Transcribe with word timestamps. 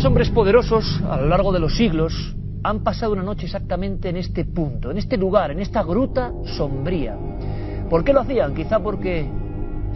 Muchos 0.00 0.08
hombres 0.08 0.30
poderosos 0.30 1.02
a 1.10 1.18
lo 1.18 1.26
largo 1.26 1.52
de 1.52 1.58
los 1.58 1.76
siglos 1.76 2.34
han 2.62 2.82
pasado 2.82 3.12
una 3.12 3.22
noche 3.22 3.44
exactamente 3.44 4.08
en 4.08 4.16
este 4.16 4.46
punto, 4.46 4.90
en 4.90 4.96
este 4.96 5.18
lugar, 5.18 5.50
en 5.50 5.60
esta 5.60 5.82
gruta 5.82 6.32
sombría. 6.56 7.18
¿Por 7.90 8.02
qué 8.02 8.14
lo 8.14 8.20
hacían? 8.20 8.54
Quizá 8.54 8.78
porque 8.78 9.28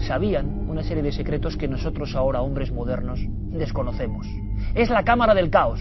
sabían 0.07 0.69
una 0.69 0.83
serie 0.83 1.03
de 1.03 1.11
secretos 1.11 1.57
que 1.57 1.69
nosotros 1.69 2.15
ahora, 2.15 2.43
hombres 2.43 2.71
modernos, 2.71 3.19
desconocemos. 3.49 4.27
Es 4.75 4.91
la 4.91 5.05
Cámara 5.05 5.33
del 5.33 5.49
Caos. 5.49 5.81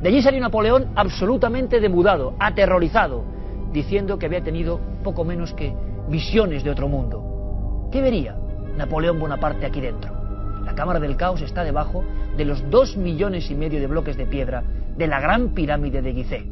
De 0.00 0.08
allí 0.08 0.22
salió 0.22 0.40
Napoleón 0.40 0.92
absolutamente 0.94 1.80
demudado, 1.80 2.36
aterrorizado, 2.38 3.24
diciendo 3.72 4.20
que 4.20 4.26
había 4.26 4.44
tenido 4.44 4.78
poco 5.02 5.24
menos 5.24 5.52
que 5.52 5.74
visiones 6.08 6.62
de 6.62 6.70
otro 6.70 6.86
mundo. 6.86 7.88
¿Qué 7.90 8.02
vería 8.02 8.36
Napoleón 8.76 9.18
Bonaparte 9.18 9.66
aquí 9.66 9.80
dentro? 9.80 10.12
La 10.64 10.76
Cámara 10.76 11.00
del 11.00 11.16
Caos 11.16 11.42
está 11.42 11.64
debajo 11.64 12.04
de 12.36 12.44
los 12.44 12.68
dos 12.70 12.96
millones 12.96 13.50
y 13.50 13.54
medio 13.54 13.80
de 13.80 13.86
bloques 13.86 14.16
de 14.16 14.26
piedra 14.26 14.62
de 14.96 15.06
la 15.06 15.20
gran 15.20 15.50
pirámide 15.50 16.02
de 16.02 16.12
Gizeh. 16.12 16.44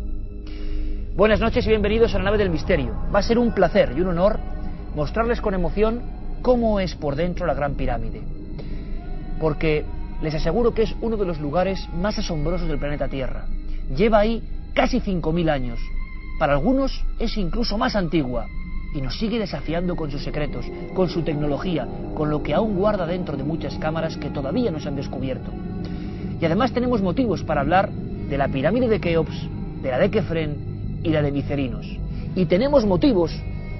Buenas 1.17 1.41
noches 1.41 1.65
y 1.67 1.69
bienvenidos 1.69 2.15
a 2.15 2.19
la 2.19 2.25
nave 2.25 2.39
del 2.39 2.51
misterio. 2.51 2.95
Va 3.15 3.21
a 3.21 3.23
ser 3.23 3.39
un 3.39 3.53
placer 3.53 3.93
y 3.97 4.01
un 4.01 4.09
honor 4.09 4.39
mostrarles 4.95 5.41
con 5.41 5.55
emoción 5.55 6.03
cómo 6.43 6.81
es 6.81 6.95
por 6.95 7.17
dentro 7.17 7.47
la 7.47 7.55
gran 7.55 7.75
pirámide. 7.75 8.23
Porque 9.41 9.85
les 10.23 10.35
aseguro 10.35 10.75
que 10.75 10.83
es 10.83 10.95
uno 11.01 11.17
de 11.17 11.27
los 11.27 11.41
lugares 11.41 11.89
más 11.95 12.19
asombrosos 12.19 12.69
del 12.69 12.79
planeta 12.79 13.09
Tierra. 13.09 13.47
Lleva 13.95 14.21
ahí 14.21 14.43
casi 14.75 15.01
5.000 15.01 15.51
años. 15.51 15.79
Para 16.39 16.55
algunos 16.55 17.05
es 17.19 17.37
incluso 17.37 17.77
más 17.77 17.97
antigua 17.97 18.47
y 18.95 19.01
nos 19.01 19.19
sigue 19.19 19.39
desafiando 19.39 19.95
con 19.97 20.11
sus 20.11 20.23
secretos, 20.23 20.67
con 20.95 21.09
su 21.09 21.23
tecnología, 21.23 21.87
con 22.15 22.31
lo 22.31 22.43
que 22.43 22.55
aún 22.55 22.77
guarda 22.77 23.07
dentro 23.07 23.37
de 23.37 23.45
muchas 23.45 23.77
cámaras 23.79 24.17
que 24.17 24.31
todavía 24.31 24.71
no 24.71 24.81
se 24.81 24.89
han 24.89 24.97
descubierto. 24.97 25.51
Y 26.41 26.45
además 26.45 26.73
tenemos 26.73 27.03
motivos 27.03 27.43
para 27.45 27.61
hablar 27.61 27.91
de 27.91 28.39
la 28.39 28.49
pirámide 28.49 28.89
de 28.89 29.01
Keops, 29.01 29.49
de 29.83 29.91
la 29.91 29.99
de 29.99 30.11
Kefren 30.11 31.01
y 31.03 31.11
la 31.11 31.23
de 31.23 31.31
Vicerinos. 31.31 31.87
Y 32.35 32.47
tenemos 32.47 32.85
motivos 32.85 33.33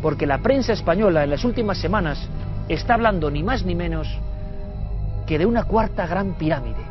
porque 0.03 0.27
la 0.27 0.39
prensa 0.39 0.73
española 0.73 1.25
en 1.25 1.31
las 1.31 1.45
últimas 1.45 1.79
semanas 1.79 2.29
está 2.69 2.95
hablando 2.95 3.31
ni 3.31 3.43
más 3.43 3.65
ni 3.65 3.75
menos 3.75 4.09
que 5.27 5.39
de 5.39 5.47
una 5.47 5.65
cuarta 5.65 6.07
gran 6.07 6.35
pirámide, 6.35 6.83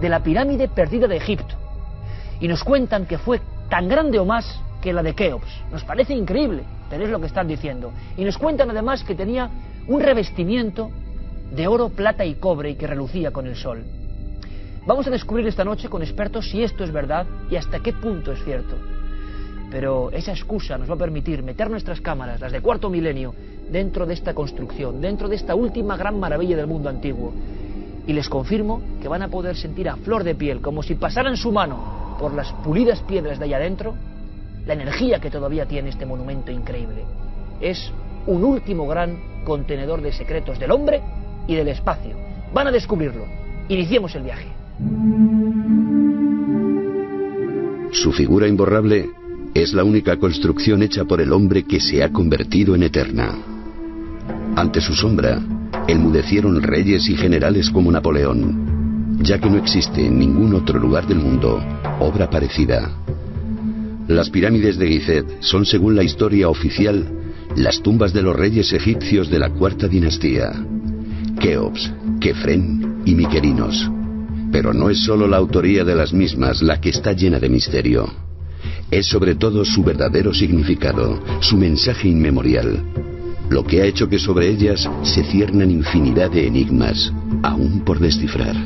de 0.00 0.08
la 0.08 0.22
pirámide 0.22 0.68
perdida 0.68 1.06
de 1.06 1.16
Egipto. 1.16 1.54
Y 2.40 2.48
nos 2.48 2.64
cuentan 2.64 3.06
que 3.06 3.18
fue 3.18 3.40
tan 3.68 3.88
grande 3.88 4.18
o 4.18 4.24
más 4.24 4.60
que 4.82 4.92
la 4.92 5.02
de 5.02 5.14
Keops. 5.14 5.48
Nos 5.72 5.84
parece 5.84 6.12
increíble, 6.12 6.64
pero 6.90 7.04
es 7.04 7.10
lo 7.10 7.20
que 7.20 7.26
están 7.26 7.48
diciendo. 7.48 7.92
Y 8.18 8.24
nos 8.24 8.36
cuentan 8.36 8.68
además 8.70 9.04
que 9.04 9.14
tenía 9.14 9.48
un 9.88 10.00
revestimiento 10.00 10.90
de 11.54 11.66
oro, 11.66 11.88
plata 11.88 12.24
y 12.24 12.34
cobre 12.34 12.70
y 12.70 12.74
que 12.74 12.86
relucía 12.86 13.30
con 13.30 13.46
el 13.46 13.56
sol. 13.56 13.82
Vamos 14.84 15.06
a 15.06 15.10
descubrir 15.10 15.46
esta 15.46 15.64
noche 15.64 15.88
con 15.88 16.02
expertos 16.02 16.50
si 16.50 16.62
esto 16.62 16.82
es 16.82 16.92
verdad 16.92 17.24
y 17.48 17.56
hasta 17.56 17.80
qué 17.80 17.92
punto 17.92 18.32
es 18.32 18.42
cierto. 18.44 18.76
Pero 19.70 20.10
esa 20.10 20.32
excusa 20.32 20.76
nos 20.76 20.90
va 20.90 20.94
a 20.94 20.98
permitir 20.98 21.42
meter 21.42 21.70
nuestras 21.70 22.00
cámaras, 22.00 22.40
las 22.40 22.52
de 22.52 22.60
cuarto 22.60 22.90
milenio, 22.90 23.32
dentro 23.70 24.04
de 24.04 24.14
esta 24.14 24.34
construcción, 24.34 25.00
dentro 25.00 25.28
de 25.28 25.36
esta 25.36 25.54
última 25.54 25.96
gran 25.96 26.18
maravilla 26.18 26.56
del 26.56 26.66
mundo 26.66 26.90
antiguo. 26.90 27.32
Y 28.06 28.12
les 28.12 28.28
confirmo 28.28 28.82
que 29.00 29.08
van 29.08 29.22
a 29.22 29.28
poder 29.28 29.56
sentir 29.56 29.88
a 29.88 29.96
flor 29.96 30.24
de 30.24 30.34
piel, 30.34 30.60
como 30.60 30.82
si 30.82 30.96
pasaran 30.96 31.36
su 31.36 31.52
mano 31.52 32.16
por 32.18 32.34
las 32.34 32.52
pulidas 32.64 33.00
piedras 33.02 33.38
de 33.38 33.44
allá 33.44 33.56
adentro, 33.58 33.94
la 34.66 34.74
energía 34.74 35.20
que 35.20 35.30
todavía 35.30 35.66
tiene 35.66 35.90
este 35.90 36.06
monumento 36.06 36.50
increíble. 36.50 37.04
Es 37.60 37.92
un 38.26 38.44
último 38.44 38.86
gran 38.86 39.42
contenedor 39.44 40.00
de 40.02 40.12
secretos 40.12 40.58
del 40.58 40.70
hombre 40.70 41.00
y 41.46 41.54
del 41.54 41.68
espacio. 41.68 42.16
Van 42.54 42.66
a 42.66 42.70
descubrirlo. 42.70 43.26
Iniciemos 43.68 44.14
el 44.14 44.22
viaje. 44.22 44.46
Su 47.92 48.12
figura 48.12 48.48
imborrable 48.48 49.10
es 49.54 49.74
la 49.74 49.84
única 49.84 50.16
construcción 50.16 50.82
hecha 50.82 51.04
por 51.04 51.20
el 51.20 51.32
hombre 51.32 51.64
que 51.64 51.80
se 51.80 52.02
ha 52.02 52.10
convertido 52.10 52.74
en 52.74 52.84
eterna. 52.84 53.36
Ante 54.56 54.80
su 54.80 54.94
sombra, 54.94 55.40
enmudecieron 55.88 56.62
reyes 56.62 57.08
y 57.08 57.16
generales 57.16 57.70
como 57.70 57.90
Napoleón, 57.90 59.18
ya 59.20 59.38
que 59.38 59.50
no 59.50 59.58
existe 59.58 60.06
en 60.06 60.18
ningún 60.18 60.54
otro 60.54 60.78
lugar 60.78 61.06
del 61.06 61.18
mundo 61.18 61.60
obra 62.00 62.30
parecida. 62.30 62.90
Las 64.08 64.30
pirámides 64.30 64.78
de 64.78 64.88
Gizeh 64.88 65.24
son, 65.40 65.64
según 65.64 65.94
la 65.94 66.02
historia 66.02 66.48
oficial, 66.48 67.06
las 67.56 67.82
tumbas 67.82 68.12
de 68.12 68.22
los 68.22 68.34
reyes 68.34 68.72
egipcios 68.72 69.30
de 69.30 69.38
la 69.38 69.50
cuarta 69.50 69.86
dinastía, 69.86 70.52
Keops, 71.40 71.92
Kefren 72.20 73.02
y 73.04 73.14
Miquerinos. 73.14 73.90
Pero 74.50 74.74
no 74.74 74.90
es 74.90 75.02
solo 75.04 75.26
la 75.26 75.38
autoría 75.38 75.84
de 75.84 75.94
las 75.94 76.12
mismas 76.12 76.62
la 76.62 76.80
que 76.80 76.90
está 76.90 77.12
llena 77.12 77.38
de 77.38 77.48
misterio. 77.48 78.12
Es 78.90 79.06
sobre 79.06 79.34
todo 79.36 79.64
su 79.64 79.82
verdadero 79.82 80.34
significado, 80.34 81.22
su 81.40 81.56
mensaje 81.56 82.08
inmemorial, 82.08 82.82
lo 83.48 83.64
que 83.64 83.82
ha 83.82 83.86
hecho 83.86 84.08
que 84.08 84.18
sobre 84.18 84.48
ellas 84.48 84.88
se 85.02 85.24
ciernan 85.24 85.70
infinidad 85.70 86.30
de 86.30 86.46
enigmas, 86.46 87.12
aún 87.42 87.80
por 87.84 87.98
descifrar. 87.98 88.56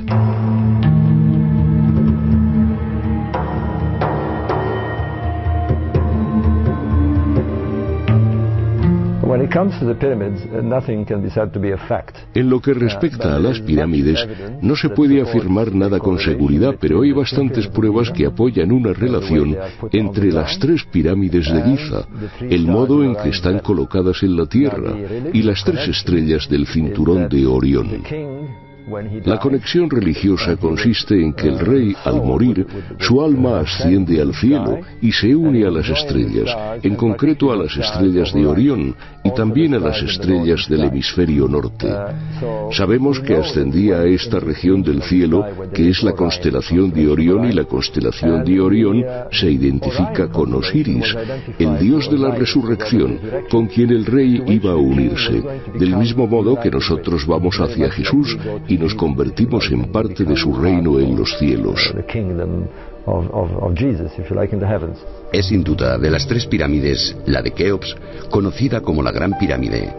En 12.35 12.49
lo 12.49 12.61
que 12.61 12.75
respecta 12.75 13.37
a 13.37 13.39
las 13.39 13.61
pirámides, 13.61 14.27
no 14.63 14.77
se 14.77 14.89
puede 14.91 15.21
afirmar 15.21 15.75
nada 15.75 15.99
con 15.99 16.19
seguridad, 16.19 16.77
pero 16.81 17.03
hay 17.03 17.13
bastantes 17.13 17.67
pruebas 17.69 18.11
que 18.11 18.27
apoyan 18.27 18.73
una 18.73 18.93
relación 18.93 19.57
entre 19.93 20.33
las 20.33 20.59
tres 20.59 20.85
pirámides 20.85 21.53
de 21.53 21.63
Giza, 21.63 22.07
el 22.41 22.67
modo 22.67 23.05
en 23.05 23.15
que 23.17 23.31
están 23.31 23.59
colocadas 23.61 24.23
en 24.23 24.37
la 24.37 24.47
Tierra 24.47 24.93
y 25.33 25.43
las 25.43 25.65
tres 25.65 25.89
estrellas 25.89 26.49
del 26.49 26.67
cinturón 26.67 27.29
de 27.29 27.47
Orión. 27.47 28.03
La 29.25 29.39
conexión 29.41 29.91
religiosa 29.91 30.57
consiste 30.57 31.21
en 31.21 31.33
que 31.33 31.49
el 31.49 31.59
rey, 31.59 31.97
al 32.05 32.23
morir, 32.23 32.65
su 33.01 33.21
alma 33.21 33.59
asciende 33.59 34.21
al 34.21 34.33
cielo 34.33 34.79
y 35.03 35.11
se 35.11 35.35
une 35.35 35.67
a 35.67 35.71
las 35.73 35.89
estrellas, 35.89 36.49
en 36.85 36.95
concreto 36.95 37.53
a 37.53 37.57
las 37.57 37.77
estrellas 37.77 38.33
de 38.33 38.47
Orión 38.47 38.95
también 39.37 39.75
a 39.75 39.79
las 39.79 40.03
estrellas 40.03 40.67
del 40.69 40.85
hemisferio 40.85 41.47
norte. 41.47 41.89
Sabemos 42.73 43.21
que 43.21 43.37
ascendía 43.37 43.99
a 43.99 44.07
esta 44.07 44.41
región 44.41 44.83
del 44.83 45.03
cielo, 45.03 45.45
que 45.73 45.91
es 45.91 46.03
la 46.03 46.13
constelación 46.13 46.91
de 46.91 47.07
Orión, 47.09 47.49
y 47.49 47.53
la 47.53 47.65
constelación 47.65 48.45
de 48.45 48.61
Orión 48.61 49.05
se 49.31 49.51
identifica 49.51 50.29
con 50.29 50.55
Osiris, 50.55 51.15
el 51.59 51.79
dios 51.79 52.11
de 52.11 52.19
la 52.19 52.35
resurrección, 52.35 53.21
con 53.51 53.67
quien 53.67 53.91
el 53.91 54.07
rey 54.07 54.43
iba 54.47 54.73
a 54.73 54.77
unirse, 54.77 55.43
del 55.79 55.97
mismo 55.97 56.27
modo 56.27 56.59
que 56.59 56.71
nosotros 56.71 57.27
vamos 57.27 57.61
hacia 57.61 57.91
Jesús 57.91 58.37
y 58.67 58.79
nos 58.79 58.95
convertimos 58.95 59.71
en 59.71 59.93
parte 59.93 60.25
de 60.25 60.37
su 60.37 60.53
reino 60.55 60.99
en 60.99 61.17
los 61.17 61.37
cielos. 61.39 61.95
Es 65.33 65.47
sin 65.47 65.63
duda 65.63 65.99
de 65.99 66.11
las 66.11 66.27
tres 66.27 66.47
pirámides, 66.47 67.17
la 67.27 67.43
de 67.43 67.53
Keops, 67.53 67.97
conocida 68.31 68.81
como 68.81 69.03
la 69.03 69.13
Gran 69.13 69.39
Pirámide, 69.39 69.95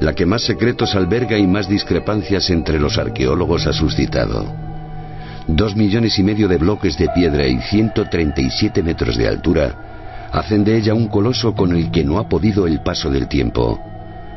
la 0.00 0.14
que 0.14 0.26
más 0.26 0.42
secretos 0.42 0.94
alberga 0.94 1.38
y 1.38 1.46
más 1.46 1.68
discrepancias 1.68 2.50
entre 2.50 2.80
los 2.80 2.98
arqueólogos 2.98 3.66
ha 3.66 3.72
suscitado. 3.72 4.44
Dos 5.46 5.76
millones 5.76 6.18
y 6.18 6.22
medio 6.22 6.48
de 6.48 6.56
bloques 6.56 6.98
de 6.98 7.08
piedra 7.10 7.46
y 7.46 7.60
137 7.60 8.82
metros 8.82 9.16
de 9.16 9.28
altura 9.28 10.28
hacen 10.32 10.64
de 10.64 10.76
ella 10.76 10.94
un 10.94 11.08
coloso 11.08 11.54
con 11.54 11.76
el 11.76 11.90
que 11.90 12.04
no 12.04 12.18
ha 12.18 12.28
podido 12.28 12.66
el 12.66 12.80
paso 12.80 13.10
del 13.10 13.28
tiempo 13.28 13.78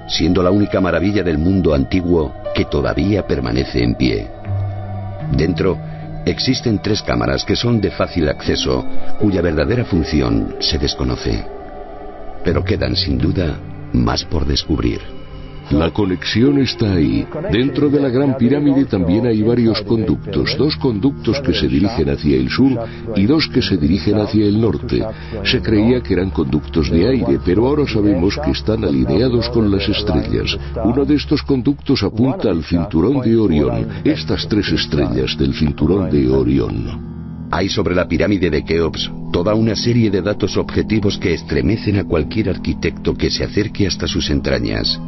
siendo 0.10 0.42
la 0.42 0.51
única 0.51 0.81
maravilla 0.81 1.24
del 1.24 1.38
mundo 1.38 1.74
antiguo 1.74 2.33
que 2.56 2.66
todavía 2.66 3.25
permanece 3.25 3.83
en 3.83 3.95
pie. 3.95 4.27
Dentro 5.31 5.77
existen 6.30 6.80
tres 6.81 7.02
cámaras 7.02 7.46
que 7.46 7.56
son 7.56 7.81
de 7.81 7.92
fácil 7.92 8.30
acceso, 8.30 8.86
cuya 9.20 9.42
verdadera 9.42 9.86
función 9.86 10.56
se 10.60 10.78
desconoce. 10.78 11.46
Pero 12.44 12.64
quedan 12.64 12.96
sin 12.96 13.18
duda 13.18 13.60
más 13.94 14.24
por 14.24 14.46
descubrir. 14.46 15.19
La 15.71 15.92
conexión 15.92 16.60
está 16.60 16.94
ahí. 16.94 17.27
Dentro 17.51 17.89
de 17.89 18.00
la 18.00 18.10
Gran 18.10 18.36
Pirámide 18.38 18.86
también 18.86 19.27
hay 19.27 19.44
varios 19.44 19.81
conductos, 19.81 20.57
dos 20.57 20.75
conductos 20.77 21.39
que 21.42 21.54
se 21.54 21.68
dirigen 21.68 22.10
hacia 22.10 22.38
el 22.38 22.50
sur 22.50 22.71
y 23.16 23.25
dos 23.25 23.48
que 23.48 23.62
se 23.62 23.77
dirigen 23.77 24.18
hacia 24.18 24.45
el 24.45 24.60
norte. 24.60 25.06
Se 25.44 25.62
creía 25.62 26.01
que 26.01 26.13
eran 26.13 26.31
conductos 26.31 26.89
de 26.89 27.07
aire, 27.07 27.39
pero 27.45 27.68
ahora 27.68 27.86
sabemos 27.86 28.38
que 28.44 28.51
están 28.51 28.83
alineados 28.83 29.50
con 29.50 29.69
las 29.69 29.88
estrellas. 29.88 30.57
Uno 30.83 31.06
de 31.06 31.16
estos 31.16 31.44
conductos 31.44 32.01
apunta 32.01 32.50
al 32.50 32.63
cinturón 32.63 33.21
de 33.21 33.38
Orión, 33.38 33.88
estas 34.04 34.48
tres 34.48 34.71
estrellas 34.71 35.38
del 35.38 35.54
cinturón 35.54 36.10
de 36.10 36.30
Orión. 36.30 37.48
Hay 37.51 37.69
sobre 37.69 37.95
la 37.95 38.07
pirámide 38.07 38.50
de 38.50 38.63
Keops 38.63 39.12
toda 39.31 39.54
una 39.54 39.75
serie 39.75 40.10
de 40.10 40.21
datos 40.21 40.57
objetivos 40.57 41.18
que 41.18 41.33
estremecen 41.33 41.98
a 41.98 42.04
cualquier 42.04 42.50
arquitecto 42.50 43.13
que 43.13 43.30
se 43.30 43.44
acerque 43.44 43.88
hasta 43.88 44.07
sus 44.07 44.30
entrañas. 44.30 45.00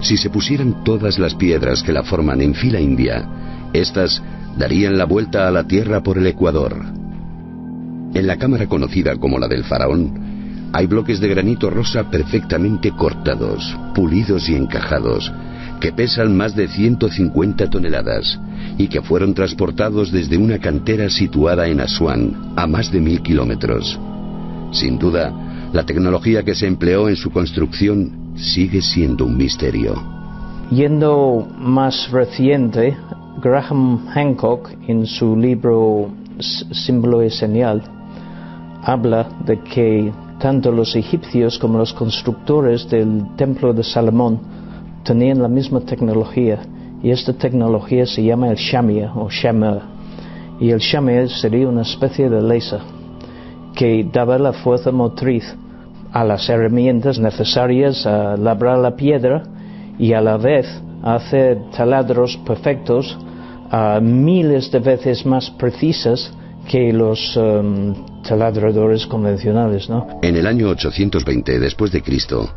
Si 0.00 0.16
se 0.16 0.30
pusieran 0.30 0.84
todas 0.84 1.18
las 1.18 1.34
piedras 1.34 1.82
que 1.82 1.92
la 1.92 2.02
forman 2.02 2.40
en 2.40 2.54
fila 2.54 2.80
india, 2.80 3.28
estas 3.72 4.22
darían 4.56 4.98
la 4.98 5.04
vuelta 5.04 5.48
a 5.48 5.50
la 5.50 5.64
Tierra 5.64 6.02
por 6.02 6.18
el 6.18 6.26
Ecuador. 6.26 6.84
En 8.14 8.26
la 8.26 8.36
cámara 8.36 8.66
conocida 8.66 9.16
como 9.16 9.38
la 9.38 9.48
del 9.48 9.64
faraón, 9.64 10.70
hay 10.72 10.86
bloques 10.86 11.20
de 11.20 11.28
granito 11.28 11.70
rosa 11.70 12.10
perfectamente 12.10 12.90
cortados, 12.90 13.76
pulidos 13.94 14.48
y 14.48 14.54
encajados, 14.54 15.32
que 15.80 15.92
pesan 15.92 16.36
más 16.36 16.56
de 16.56 16.68
150 16.68 17.68
toneladas 17.70 18.38
y 18.78 18.88
que 18.88 19.02
fueron 19.02 19.34
transportados 19.34 20.10
desde 20.10 20.36
una 20.36 20.58
cantera 20.58 21.08
situada 21.10 21.68
en 21.68 21.80
Asuán, 21.80 22.52
a 22.56 22.66
más 22.66 22.90
de 22.90 23.00
mil 23.00 23.22
kilómetros. 23.22 23.98
Sin 24.72 24.98
duda, 24.98 25.32
la 25.72 25.84
tecnología 25.84 26.42
que 26.42 26.54
se 26.54 26.66
empleó 26.66 27.08
en 27.08 27.16
su 27.16 27.30
construcción 27.30 28.25
sigue 28.36 28.80
siendo 28.80 29.26
un 29.26 29.36
misterio. 29.36 29.94
Yendo 30.70 31.46
más 31.58 32.10
reciente, 32.10 32.96
Graham 33.42 34.06
Hancock 34.08 34.70
en 34.88 35.06
su 35.06 35.36
libro 35.36 36.08
Símbolo 36.38 37.22
y 37.22 37.30
Señal 37.30 37.82
habla 38.82 39.28
de 39.44 39.60
que 39.60 40.12
tanto 40.38 40.70
los 40.70 40.94
egipcios 40.96 41.58
como 41.58 41.78
los 41.78 41.92
constructores 41.92 42.88
del 42.88 43.34
templo 43.36 43.72
de 43.72 43.82
Salomón 43.82 44.40
tenían 45.02 45.42
la 45.42 45.48
misma 45.48 45.80
tecnología 45.80 46.60
y 47.02 47.10
esta 47.10 47.32
tecnología 47.32 48.06
se 48.06 48.22
llama 48.22 48.50
el 48.50 48.56
shamia 48.56 49.12
o 49.14 49.28
shamer 49.30 49.80
y 50.60 50.70
el 50.70 50.78
shamir 50.78 51.28
sería 51.30 51.68
una 51.68 51.82
especie 51.82 52.28
de 52.28 52.42
laser 52.42 52.80
que 53.74 54.08
daba 54.10 54.38
la 54.38 54.52
fuerza 54.52 54.90
motriz 54.90 55.54
a 56.16 56.24
las 56.24 56.48
herramientas 56.48 57.18
necesarias 57.18 58.06
a 58.06 58.38
labrar 58.38 58.78
la 58.78 58.96
piedra 58.96 59.42
y 59.98 60.14
a 60.14 60.22
la 60.22 60.38
vez 60.38 60.66
a 61.02 61.16
hacer 61.16 61.58
taladros 61.76 62.38
perfectos 62.38 63.18
a 63.70 64.00
miles 64.00 64.72
de 64.72 64.78
veces 64.78 65.26
más 65.26 65.50
precisas 65.50 66.32
que 66.70 66.90
los 66.90 67.36
um, 67.36 68.22
taladradores 68.22 69.06
convencionales, 69.06 69.90
¿no? 69.90 70.06
En 70.22 70.36
el 70.36 70.46
año 70.46 70.70
820 70.70 71.58
después 71.58 71.92
de 71.92 72.00
Cristo, 72.00 72.48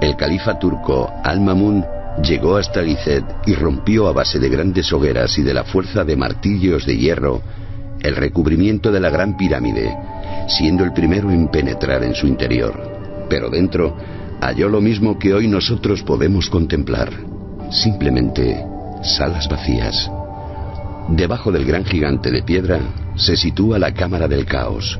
el 0.00 0.16
califa 0.16 0.58
turco 0.58 1.08
Al-Mamun 1.22 1.84
llegó 2.24 2.56
hasta 2.56 2.82
Gizeh 2.82 3.22
y 3.46 3.54
rompió 3.54 4.08
a 4.08 4.12
base 4.12 4.40
de 4.40 4.48
grandes 4.48 4.92
hogueras 4.92 5.38
y 5.38 5.42
de 5.42 5.54
la 5.54 5.62
fuerza 5.62 6.02
de 6.02 6.16
martillos 6.16 6.84
de 6.84 6.96
hierro 6.96 7.40
el 8.02 8.16
recubrimiento 8.16 8.90
de 8.90 9.00
la 9.00 9.10
gran 9.10 9.36
pirámide, 9.36 9.96
siendo 10.48 10.82
el 10.82 10.92
primero 10.92 11.30
en 11.30 11.48
penetrar 11.48 12.02
en 12.02 12.14
su 12.14 12.26
interior. 12.26 12.95
Pero 13.28 13.50
dentro 13.50 13.96
halló 14.40 14.68
lo 14.68 14.80
mismo 14.80 15.18
que 15.18 15.34
hoy 15.34 15.48
nosotros 15.48 16.02
podemos 16.02 16.50
contemplar, 16.50 17.10
simplemente 17.70 18.64
salas 19.02 19.48
vacías. 19.48 20.10
Debajo 21.08 21.52
del 21.52 21.64
gran 21.64 21.84
gigante 21.84 22.30
de 22.30 22.42
piedra 22.42 22.80
se 23.16 23.36
sitúa 23.36 23.78
la 23.78 23.92
Cámara 23.92 24.28
del 24.28 24.44
Caos. 24.44 24.98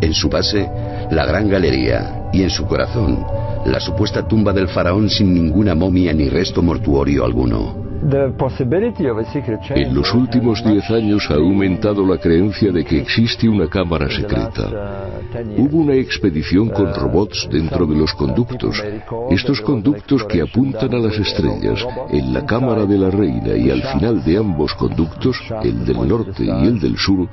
En 0.00 0.14
su 0.14 0.28
base, 0.28 0.68
la 1.10 1.26
Gran 1.26 1.48
Galería 1.48 2.28
y 2.32 2.42
en 2.42 2.50
su 2.50 2.64
corazón, 2.66 3.24
la 3.66 3.80
supuesta 3.80 4.26
tumba 4.26 4.52
del 4.52 4.68
faraón 4.68 5.10
sin 5.10 5.34
ninguna 5.34 5.74
momia 5.74 6.12
ni 6.12 6.28
resto 6.28 6.62
mortuorio 6.62 7.24
alguno. 7.24 7.87
En 8.00 9.94
los 9.94 10.14
últimos 10.14 10.64
diez 10.64 10.88
años 10.90 11.28
ha 11.30 11.34
aumentado 11.34 12.06
la 12.06 12.16
creencia 12.18 12.70
de 12.70 12.84
que 12.84 12.98
existe 12.98 13.48
una 13.48 13.68
cámara 13.68 14.08
secreta. 14.08 15.08
Hubo 15.56 15.78
una 15.78 15.94
expedición 15.94 16.68
con 16.68 16.94
robots 16.94 17.48
dentro 17.50 17.86
de 17.86 17.96
los 17.96 18.14
conductos. 18.14 18.82
Estos 19.30 19.60
conductos 19.60 20.24
que 20.24 20.40
apuntan 20.40 20.94
a 20.94 20.98
las 20.98 21.18
estrellas, 21.18 21.84
en 22.10 22.32
la 22.32 22.46
cámara 22.46 22.86
de 22.86 22.98
la 22.98 23.10
reina 23.10 23.56
y 23.56 23.70
al 23.70 23.82
final 23.82 24.24
de 24.24 24.38
ambos 24.38 24.74
conductos, 24.74 25.36
el 25.62 25.84
del 25.84 26.08
norte 26.08 26.44
y 26.44 26.66
el 26.66 26.78
del 26.78 26.96
sur, 26.96 27.28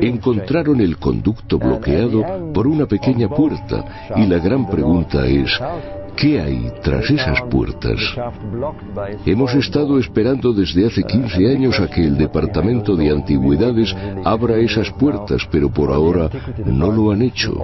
encontraron 0.00 0.80
el 0.80 0.98
conducto 0.98 1.58
bloqueado 1.58 2.52
por 2.52 2.66
una 2.66 2.86
pequeña 2.86 3.28
puerta 3.28 4.12
y 4.16 4.26
la 4.26 4.38
gran 4.38 4.68
pregunta 4.68 5.26
es, 5.26 5.50
¿Qué 6.20 6.38
hay 6.38 6.70
tras 6.82 7.08
esas 7.08 7.40
puertas? 7.50 7.98
Hemos 9.24 9.54
estado 9.54 9.98
esperando 9.98 10.52
desde 10.52 10.86
hace 10.86 11.02
15 11.02 11.50
años 11.50 11.80
a 11.80 11.88
que 11.88 12.04
el 12.04 12.18
Departamento 12.18 12.94
de 12.94 13.08
Antigüedades 13.08 13.96
abra 14.22 14.58
esas 14.58 14.90
puertas, 14.90 15.48
pero 15.50 15.70
por 15.70 15.90
ahora 15.90 16.28
no 16.66 16.92
lo 16.92 17.10
han 17.10 17.22
hecho. 17.22 17.54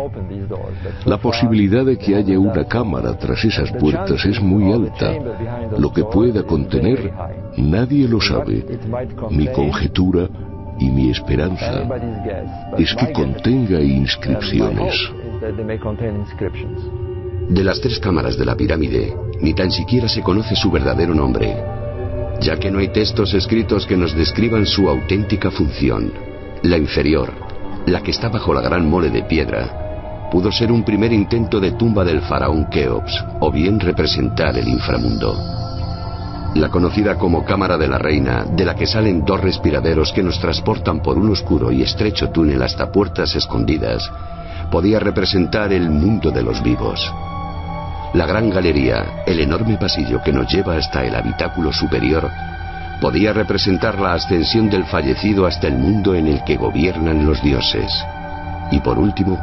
La 1.04 1.18
posibilidad 1.18 1.84
de 1.84 1.98
que 1.98 2.16
haya 2.16 2.38
una 2.38 2.64
cámara 2.64 3.18
tras 3.18 3.44
esas 3.44 3.70
puertas 3.72 4.24
es 4.24 4.40
muy 4.40 4.72
alta. 4.72 5.12
Lo 5.76 5.92
que 5.92 6.04
pueda 6.04 6.42
contener, 6.42 7.12
nadie 7.58 8.08
lo 8.08 8.22
sabe. 8.22 8.64
Mi 9.30 9.48
conjetura 9.48 10.30
y 10.78 10.88
mi 10.88 11.10
esperanza 11.10 11.86
es 12.78 12.94
que 12.94 13.12
contenga 13.12 13.82
inscripciones. 13.82 14.94
De 17.48 17.62
las 17.62 17.80
tres 17.80 18.00
cámaras 18.00 18.36
de 18.36 18.44
la 18.44 18.56
pirámide, 18.56 19.16
ni 19.40 19.54
tan 19.54 19.70
siquiera 19.70 20.08
se 20.08 20.20
conoce 20.20 20.56
su 20.56 20.68
verdadero 20.68 21.14
nombre, 21.14 21.56
ya 22.40 22.56
que 22.56 22.72
no 22.72 22.80
hay 22.80 22.88
textos 22.88 23.34
escritos 23.34 23.86
que 23.86 23.96
nos 23.96 24.16
describan 24.16 24.66
su 24.66 24.88
auténtica 24.88 25.52
función. 25.52 26.12
La 26.62 26.76
inferior, 26.76 27.32
la 27.86 28.02
que 28.02 28.10
está 28.10 28.30
bajo 28.30 28.52
la 28.52 28.62
gran 28.62 28.90
mole 28.90 29.10
de 29.10 29.22
piedra, 29.22 30.28
pudo 30.30 30.50
ser 30.50 30.72
un 30.72 30.82
primer 30.84 31.12
intento 31.12 31.60
de 31.60 31.70
tumba 31.72 32.04
del 32.04 32.20
faraón 32.22 32.66
Keops, 32.68 33.24
o 33.38 33.52
bien 33.52 33.78
representar 33.78 34.58
el 34.58 34.66
inframundo. 34.66 35.36
La 36.56 36.68
conocida 36.68 37.16
como 37.16 37.44
Cámara 37.44 37.78
de 37.78 37.86
la 37.86 37.98
Reina, 37.98 38.44
de 38.44 38.64
la 38.64 38.74
que 38.74 38.86
salen 38.86 39.24
dos 39.24 39.40
respiraderos 39.40 40.12
que 40.12 40.22
nos 40.24 40.40
transportan 40.40 41.00
por 41.00 41.16
un 41.16 41.30
oscuro 41.30 41.70
y 41.70 41.82
estrecho 41.82 42.30
túnel 42.30 42.60
hasta 42.62 42.90
puertas 42.90 43.36
escondidas, 43.36 44.10
podía 44.68 44.98
representar 44.98 45.72
el 45.72 45.90
mundo 45.90 46.32
de 46.32 46.42
los 46.42 46.60
vivos. 46.60 47.08
La 48.16 48.24
gran 48.24 48.48
galería, 48.48 49.24
el 49.26 49.40
enorme 49.40 49.76
pasillo 49.76 50.22
que 50.22 50.32
nos 50.32 50.50
lleva 50.50 50.76
hasta 50.76 51.04
el 51.04 51.14
habitáculo 51.14 51.70
superior, 51.70 52.30
podía 52.98 53.34
representar 53.34 54.00
la 54.00 54.14
ascensión 54.14 54.70
del 54.70 54.86
fallecido 54.86 55.44
hasta 55.44 55.66
el 55.66 55.76
mundo 55.76 56.14
en 56.14 56.26
el 56.26 56.42
que 56.42 56.56
gobiernan 56.56 57.26
los 57.26 57.42
dioses. 57.42 57.92
Y 58.70 58.80
por 58.80 58.98
último, 58.98 59.38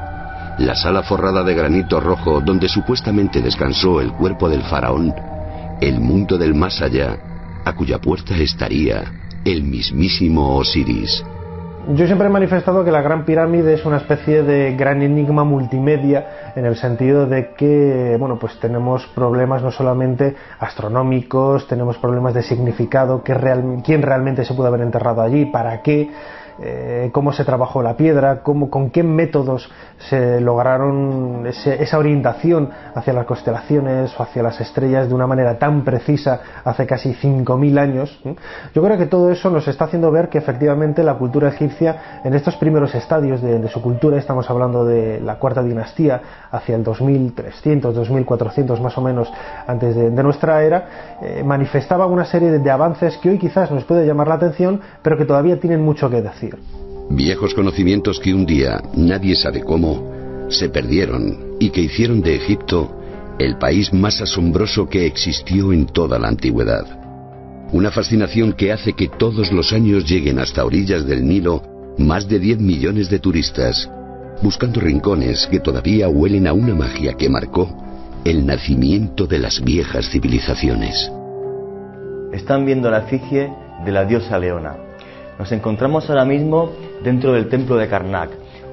la 0.57 0.73
sala 0.73 1.03
forrada 1.03 1.43
de 1.43 1.53
granito 1.53 1.99
rojo 1.99 2.41
donde 2.41 2.67
supuestamente 2.67 3.43
descansó 3.43 4.01
el 4.01 4.11
cuerpo 4.11 4.49
del 4.49 4.63
faraón, 4.63 5.13
el 5.79 5.99
mundo 5.99 6.39
del 6.39 6.55
más 6.55 6.81
allá, 6.81 7.19
a 7.63 7.75
cuya 7.75 7.99
puerta 7.99 8.35
estaría 8.35 9.03
el 9.45 9.61
mismísimo 9.61 10.55
Osiris. 10.57 11.23
Yo 11.89 12.05
siempre 12.05 12.27
he 12.27 12.29
manifestado 12.29 12.85
que 12.85 12.91
la 12.91 13.01
Gran 13.01 13.25
Pirámide 13.25 13.73
es 13.73 13.85
una 13.85 13.97
especie 13.97 14.41
de 14.41 14.73
gran 14.73 15.01
enigma 15.01 15.43
multimedia 15.43 16.53
en 16.55 16.63
el 16.63 16.77
sentido 16.77 17.25
de 17.25 17.49
que, 17.55 18.15
bueno, 18.17 18.39
pues 18.39 18.57
tenemos 18.57 19.05
problemas 19.07 19.61
no 19.61 19.69
solamente 19.69 20.33
astronómicos, 20.59 21.67
tenemos 21.67 21.97
problemas 21.97 22.35
de 22.35 22.43
significado, 22.43 23.21
que 23.21 23.35
quién 23.83 24.01
realmente 24.01 24.45
se 24.45 24.53
pudo 24.53 24.67
haber 24.67 24.79
enterrado 24.79 25.21
allí, 25.21 25.45
para 25.45 25.81
qué, 25.81 26.09
eh, 26.65 27.09
cómo 27.11 27.33
se 27.33 27.43
trabajó 27.43 27.83
la 27.83 27.97
piedra, 27.97 28.41
cómo, 28.41 28.69
con 28.69 28.89
qué 28.89 29.03
métodos 29.03 29.69
se 29.97 30.39
lograron 30.39 31.45
esa 31.45 31.97
orientación 31.97 32.69
hacia 32.95 33.11
las 33.11 33.25
constelaciones 33.25 34.17
o 34.17 34.23
hacia 34.23 34.41
las 34.43 34.61
estrellas 34.61 35.09
de 35.09 35.13
una 35.13 35.27
manera 35.27 35.59
tan 35.59 35.83
precisa 35.83 36.39
hace 36.63 36.85
casi 36.85 37.13
5.000 37.15 37.79
años. 37.79 38.17
Yo 38.73 38.81
creo 38.81 38.97
que 38.97 39.07
todo 39.07 39.29
eso 39.29 39.49
nos 39.49 39.67
está 39.67 39.85
haciendo 39.85 40.09
ver 40.09 40.29
que 40.29 40.37
efectivamente 40.37 41.03
la 41.03 41.15
cultura 41.15 41.49
egipcia 41.49 42.21
en 42.23 42.33
estos 42.33 42.55
primeros 42.55 42.95
estadios 42.95 43.41
de, 43.41 43.67
su 43.67 43.81
cultura, 43.81 44.17
estamos 44.17 44.49
hablando 44.49 44.85
de 44.85 45.19
la 45.19 45.35
cuarta 45.35 45.61
dinastía 45.63 46.21
hacia 46.49 46.77
el 46.77 46.83
2300, 46.83 47.93
2400 47.93 48.79
más 48.79 48.97
o 48.97 49.01
menos 49.01 49.31
antes 49.67 49.95
de, 49.95 50.23
nuestra 50.23 50.63
era, 50.63 51.17
eh, 51.21 51.43
manifestaba 51.45 52.05
una 52.05 52.23
serie 52.23 52.51
de 52.51 52.71
avances 52.71 53.17
que 53.17 53.29
hoy 53.29 53.37
quizás 53.37 53.69
nos 53.69 53.83
puede 53.83 54.05
llamar 54.05 54.29
la 54.29 54.35
atención, 54.35 54.79
pero 55.01 55.17
que 55.17 55.25
todavía 55.25 55.59
tienen 55.59 55.81
mucho 55.81 56.09
que 56.09 56.21
decir. 56.21 56.52
Viejos 57.09 57.53
conocimientos 57.53 58.19
que 58.19 58.33
un 58.33 58.45
día, 58.45 58.81
nadie 58.95 59.35
sabe 59.35 59.61
cómo, 59.61 60.47
se 60.49 60.69
perdieron 60.69 61.55
y 61.59 61.69
que 61.69 61.81
hicieron 61.81 62.21
de 62.21 62.35
Egipto 62.35 62.99
el 63.39 63.57
país 63.57 63.93
más 63.93 64.21
asombroso 64.21 64.87
que 64.87 65.05
existió 65.05 65.73
en 65.73 65.85
toda 65.85 66.19
la 66.19 66.27
antigüedad. 66.27 66.85
Una 67.71 67.91
fascinación 67.91 68.53
que 68.53 68.71
hace 68.71 68.93
que 68.93 69.09
todos 69.09 69.51
los 69.51 69.73
años 69.73 70.07
lleguen 70.07 70.39
hasta 70.39 70.63
orillas 70.63 71.05
del 71.07 71.27
Nilo 71.27 71.63
más 71.97 72.27
de 72.27 72.39
10 72.39 72.59
millones 72.59 73.09
de 73.09 73.19
turistas, 73.19 73.89
buscando 74.41 74.79
rincones 74.79 75.47
que 75.47 75.59
todavía 75.59 76.09
huelen 76.09 76.47
a 76.47 76.53
una 76.53 76.75
magia 76.75 77.13
que 77.13 77.29
marcó 77.29 77.69
el 78.25 78.45
nacimiento 78.45 79.27
de 79.27 79.39
las 79.39 79.61
viejas 79.63 80.09
civilizaciones. 80.09 81.11
Están 82.31 82.65
viendo 82.65 82.89
la 82.89 82.99
efigie 82.99 83.51
de 83.85 83.91
la 83.91 84.05
diosa 84.05 84.39
Leona, 84.39 84.75
nos 85.39 85.51
encontramos 85.51 86.09
ahora 86.09 86.25
mismo 86.25 86.71
dentro 87.03 87.33
del 87.33 87.49
templo 87.49 87.75
de 87.77 87.87
Karnak, 87.87 88.29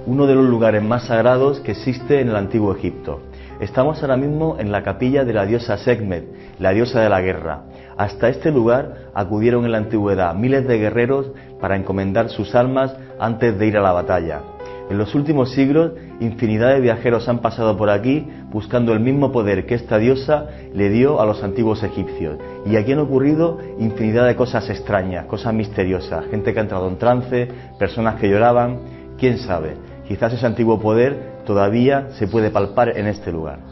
uno 0.06 0.26
de 0.26 0.34
los 0.34 0.46
lugares 0.46 0.82
más 0.82 1.06
sagrados 1.06 1.60
que 1.60 1.72
existe 1.72 2.20
en 2.20 2.28
el 2.28 2.36
antiguo 2.36 2.74
Egipto. 2.74 3.20
Estamos 3.60 4.00
ahora 4.02 4.16
mismo 4.16 4.56
en 4.58 4.72
la 4.72 4.82
capilla 4.82 5.24
de 5.24 5.34
la 5.34 5.44
diosa 5.44 5.76
Sekhmet, 5.76 6.24
la 6.58 6.70
diosa 6.70 7.00
de 7.00 7.10
la 7.10 7.20
guerra. 7.20 7.62
Hasta 7.96 8.28
este 8.28 8.50
lugar 8.50 9.10
acudieron 9.14 9.66
en 9.66 9.72
la 9.72 9.78
antigüedad 9.78 10.34
miles 10.34 10.66
de 10.66 10.78
guerreros 10.78 11.26
para 11.60 11.76
encomendar 11.76 12.30
sus 12.30 12.54
almas 12.54 12.96
antes 13.18 13.58
de 13.58 13.66
ir 13.66 13.76
a 13.76 13.82
la 13.82 13.92
batalla. 13.92 14.40
En 14.90 14.98
los 14.98 15.14
últimos 15.14 15.52
siglos, 15.52 15.92
infinidad 16.18 16.74
de 16.74 16.80
viajeros 16.80 17.28
han 17.28 17.38
pasado 17.38 17.76
por 17.76 17.90
aquí 17.90 18.26
buscando 18.50 18.92
el 18.92 18.98
mismo 18.98 19.30
poder 19.30 19.64
que 19.64 19.76
esta 19.76 19.98
diosa 19.98 20.48
le 20.74 20.90
dio 20.90 21.20
a 21.20 21.26
los 21.26 21.44
antiguos 21.44 21.84
egipcios. 21.84 22.38
Y 22.66 22.74
aquí 22.74 22.90
han 22.90 22.98
ocurrido 22.98 23.58
infinidad 23.78 24.26
de 24.26 24.34
cosas 24.34 24.68
extrañas, 24.68 25.26
cosas 25.26 25.54
misteriosas, 25.54 26.26
gente 26.26 26.52
que 26.52 26.58
ha 26.58 26.62
entrado 26.62 26.88
en 26.88 26.98
trance, 26.98 27.46
personas 27.78 28.16
que 28.16 28.28
lloraban, 28.28 28.80
quién 29.16 29.38
sabe. 29.38 29.76
Quizás 30.08 30.32
ese 30.32 30.44
antiguo 30.44 30.80
poder 30.80 31.38
todavía 31.46 32.08
se 32.18 32.26
puede 32.26 32.50
palpar 32.50 32.98
en 32.98 33.06
este 33.06 33.30
lugar. 33.30 33.69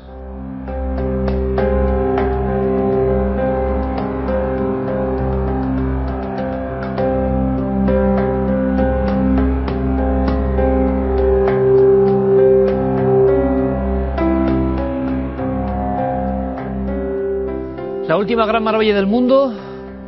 La 18.39 18.45
última 18.45 18.53
gran 18.53 18.63
maravilla 18.63 18.95
del 18.95 19.09
mundo, 19.09 19.53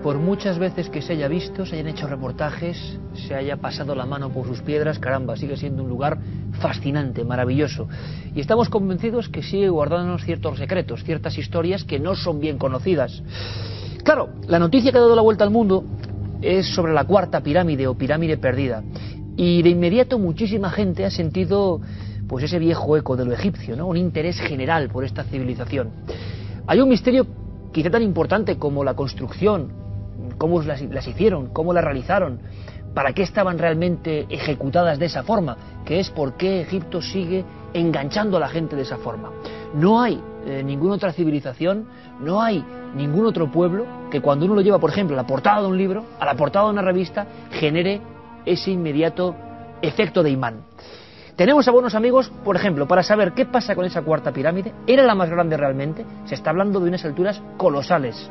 por 0.04 0.18
muchas 0.18 0.56
veces 0.56 0.88
que 0.88 1.02
se 1.02 1.14
haya 1.14 1.26
visto, 1.26 1.66
se 1.66 1.74
hayan 1.74 1.88
hecho 1.88 2.06
reportajes, 2.06 2.96
se 3.12 3.34
haya 3.34 3.56
pasado 3.56 3.96
la 3.96 4.06
mano 4.06 4.30
por 4.30 4.46
sus 4.46 4.60
piedras, 4.60 5.00
caramba, 5.00 5.36
sigue 5.36 5.56
siendo 5.56 5.82
un 5.82 5.88
lugar 5.88 6.18
fascinante, 6.60 7.24
maravilloso. 7.24 7.88
Y 8.32 8.40
estamos 8.40 8.68
convencidos 8.68 9.28
que 9.28 9.42
sigue 9.42 9.68
guardándonos 9.68 10.24
ciertos 10.24 10.58
secretos, 10.58 11.02
ciertas 11.02 11.36
historias 11.38 11.82
que 11.82 11.98
no 11.98 12.14
son 12.14 12.38
bien 12.38 12.56
conocidas. 12.56 13.20
Claro, 14.04 14.28
la 14.46 14.60
noticia 14.60 14.92
que 14.92 14.98
ha 14.98 15.00
dado 15.00 15.16
la 15.16 15.22
vuelta 15.22 15.42
al 15.42 15.50
mundo 15.50 15.82
es 16.40 16.72
sobre 16.72 16.92
la 16.92 17.02
cuarta 17.02 17.40
pirámide 17.40 17.88
o 17.88 17.98
pirámide 17.98 18.36
perdida. 18.36 18.84
Y 19.36 19.60
de 19.62 19.70
inmediato 19.70 20.20
muchísima 20.20 20.70
gente 20.70 21.04
ha 21.04 21.10
sentido 21.10 21.80
pues 22.28 22.44
ese 22.44 22.60
viejo 22.60 22.96
eco 22.96 23.16
de 23.16 23.24
lo 23.24 23.32
egipcio, 23.32 23.74
¿no? 23.74 23.88
Un 23.88 23.96
interés 23.96 24.38
general 24.38 24.88
por 24.88 25.04
esta 25.04 25.24
civilización. 25.24 25.90
Hay 26.68 26.80
un 26.80 26.88
misterio 26.88 27.26
quizá 27.72 27.90
tan 27.90 28.02
importante 28.02 28.58
como 28.58 28.84
la 28.84 28.94
construcción, 28.94 29.72
cómo 30.38 30.62
las, 30.62 31.06
hicieron, 31.06 31.48
cómo 31.48 31.72
las 31.72 31.84
realizaron, 31.84 32.40
para 32.94 33.12
qué 33.12 33.22
estaban 33.22 33.58
realmente 33.58 34.26
ejecutadas 34.28 34.98
de 34.98 35.06
esa 35.06 35.22
forma, 35.22 35.56
que 35.84 36.00
es 36.00 36.10
por 36.10 36.34
qué 36.36 36.62
Egipto 36.62 37.00
sigue 37.00 37.44
enganchando 37.72 38.36
a 38.36 38.40
la 38.40 38.48
gente 38.48 38.74
de 38.74 38.82
esa 38.82 38.96
forma. 38.96 39.30
No 39.74 40.00
hay 40.00 40.20
eh, 40.44 40.62
ninguna 40.64 40.94
otra 40.94 41.12
civilización, 41.12 41.86
no 42.20 42.42
hay 42.42 42.64
ningún 42.96 43.26
otro 43.26 43.50
pueblo 43.50 43.86
que 44.10 44.20
cuando 44.20 44.46
uno 44.46 44.56
lo 44.56 44.60
lleva, 44.60 44.78
por 44.78 44.90
ejemplo, 44.90 45.14
a 45.14 45.22
la 45.22 45.26
portada 45.26 45.62
de 45.62 45.68
un 45.68 45.78
libro, 45.78 46.04
a 46.18 46.24
la 46.24 46.34
portada 46.34 46.66
de 46.66 46.72
una 46.72 46.82
revista, 46.82 47.26
genere 47.52 48.00
ese 48.44 48.72
inmediato 48.72 49.36
efecto 49.82 50.22
de 50.22 50.30
imán. 50.30 50.62
Tenemos 51.36 51.66
a 51.68 51.70
buenos 51.70 51.94
amigos, 51.94 52.30
por 52.44 52.56
ejemplo, 52.56 52.86
para 52.86 53.02
saber 53.02 53.32
qué 53.32 53.46
pasa 53.46 53.74
con 53.74 53.84
esa 53.84 54.02
cuarta 54.02 54.32
pirámide. 54.32 54.72
¿Era 54.86 55.04
la 55.04 55.14
más 55.14 55.30
grande 55.30 55.56
realmente? 55.56 56.04
Se 56.26 56.34
está 56.34 56.50
hablando 56.50 56.80
de 56.80 56.88
unas 56.88 57.04
alturas 57.04 57.40
colosales. 57.56 58.30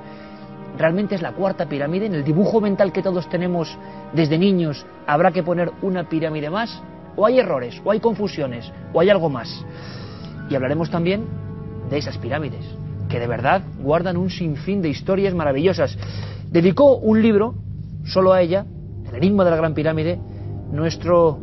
¿Realmente 0.78 1.16
es 1.16 1.22
la 1.22 1.34
cuarta 1.34 1.68
pirámide? 1.68 2.06
En 2.06 2.14
el 2.14 2.24
dibujo 2.24 2.62
mental 2.62 2.92
que 2.92 3.02
todos 3.02 3.28
tenemos 3.30 3.78
desde 4.14 4.38
niños, 4.38 4.86
¿habrá 5.08 5.32
que 5.32 5.44
poner 5.44 5.72
una 5.82 6.08
pirámide 6.08 6.50
más? 6.50 6.82
¿O 7.16 7.26
hay 7.26 7.40
errores? 7.40 7.82
¿O 7.84 7.92
hay 7.92 8.00
confusiones? 8.00 8.72
¿O 8.94 9.00
hay 9.00 9.10
algo 9.10 9.30
más? 9.30 9.66
Y 10.50 10.56
hablaremos 10.56 10.90
también 10.90 11.26
de 11.90 11.98
esas 11.98 12.18
pirámides, 12.18 12.64
que 13.10 13.20
de 13.20 13.28
verdad 13.28 13.64
guardan 13.82 14.18
un 14.18 14.30
sinfín 14.30 14.82
de 14.82 14.90
historias 14.90 15.34
maravillosas. 15.34 15.98
Dedicó 16.52 16.98
un 16.98 17.22
libro 17.22 17.56
solo 18.06 18.34
a 18.34 18.42
ella, 18.42 18.66
El 19.08 19.16
enigma 19.16 19.44
de 19.44 19.52
la 19.52 19.58
Gran 19.58 19.74
Pirámide, 19.74 20.20
nuestro 20.72 21.40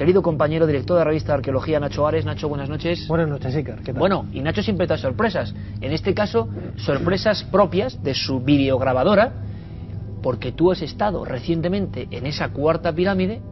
querido 0.00 0.22
compañero 0.22 0.66
director 0.66 0.96
de 0.96 1.00
la 1.02 1.04
revista 1.04 1.32
de 1.32 1.40
arqueología, 1.40 1.78
Nacho 1.78 2.06
Ares. 2.06 2.24
Nacho, 2.24 2.48
buenas 2.48 2.70
noches. 2.70 3.06
Buenas 3.06 3.28
noches, 3.28 3.54
Iker. 3.54 3.80
¿Qué 3.80 3.92
tal? 3.92 3.98
Bueno, 3.98 4.24
y 4.32 4.40
Nacho 4.40 4.62
siempre 4.62 4.86
trae 4.86 4.98
sorpresas. 4.98 5.54
En 5.82 5.92
este 5.92 6.14
caso, 6.14 6.48
sorpresas 6.76 7.44
propias 7.44 8.02
de 8.02 8.14
su 8.14 8.40
videograbadora, 8.40 9.30
porque 10.22 10.52
tú 10.52 10.72
has 10.72 10.80
estado 10.80 11.26
recientemente 11.26 12.08
en 12.12 12.24
esa 12.24 12.48
cuarta 12.48 12.94
pirámide 12.94 13.42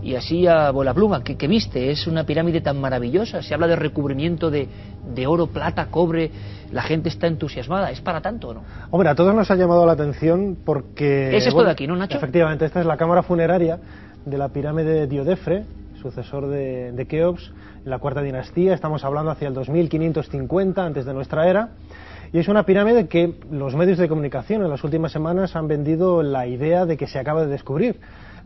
y 0.00 0.14
así 0.14 0.46
a 0.46 0.70
bola 0.70 0.94
pluma, 0.94 1.24
¿qué, 1.24 1.48
viste? 1.48 1.90
Es 1.90 2.06
una 2.06 2.22
pirámide 2.22 2.60
tan 2.60 2.80
maravillosa, 2.80 3.42
se 3.42 3.52
habla 3.52 3.66
de 3.66 3.74
recubrimiento 3.74 4.48
de, 4.48 4.68
de, 5.12 5.26
oro, 5.26 5.48
plata, 5.48 5.86
cobre, 5.86 6.30
la 6.70 6.82
gente 6.82 7.08
está 7.08 7.26
entusiasmada, 7.26 7.90
¿es 7.90 8.00
para 8.00 8.20
tanto 8.20 8.50
o 8.50 8.54
no? 8.54 8.62
Hombre, 8.92 9.08
a 9.08 9.16
todos 9.16 9.34
nos 9.34 9.50
ha 9.50 9.56
llamado 9.56 9.84
la 9.84 9.94
atención 9.94 10.56
porque... 10.64 11.36
Es 11.36 11.48
esto 11.48 11.64
de 11.64 11.70
aquí, 11.72 11.88
¿no, 11.88 11.96
Nacho? 11.96 12.16
Efectivamente, 12.16 12.64
esta 12.64 12.78
es 12.78 12.86
la 12.86 12.96
cámara 12.96 13.24
funeraria 13.24 13.80
de 14.24 14.38
la 14.38 14.50
pirámide 14.50 14.92
de 14.92 15.06
Diodefre, 15.08 15.64
sucesor 16.10 16.46
de, 16.46 17.06
Keops, 17.08 17.52
en 17.84 17.90
la 17.90 17.98
cuarta 17.98 18.22
dinastía, 18.22 18.74
estamos 18.74 19.04
hablando 19.04 19.32
hacia 19.32 19.48
el 19.48 19.54
2550 19.54 20.84
antes 20.84 21.04
de 21.04 21.12
nuestra 21.12 21.48
era, 21.48 21.70
y 22.32 22.38
es 22.38 22.48
una 22.48 22.64
pirámide 22.64 23.08
que 23.08 23.34
los 23.50 23.74
medios 23.74 23.98
de 23.98 24.08
comunicación 24.08 24.62
en 24.62 24.70
las 24.70 24.84
últimas 24.84 25.10
semanas 25.10 25.56
han 25.56 25.66
vendido 25.66 26.22
la 26.22 26.46
idea 26.46 26.86
de 26.86 26.96
que 26.96 27.06
se 27.08 27.18
acaba 27.18 27.44
de 27.44 27.48
descubrir, 27.48 27.98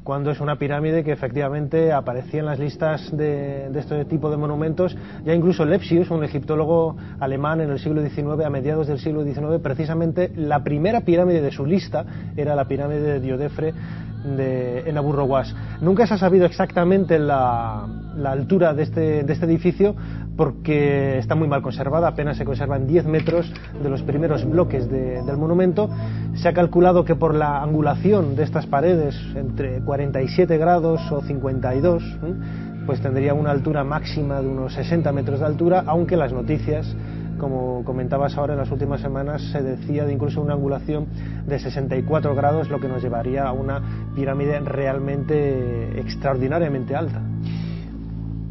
cuando 0.02 0.30
es 0.30 0.40
una 0.40 0.56
pirámide 0.56 1.04
que 1.04 1.12
efectivamente 1.12 1.92
aparecía 1.92 2.40
en 2.40 2.46
las 2.46 2.58
listas 2.58 3.14
de, 3.14 3.70
este 3.78 4.06
tipo 4.06 4.30
de 4.30 4.38
monumentos. 4.38 4.96
Ya 5.24 5.34
incluso 5.34 5.66
Lepsius, 5.66 6.10
un 6.10 6.24
egiptólogo 6.24 6.96
alemán 7.18 7.60
en 7.60 7.70
el 7.70 7.78
siglo 7.78 8.00
XIX, 8.00 8.42
a 8.46 8.48
mediados 8.48 8.86
del 8.86 8.98
siglo 8.98 9.22
XIX, 9.22 9.60
precisamente 9.62 10.32
la 10.34 10.64
primera 10.64 11.02
pirámide 11.02 11.42
de 11.42 11.50
su 11.50 11.66
lista 11.66 12.06
era 12.36 12.54
la 12.54 12.66
pirámide 12.66 13.02
de 13.02 13.20
Diodefre 13.20 13.74
de, 14.24 14.88
en 14.88 14.96
Abu 14.98 15.12
Rowas. 15.12 15.54
Nunca 15.80 16.06
se 16.06 16.14
ha 16.14 16.18
sabido 16.18 16.46
exactamente 16.46 17.18
la, 17.18 17.86
altura 18.24 18.74
de 18.74 18.82
este, 18.82 19.22
de 19.24 19.32
este, 19.32 19.46
edificio 19.46 19.94
porque 20.36 21.18
está 21.18 21.34
muy 21.34 21.48
mal 21.48 21.60
conservada, 21.60 22.08
apenas 22.08 22.36
se 22.36 22.44
conservan 22.44 22.86
10 22.86 23.06
metros 23.06 23.52
de 23.82 23.90
los 23.90 24.02
primeros 24.02 24.48
bloques 24.48 24.88
del 24.90 25.36
monumento. 25.36 25.90
Se 26.34 26.48
ha 26.48 26.54
calculado 26.54 27.04
que 27.04 27.14
por 27.14 27.34
la 27.34 27.62
angulación 27.62 28.36
de 28.36 28.44
estas 28.44 28.66
paredes, 28.66 29.14
entre 29.34 29.80
47 29.80 30.56
grados 30.56 31.00
o 31.12 31.20
52, 31.20 32.02
pues 32.86 33.00
tendría 33.02 33.34
una 33.34 33.50
altura 33.50 33.84
máxima 33.84 34.40
de 34.40 34.48
unos 34.48 34.72
60 34.74 35.12
metros 35.12 35.40
de 35.40 35.46
altura, 35.46 35.84
aunque 35.86 36.16
las 36.16 36.32
noticias 36.32 36.96
como 37.40 37.82
comentabas 37.84 38.36
ahora 38.36 38.52
en 38.52 38.60
las 38.60 38.70
últimas 38.70 39.00
semanas, 39.00 39.42
se 39.50 39.62
decía 39.62 40.04
de 40.04 40.12
incluso 40.12 40.40
una 40.40 40.54
angulación 40.54 41.06
de 41.46 41.58
64 41.58 42.34
grados, 42.34 42.68
lo 42.68 42.78
que 42.78 42.86
nos 42.86 43.02
llevaría 43.02 43.44
a 43.44 43.52
una 43.52 44.10
pirámide 44.14 44.60
realmente 44.60 45.98
extraordinariamente 45.98 46.94
alta. 46.94 47.20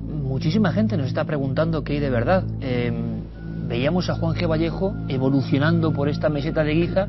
Muchísima 0.07 0.71
gente 0.71 0.97
nos 0.97 1.07
está 1.07 1.23
preguntando 1.23 1.83
qué 1.83 1.93
hay 1.93 1.99
de 1.99 2.09
verdad. 2.09 2.43
Em, 2.61 3.21
veíamos 3.67 4.09
a 4.09 4.15
Juan 4.15 4.35
G. 4.35 4.47
Vallejo 4.49 4.95
evolucionando 5.07 5.93
por 5.93 6.09
esta 6.09 6.29
meseta 6.29 6.63
de 6.63 6.73
Guiza, 6.73 7.07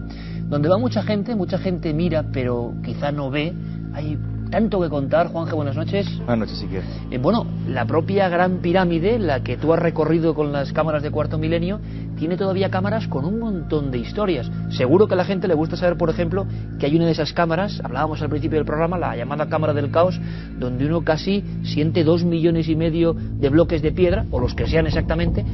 donde 0.49 0.69
va 0.69 0.79
mucha 0.79 1.03
gente, 1.03 1.35
mucha 1.35 1.59
gente 1.59 1.95
mira, 1.95 2.27
pero 2.33 2.75
quizá 2.85 3.11
no 3.11 3.31
ve. 3.31 3.55
Hay 3.95 4.19
tanto 4.51 4.81
que 4.81 4.89
contar, 4.89 5.29
Juanje, 5.29 5.55
buenas 5.55 5.77
noches. 5.77 6.07
Buenas 6.27 6.51
noches, 6.51 6.69
que. 6.69 7.15
Eh, 7.15 7.19
bueno, 7.19 7.47
la 7.69 7.87
propia 7.87 8.29
Gran 8.29 8.59
Pirámide, 8.59 9.19
la 9.19 9.43
que 9.43 9.57
tú 9.57 9.73
has 9.73 9.79
recorrido 9.79 10.35
con 10.35 10.53
las 10.53 10.73
cámaras 10.73 11.03
de 11.03 11.11
cuarto 11.11 11.39
milenio, 11.39 11.81
tiene 12.19 12.37
todavía 12.37 12.71
cámaras 12.71 13.09
con 13.09 13.25
un 13.25 13.39
montón 13.39 13.91
de 13.91 13.99
historias. 13.99 14.51
Seguro 14.71 15.07
que 15.07 15.15
a 15.15 15.17
la 15.17 15.25
gente 15.25 15.49
le 15.49 15.55
gusta 15.55 15.77
saber, 15.77 15.97
por 15.97 16.11
ejemplo, 16.11 16.47
que 16.79 16.87
hay 16.87 16.97
una 16.97 17.07
de 17.07 17.13
esas 17.13 17.33
cámaras, 17.33 17.81
hablábamos 17.83 18.21
al 18.23 18.29
principio 18.29 18.59
del 18.59 18.67
programa, 18.67 18.99
la 18.99 19.17
llamada 19.17 19.49
cámara 19.49 19.73
del 19.73 19.91
caos, 19.91 20.21
donde 20.59 20.87
uno 20.87 21.03
casi 21.03 21.45
siente 21.63 22.05
dos 22.05 22.25
millones 22.25 22.69
y 22.69 22.77
medio 22.77 23.15
de 23.15 23.49
bloques 23.49 23.83
de 23.83 23.93
piedra, 23.93 24.27
o 24.31 24.41
los 24.41 24.55
que 24.55 24.67
sean 24.67 24.87
exactamente, 24.87 25.45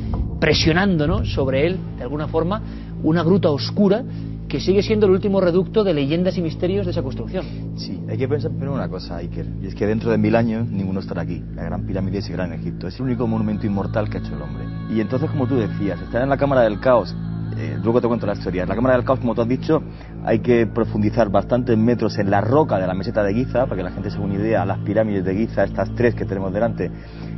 presionando 0.40 1.24
sobre 1.24 1.66
él, 1.66 1.78
de 1.98 2.02
alguna 2.02 2.28
forma, 2.28 2.62
una 3.02 3.22
gruta 3.22 3.50
oscura 3.50 4.02
que 4.48 4.60
sigue 4.60 4.82
siendo 4.82 5.06
el 5.06 5.12
último 5.12 5.40
reducto 5.40 5.82
de 5.82 5.92
leyendas 5.92 6.36
y 6.38 6.42
misterios 6.42 6.86
de 6.86 6.92
esa 6.92 7.02
construcción. 7.02 7.44
Sí, 7.76 8.00
hay 8.08 8.16
que 8.16 8.28
pensar 8.28 8.50
primero 8.50 8.74
una 8.74 8.88
cosa, 8.88 9.16
Iker, 9.16 9.46
y 9.62 9.66
es 9.66 9.74
que 9.74 9.86
dentro 9.86 10.10
de 10.10 10.18
mil 10.18 10.36
años 10.36 10.68
ninguno 10.68 11.00
estará 11.00 11.22
aquí. 11.22 11.42
La 11.54 11.64
Gran 11.64 11.84
Pirámide 11.86 12.18
es 12.18 12.28
gran 12.28 12.52
Egipto, 12.52 12.86
es 12.86 12.96
el 12.96 13.06
único 13.06 13.26
monumento 13.26 13.66
inmortal 13.66 14.08
que 14.08 14.18
ha 14.18 14.20
hecho 14.20 14.34
el 14.34 14.42
hombre. 14.42 14.64
Y 14.90 15.00
entonces, 15.00 15.30
como 15.30 15.46
tú 15.46 15.56
decías, 15.56 16.00
estar 16.00 16.22
en 16.22 16.28
la 16.28 16.36
Cámara 16.36 16.62
del 16.62 16.78
Caos, 16.78 17.14
eh, 17.58 17.78
luego 17.82 18.00
te 18.00 18.06
cuento 18.06 18.26
la 18.26 18.34
historia. 18.34 18.62
En 18.62 18.68
la 18.68 18.74
Cámara 18.74 18.96
del 18.96 19.04
Caos, 19.04 19.18
como 19.18 19.34
tú 19.34 19.42
has 19.42 19.48
dicho, 19.48 19.82
hay 20.24 20.40
que 20.40 20.66
profundizar 20.66 21.30
bastantes 21.30 21.76
metros 21.76 22.18
en 22.18 22.30
la 22.30 22.40
roca 22.40 22.78
de 22.78 22.86
la 22.86 22.94
meseta 22.94 23.22
de 23.22 23.34
Giza, 23.34 23.64
para 23.64 23.76
que 23.76 23.82
la 23.82 23.90
gente 23.90 24.10
se 24.10 24.18
una 24.18 24.34
idea, 24.34 24.64
las 24.64 24.78
pirámides 24.78 25.24
de 25.24 25.34
Giza, 25.34 25.64
estas 25.64 25.92
tres 25.94 26.14
que 26.14 26.24
tenemos 26.24 26.52
delante, 26.52 26.90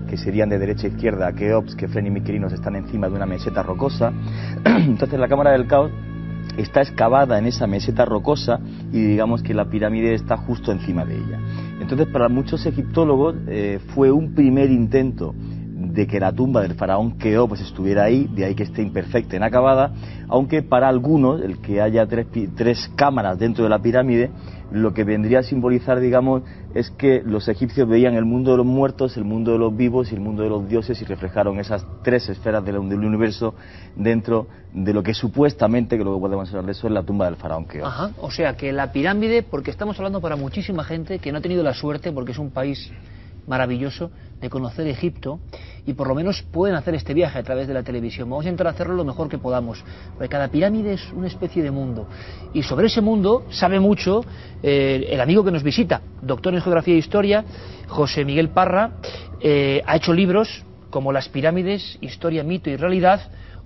que 0.09 0.17
serían 0.17 0.49
de 0.49 0.59
derecha 0.59 0.87
a 0.87 0.91
izquierda, 0.91 1.33
Keops, 1.33 1.75
Kefren 1.75 2.07
y 2.07 2.11
Miquelinos 2.11 2.53
están 2.53 2.77
encima 2.77 3.09
de 3.09 3.15
una 3.15 3.27
meseta 3.27 3.63
rocosa. 3.63 4.13
entonces, 4.65 5.19
la 5.19 5.29
Cámara 5.29 5.53
del 5.53 5.67
Caos 5.67 5.91
está 6.59 6.83
excavada 6.83 7.39
en 7.39 7.47
esa 7.47 7.67
meseta 7.67 8.05
rocosa 8.05 8.61
y 8.93 9.01
digamos 9.01 9.43
que 9.43 9.55
la 9.55 9.71
pirámide 9.71 10.15
está 10.15 10.37
justo 10.37 10.73
encima 10.73 11.05
de 11.05 11.17
ella. 11.17 11.39
Entonces, 11.81 12.09
para 12.09 12.29
muchos 12.29 12.67
egiptólogos 12.67 13.37
eh, 13.47 13.81
fue 13.95 14.11
un 14.11 14.35
primer 14.35 14.71
intento 14.71 15.35
de 15.99 16.07
que 16.07 16.21
la 16.21 16.33
tumba 16.33 16.61
del 16.63 16.75
faraón 16.75 17.19
Keops 17.19 17.49
pues, 17.49 17.61
estuviera 17.61 18.05
ahí, 18.05 18.29
de 18.35 18.45
ahí 18.45 18.55
que 18.55 18.65
esté 18.65 18.83
imperfecta, 18.83 19.37
inacabada, 19.37 19.93
aunque 20.29 20.63
para 20.63 20.89
algunos 20.89 21.41
el 21.41 21.59
que 21.59 21.81
haya 21.81 22.07
tres, 22.07 22.27
tres 22.57 22.91
cámaras 22.97 23.39
dentro 23.39 23.65
de 23.65 23.71
la 23.71 23.79
pirámide 23.79 24.31
lo 24.71 24.93
que 24.93 25.05
vendría 25.05 25.41
a 25.41 25.43
simbolizar, 25.43 26.01
digamos, 26.01 26.43
es 26.75 26.91
que 26.91 27.23
los 27.25 27.49
egipcios 27.49 27.89
veían 27.89 28.15
el 28.15 28.25
mundo 28.25 28.51
de 28.51 28.59
los 28.59 28.67
muertos, 28.67 29.17
el 29.17 29.25
mundo 29.25 29.53
de 29.53 29.59
los 29.59 29.77
vivos 29.77 30.13
y 30.13 30.15
el 30.15 30.21
mundo 30.21 30.43
de 30.43 30.51
los 30.51 30.69
dioses 30.69 31.01
y 31.01 31.05
reflejaron 31.05 31.59
esas 31.59 31.87
tres 32.03 32.29
esferas 32.29 32.65
del, 32.65 32.77
universo 32.77 33.55
dentro 33.97 34.47
de 34.73 34.93
lo 34.93 35.03
que 35.03 35.15
supuestamente, 35.15 35.97
que 35.97 36.05
que 36.05 36.11
podemos 36.11 36.49
hablar 36.51 36.67
de 36.67 36.73
eso, 36.73 36.87
es 36.87 36.93
la 36.93 37.03
tumba 37.03 37.27
del 37.27 37.37
faraón 37.37 37.67
Keops. 37.67 37.87
Ajá, 37.87 38.11
o 38.21 38.31
sea 38.31 38.57
que 38.57 38.73
la 38.73 38.93
pirámide, 38.93 39.43
porque 39.43 39.71
estamos 39.71 39.97
hablando 39.99 40.21
para 40.21 40.37
muchísima 40.37 40.85
gente 40.85 41.19
que 41.19 41.33
no 41.33 41.39
ha 41.39 41.41
tenido 41.41 41.63
la 41.63 41.75
suerte, 41.75 42.13
porque 42.13 42.33
es 42.33 42.39
un 42.39 42.51
país 42.51 42.91
maravilloso 43.49 44.11
de 44.41 44.51
conocer 44.51 44.87
Egipto 44.87 45.41
y 45.87 45.95
por 45.95 46.07
lo 46.07 46.15
menos 46.15 46.43
pueden 46.43 46.77
hacer 46.77 46.95
este 46.95 47.15
viaje 47.15 47.39
a 47.39 47.43
través 47.43 47.67
de 47.67 47.75
la 47.75 47.83
televisión. 47.83 48.31
Vamos 48.31 48.45
a 48.45 48.49
intentar 48.49 48.69
hacerlo 48.69 48.95
lo 48.95 49.05
mejor 49.05 49.29
que 49.29 49.39
podamos, 49.39 49.83
porque 50.15 50.29
cada 50.29 50.49
pirámide 50.49 50.93
es 50.93 51.13
una 51.13 51.27
especie 51.27 51.63
de 51.63 51.71
mundo 51.71 52.07
y 52.53 52.63
sobre 52.63 52.87
ese 52.87 53.01
mundo 53.01 53.45
sabe 53.51 53.81
mucho 53.81 54.25
eh, 54.63 55.09
el 55.11 55.21
amigo 55.21 55.43
que 55.43 55.51
nos 55.51 55.63
visita, 55.63 56.03
doctor 56.23 56.55
en 56.55 56.61
Geografía 56.61 56.95
e 56.95 56.99
Historia, 56.99 57.45
José 57.89 58.25
Miguel 58.25 58.51
Parra, 58.51 58.93
eh, 59.41 59.83
ha 59.87 59.97
hecho 59.97 60.13
libros 60.13 60.65
como 60.91 61.13
Las 61.13 61.29
pirámides, 61.29 61.99
Historia, 62.01 62.45
Mito 62.45 62.71
y 62.71 62.77
Realidad, 62.77 63.21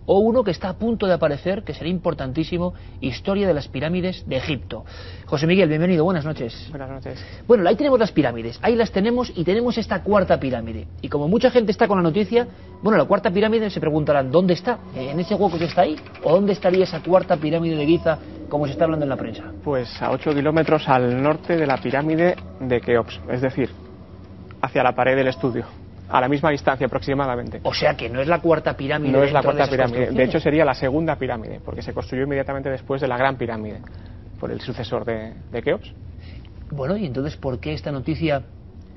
o 0.07 0.19
uno 0.21 0.45
que 0.45 0.51
está 0.51 0.69
a 0.69 0.75
punto 0.75 1.07
de 1.07 1.15
aparecer, 1.15 1.63
que 1.63 1.75
será 1.75 1.89
importantísimo, 1.89 2.75
Historia 3.01 3.47
de 3.47 3.55
las 3.55 3.69
pirámides 3.69 4.25
de 4.27 4.37
Egipto. 4.37 4.85
José 5.27 5.47
Miguel, 5.47 5.69
bienvenido, 5.69 6.05
buenas 6.05 6.25
noches. 6.25 6.69
Buenas 6.71 6.91
noches. 6.91 7.25
Bueno, 7.47 7.69
ahí 7.69 7.77
tenemos 7.77 7.99
las 7.99 8.13
pirámides, 8.13 8.59
ahí 8.63 8.75
las 8.75 8.93
tenemos 8.93 9.33
y 9.35 9.45
tenemos 9.45 9.79
esta 9.79 10.03
cuarta 10.03 10.39
pirámide. 10.39 10.87
Y 11.01 11.09
como 11.09 11.29
mucha 11.29 11.51
gente 11.51 11.73
está 11.73 11.89
con 11.89 11.99
la 11.99 12.03
noticia, 12.03 12.47
bueno, 12.83 12.99
la 12.99 13.05
cuarta 13.05 13.31
pirámide 13.31 13.71
se 13.71 13.81
preguntarán, 13.81 14.31
¿dónde 14.31 14.55
está? 14.55 14.79
¿En 14.95 15.19
ese 15.21 15.35
hueco 15.35 15.59
que 15.59 15.65
está 15.65 15.83
ahí? 15.83 15.97
¿O 16.23 16.33
dónde 16.33 16.53
estaría 16.53 16.85
esa 16.85 17.03
cuarta 17.03 17.37
pirámide 17.37 17.77
de 17.77 17.87
Giza, 17.87 18.19
como 18.49 18.67
se 18.67 18.73
está 18.73 18.85
hablando 18.85 19.05
en 19.05 19.11
la 19.11 19.17
prensa? 19.17 19.45
Pues 19.65 20.01
a 20.01 20.11
8 20.11 20.35
kilómetros 20.35 20.89
al 20.89 21.23
norte 21.23 21.57
de 21.57 21.67
la 21.67 21.79
pirámide 21.79 22.37
de 22.61 22.81
Keops, 22.81 23.21
es 23.31 23.41
decir, 23.41 23.71
hacia 24.61 24.83
la 24.83 24.95
pared 24.95 25.17
del 25.17 25.29
estudio 25.29 25.82
a 26.13 26.21
la 26.21 26.29
misma 26.29 26.51
distancia 26.51 26.87
aproximadamente. 26.87 27.61
O 27.63 27.73
sea 27.73 27.97
que 27.97 28.11
no 28.11 28.21
es 28.21 28.29
la 28.29 28.41
cuarta 28.41 28.77
pirámide. 28.77 29.13
No 29.13 29.23
es 29.23 29.33
la 29.33 29.43
cuarta 29.43 29.67
pirámide. 29.67 30.11
De 30.11 30.25
hecho 30.25 30.39
sería 30.39 30.63
la 30.63 30.75
segunda 30.75 31.17
pirámide, 31.17 31.59
porque 31.65 31.81
se 31.81 31.95
construyó 31.95 32.25
inmediatamente 32.25 32.69
después 32.69 33.01
de 33.01 33.09
la 33.09 33.17
gran 33.17 33.37
pirámide, 33.37 33.81
por 34.39 34.51
el 34.51 34.61
sucesor 34.61 35.07
de, 35.07 35.33
de 35.51 35.63
Keops. 35.63 35.91
Bueno, 36.71 36.99
y 36.99 37.07
entonces, 37.07 37.37
¿por 37.37 37.59
qué 37.59 37.73
esta 37.73 37.91
noticia 37.91 38.43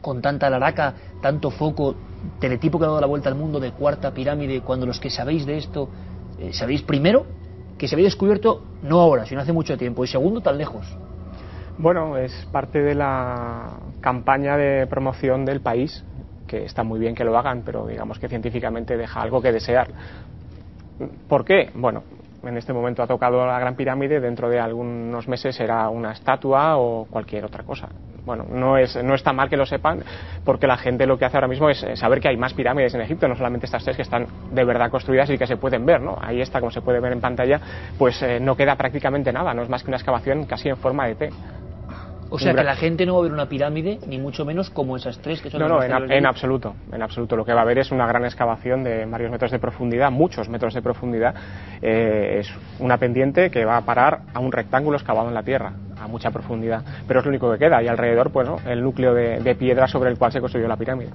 con 0.02 0.22
tanta 0.22 0.50
laraca, 0.50 0.94
tanto 1.22 1.52
foco, 1.52 1.96
teletipo 2.40 2.78
que 2.78 2.84
ha 2.84 2.90
dado 2.90 3.00
la 3.02 3.08
vuelta 3.08 3.30
al 3.30 3.36
mundo 3.36 3.62
de 3.62 3.72
cuarta 3.72 4.14
pirámide, 4.14 4.60
cuando 4.60 4.86
los 4.86 5.00
que 5.00 5.10
sabéis 5.10 5.46
de 5.46 5.58
esto, 5.58 5.90
eh, 6.38 6.52
sabéis 6.52 6.82
primero 6.82 7.26
que 7.78 7.88
se 7.88 7.96
había 7.96 8.06
descubierto 8.06 8.62
no 8.84 9.00
ahora, 9.00 9.26
sino 9.26 9.40
hace 9.40 9.54
mucho 9.54 9.78
tiempo, 9.78 10.04
y 10.04 10.08
segundo, 10.08 10.42
tan 10.42 10.58
lejos? 10.58 10.86
Bueno, 11.78 12.18
es 12.18 12.34
parte 12.52 12.82
de 12.82 12.94
la 12.94 13.78
campaña 14.02 14.58
de 14.58 14.86
promoción 14.88 15.46
del 15.46 15.62
país 15.62 16.04
que 16.48 16.66
está 16.66 16.84
muy 16.84 17.00
bien 17.00 17.16
que 17.16 17.24
lo 17.24 17.38
hagan, 17.38 17.64
pero 17.66 17.86
digamos 17.88 18.20
que 18.20 18.28
científicamente 18.28 18.98
deja 18.98 19.22
algo 19.22 19.42
que 19.42 19.52
desear. 19.52 19.88
¿Por 21.28 21.44
qué? 21.44 21.72
Bueno, 21.74 22.04
en 22.44 22.58
este 22.58 22.74
momento 22.74 23.04
ha 23.04 23.08
tocado 23.08 23.46
la 23.46 23.60
Gran 23.60 23.76
Pirámide, 23.76 24.20
dentro 24.20 24.50
de 24.50 24.60
algunos 24.60 25.28
meses 25.28 25.56
será 25.56 25.90
una 25.90 26.12
estatua 26.12 26.78
o 26.78 27.06
cualquier 27.10 27.46
otra 27.46 27.64
cosa. 27.64 27.90
Bueno, 28.26 28.46
no, 28.50 28.78
es, 28.78 28.96
no 29.04 29.14
está 29.14 29.34
mal 29.34 29.50
que 29.50 29.58
lo 29.58 29.66
sepan, 29.66 30.04
porque 30.44 30.68
la 30.68 30.78
gente 30.78 31.06
lo 31.06 31.18
que 31.18 31.26
hace 31.26 31.38
ahora 31.38 31.48
mismo 31.48 31.70
es 31.70 31.86
saber 31.96 32.20
que 32.20 32.30
hay 32.30 32.38
más 32.38 32.54
pirámides 32.54 32.94
en 32.96 33.02
Egipto, 33.02 33.28
no 33.28 33.36
solamente 33.36 33.66
estas 33.66 33.84
tres 33.84 33.96
que 33.96 34.02
están 34.02 34.26
de 34.52 34.64
verdad 34.64 34.90
construidas 34.90 35.30
y 35.30 35.38
que 35.38 35.46
se 35.46 35.58
pueden 35.58 35.86
ver, 35.86 36.02
¿no? 36.02 36.18
Ahí 36.20 36.42
está, 36.42 36.60
como 36.60 36.72
se 36.72 36.82
puede 36.82 37.00
ver 37.00 37.12
en 37.14 37.22
pantalla, 37.22 37.60
pues 37.98 38.22
eh, 38.22 38.40
no 38.40 38.56
queda 38.56 38.76
prácticamente 38.76 39.32
nada, 39.32 39.54
no 39.54 39.62
es 39.62 39.70
más 39.70 39.84
que 39.84 39.90
una 39.90 39.98
excavación 39.98 40.46
casi 40.46 40.70
en 40.70 40.78
forma 40.78 41.08
de 41.08 41.16
T. 41.16 41.30
O 42.36 42.40
sea 42.40 42.54
que 42.54 42.64
la 42.64 42.76
gente 42.76 43.06
no 43.06 43.14
va 43.14 43.20
a 43.20 43.24
ver 43.24 43.32
una 43.32 43.48
pirámide, 43.48 43.98
ni 44.08 44.18
mucho 44.18 44.44
menos 44.44 44.70
como 44.70 44.98
esas 44.98 45.20
tres 45.20 45.42
que 45.42 45.50
son 45.50 45.62
No, 45.62 45.70
no, 45.70 45.82
en, 45.82 46.26
absoluto, 46.26 46.76
en 46.92 47.02
absoluto. 47.02 47.38
Lo 47.38 47.46
que 47.46 47.54
va 47.54 47.62
a 47.62 47.66
ver 47.66 47.80
es 47.80 47.92
una 47.92 48.06
gran 48.06 48.26
excavación 48.26 48.84
de 48.84 49.06
varios 49.06 49.32
metros 49.32 49.52
de 49.52 49.60
profundidad, 49.60 50.12
muchos 50.12 50.50
metros 50.50 50.74
de 50.74 50.82
profundidad. 50.82 51.34
Eh, 51.82 52.40
es 52.42 52.54
una 52.80 52.98
pendiente 52.98 53.50
que 53.50 53.64
va 53.64 53.78
a 53.78 53.82
parar 53.82 54.24
a 54.34 54.40
un 54.42 54.52
rectángulo 54.52 54.98
excavado 54.98 55.30
en 55.30 55.34
la 55.34 55.44
tierra, 55.44 55.74
a 55.98 56.08
mucha 56.08 56.30
profundidad. 56.30 56.84
Pero 57.08 57.22
es 57.22 57.26
lo 57.26 57.30
único 57.30 57.50
que 57.54 57.58
queda 57.58 57.82
y 57.82 57.88
alrededor, 57.88 58.32
pues, 58.32 58.50
el 58.68 58.84
núcleo 58.84 59.14
de, 59.14 59.56
piedra 59.56 59.88
sobre 59.88 60.10
el 60.10 60.18
cual 60.18 60.34
se 60.34 60.42
construyó 60.42 60.68
la 60.68 60.76
pirámide. 60.76 61.12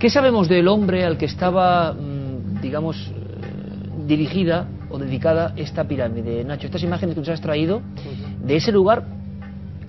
¿Qué 0.00 0.10
sabemos 0.10 0.48
del 0.48 0.66
hombre 0.66 1.04
al 1.04 1.16
que 1.16 1.26
estaba, 1.26 1.92
mm, 1.92 2.60
digamos, 2.60 3.12
eh, 3.14 4.06
dirigida 4.06 4.66
o 4.90 4.98
dedicada 4.98 5.52
esta 5.56 5.84
pirámide? 5.84 6.42
Nacho, 6.42 6.66
estas 6.66 6.82
imágenes 6.82 7.14
que 7.14 7.20
nos 7.20 7.28
has 7.28 7.40
traído 7.40 7.80
de 8.40 8.56
ese 8.56 8.72
lugar 8.72 9.13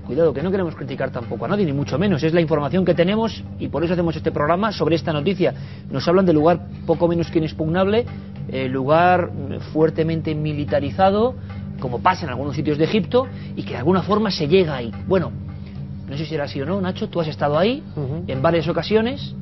Cuidado, 0.06 0.34
que 0.34 0.44
no 0.44 0.52
queremos 0.52 0.76
criticar 0.76 1.10
tampoco 1.10 1.46
a 1.46 1.48
nadie, 1.48 1.66
ni 1.66 1.74
mucho 1.74 1.98
menos. 1.98 2.22
Es 2.22 2.34
la 2.34 2.42
información 2.42 2.86
que 2.86 2.94
tenemos 2.94 3.44
y 3.58 3.70
por 3.70 3.84
eso 3.84 3.94
hacemos 3.94 4.16
este 4.16 4.32
programa 4.32 4.72
sobre 4.72 4.96
esta 4.96 5.12
noticia. 5.12 5.54
Nos 5.90 6.08
hablan 6.08 6.28
de 6.28 6.34
lugar 6.34 6.68
poco 6.86 7.08
menos 7.08 7.32
que 7.32 7.40
inexpugnable, 7.40 8.06
eh, 8.50 8.70
lugar 8.70 9.32
fuertemente 9.74 10.36
militarizado, 10.36 11.36
como 11.80 12.02
pasa 12.02 12.26
en 12.26 12.30
algunos 12.30 12.56
sitios 12.56 12.78
de 12.78 12.84
Egipto, 12.84 13.28
y 13.56 13.64
que 13.64 13.72
de 13.72 13.78
alguna 13.78 14.04
forma 14.04 14.30
se 14.30 14.48
llega 14.48 14.76
ahí. 14.76 14.92
Bueno, 15.08 15.32
no 16.08 16.16
sé 16.16 16.26
si 16.26 16.30
será 16.30 16.44
así 16.44 16.62
o 16.62 16.66
no, 16.68 16.80
Nacho, 16.80 17.10
tú 17.10 17.20
has 17.20 17.28
estado 17.28 17.58
ahí 17.58 17.84
en 18.28 18.42
varias 18.44 18.68
ocasiones, 18.68 19.34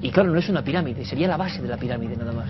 y 0.00 0.10
claro, 0.10 0.30
no 0.30 0.38
es 0.38 0.48
una 0.48 0.62
pirámide, 0.62 1.04
sería 1.04 1.28
la 1.28 1.36
base 1.36 1.60
de 1.60 1.68
la 1.68 1.76
pirámide 1.76 2.16
nada 2.16 2.32
más 2.32 2.48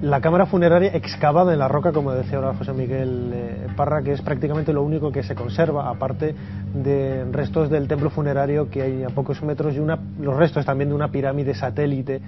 la 0.00 0.20
cámara 0.20 0.46
funeraria 0.46 0.94
excavada 0.94 1.52
en 1.52 1.58
la 1.58 1.66
roca, 1.66 1.92
como 1.92 2.12
decía 2.12 2.38
ahora 2.38 2.54
José 2.54 2.72
Miguel 2.72 3.32
eh, 3.34 3.66
Parra, 3.76 4.02
que 4.02 4.12
es 4.12 4.22
prácticamente 4.22 4.72
lo 4.72 4.82
único 4.82 5.10
que 5.10 5.22
se 5.22 5.34
conserva, 5.34 5.88
aparte 5.88 6.34
de 6.74 7.24
restos 7.32 7.68
del 7.68 7.88
templo 7.88 8.10
funerario 8.10 8.70
que 8.70 8.82
hay 8.82 9.02
a 9.02 9.08
pocos 9.08 9.42
metros 9.42 9.74
y 9.74 9.80
una, 9.80 9.98
los 10.20 10.36
restos 10.36 10.64
también 10.64 10.90
de 10.90 10.94
una 10.94 11.08
pirámide 11.08 11.54
satélite 11.54 12.20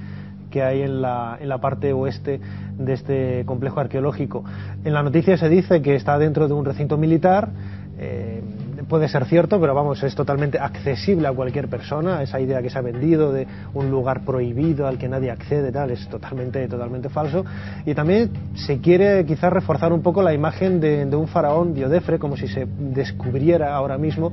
que 0.50 0.62
hay 0.62 0.82
en 0.82 1.00
la, 1.00 1.38
en 1.40 1.48
la 1.48 1.58
parte 1.58 1.92
oeste 1.92 2.40
de 2.76 2.92
este 2.92 3.44
complejo 3.46 3.78
arqueológico. 3.78 4.44
En 4.84 4.92
la 4.92 5.02
noticia 5.04 5.36
se 5.36 5.48
dice 5.48 5.80
que 5.80 5.94
está 5.94 6.18
dentro 6.18 6.48
de 6.48 6.54
un 6.54 6.64
recinto 6.64 6.98
militar. 6.98 7.50
Eh, 7.98 8.42
puede 8.90 9.08
ser 9.08 9.24
cierto, 9.24 9.60
pero 9.60 9.72
vamos, 9.72 10.02
es 10.02 10.14
totalmente 10.16 10.58
accesible 10.58 11.28
a 11.28 11.32
cualquier 11.32 11.68
persona. 11.68 12.22
Esa 12.22 12.40
idea 12.40 12.60
que 12.60 12.68
se 12.68 12.76
ha 12.76 12.82
vendido 12.82 13.32
de 13.32 13.46
un 13.72 13.88
lugar 13.88 14.22
prohibido 14.24 14.86
al 14.86 14.98
que 14.98 15.08
nadie 15.08 15.30
accede, 15.30 15.70
tal, 15.70 15.92
es 15.92 16.08
totalmente, 16.08 16.66
totalmente 16.66 17.08
falso. 17.08 17.44
Y 17.86 17.94
también 17.94 18.30
se 18.54 18.80
quiere 18.80 19.24
quizás 19.24 19.52
reforzar 19.52 19.92
un 19.92 20.02
poco 20.02 20.22
la 20.22 20.34
imagen 20.34 20.80
de, 20.80 21.06
un 21.16 21.28
faraón 21.28 21.72
Diodefre, 21.72 22.18
como 22.18 22.36
si 22.36 22.48
se 22.48 22.66
descubriera 22.66 23.74
ahora 23.76 23.96
mismo 23.96 24.32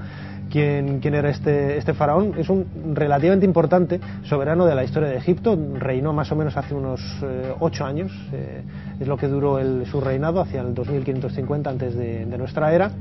quién, 0.50 1.00
era 1.04 1.30
este, 1.30 1.78
este 1.78 1.94
faraón. 1.94 2.34
Es 2.40 2.50
un 2.50 2.96
relativamente 2.96 3.46
importante 3.46 4.00
soberano 4.24 4.66
de 4.66 4.74
la 4.74 4.84
historia 4.84 5.10
de 5.10 5.18
Egipto. 5.18 5.56
Reinó 5.76 6.14
más 6.14 6.32
o 6.32 6.36
menos 6.36 6.58
hace 6.58 6.74
unos 6.74 7.00
eh, 7.22 7.54
ocho 7.60 7.86
años. 7.86 8.12
Eh, 8.34 8.64
es 9.00 9.08
lo 9.08 9.18
que 9.18 9.28
duró 9.28 9.60
su 9.86 10.02
reinado, 10.02 10.42
hacia 10.42 10.62
el 10.62 10.74
2550 10.74 11.70
antes 11.70 11.96
de 11.96 12.26
nuestra 12.40 12.74
era 12.74 12.92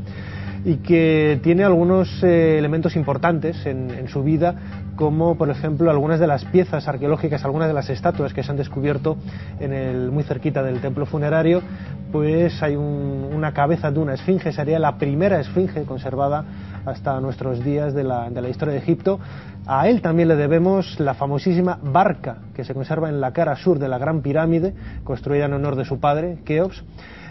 y 0.66 0.78
que 0.78 1.38
tiene 1.44 1.62
algunos 1.62 2.24
eh, 2.24 2.58
elementos 2.58 2.96
importantes 2.96 3.64
en, 3.66 4.08
su 4.08 4.24
vida, 4.24 4.56
como 4.96 5.38
por 5.38 5.48
ejemplo 5.48 5.92
algunas 5.92 6.18
de 6.18 6.26
las 6.26 6.44
piezas 6.44 6.88
arqueológicas, 6.88 7.44
algunas 7.44 7.68
de 7.68 7.74
las 7.74 7.88
estatuas 7.88 8.34
que 8.34 8.42
se 8.42 8.50
han 8.50 8.56
descubierto 8.56 9.16
en 9.60 9.72
el, 9.72 10.10
muy 10.10 10.24
cerquita 10.24 10.64
del 10.64 10.80
templo 10.80 11.06
funerario, 11.06 11.62
pues 12.10 12.60
hay 12.64 12.74
una 12.74 13.52
cabeza 13.52 13.92
de 13.92 14.00
una 14.00 14.14
esfinge, 14.14 14.50
sería 14.50 14.80
la 14.80 14.98
primera 14.98 15.38
esfinge 15.38 15.84
conservada 15.84 16.44
hasta 16.84 17.20
nuestros 17.20 17.62
días 17.62 17.94
de 17.94 18.02
la, 18.02 18.28
de 18.28 18.42
la 18.42 18.48
historia 18.48 18.74
de 18.74 18.80
Egipto. 18.80 19.20
A 19.68 19.88
él 19.88 20.02
también 20.02 20.26
le 20.26 20.34
debemos 20.34 20.98
la 20.98 21.14
famosísima 21.14 21.78
barca 21.80 22.38
que 22.54 22.64
se 22.64 22.74
conserva 22.74 23.08
en 23.08 23.20
la 23.20 23.32
cara 23.32 23.54
sur 23.54 23.78
de 23.78 23.86
la 23.86 23.98
Gran 23.98 24.20
Pirámide, 24.20 24.74
construida 25.04 25.44
en 25.44 25.52
honor 25.52 25.76
de 25.76 25.84
su 25.84 26.00
padre, 26.00 26.38
Keops. 26.44 26.82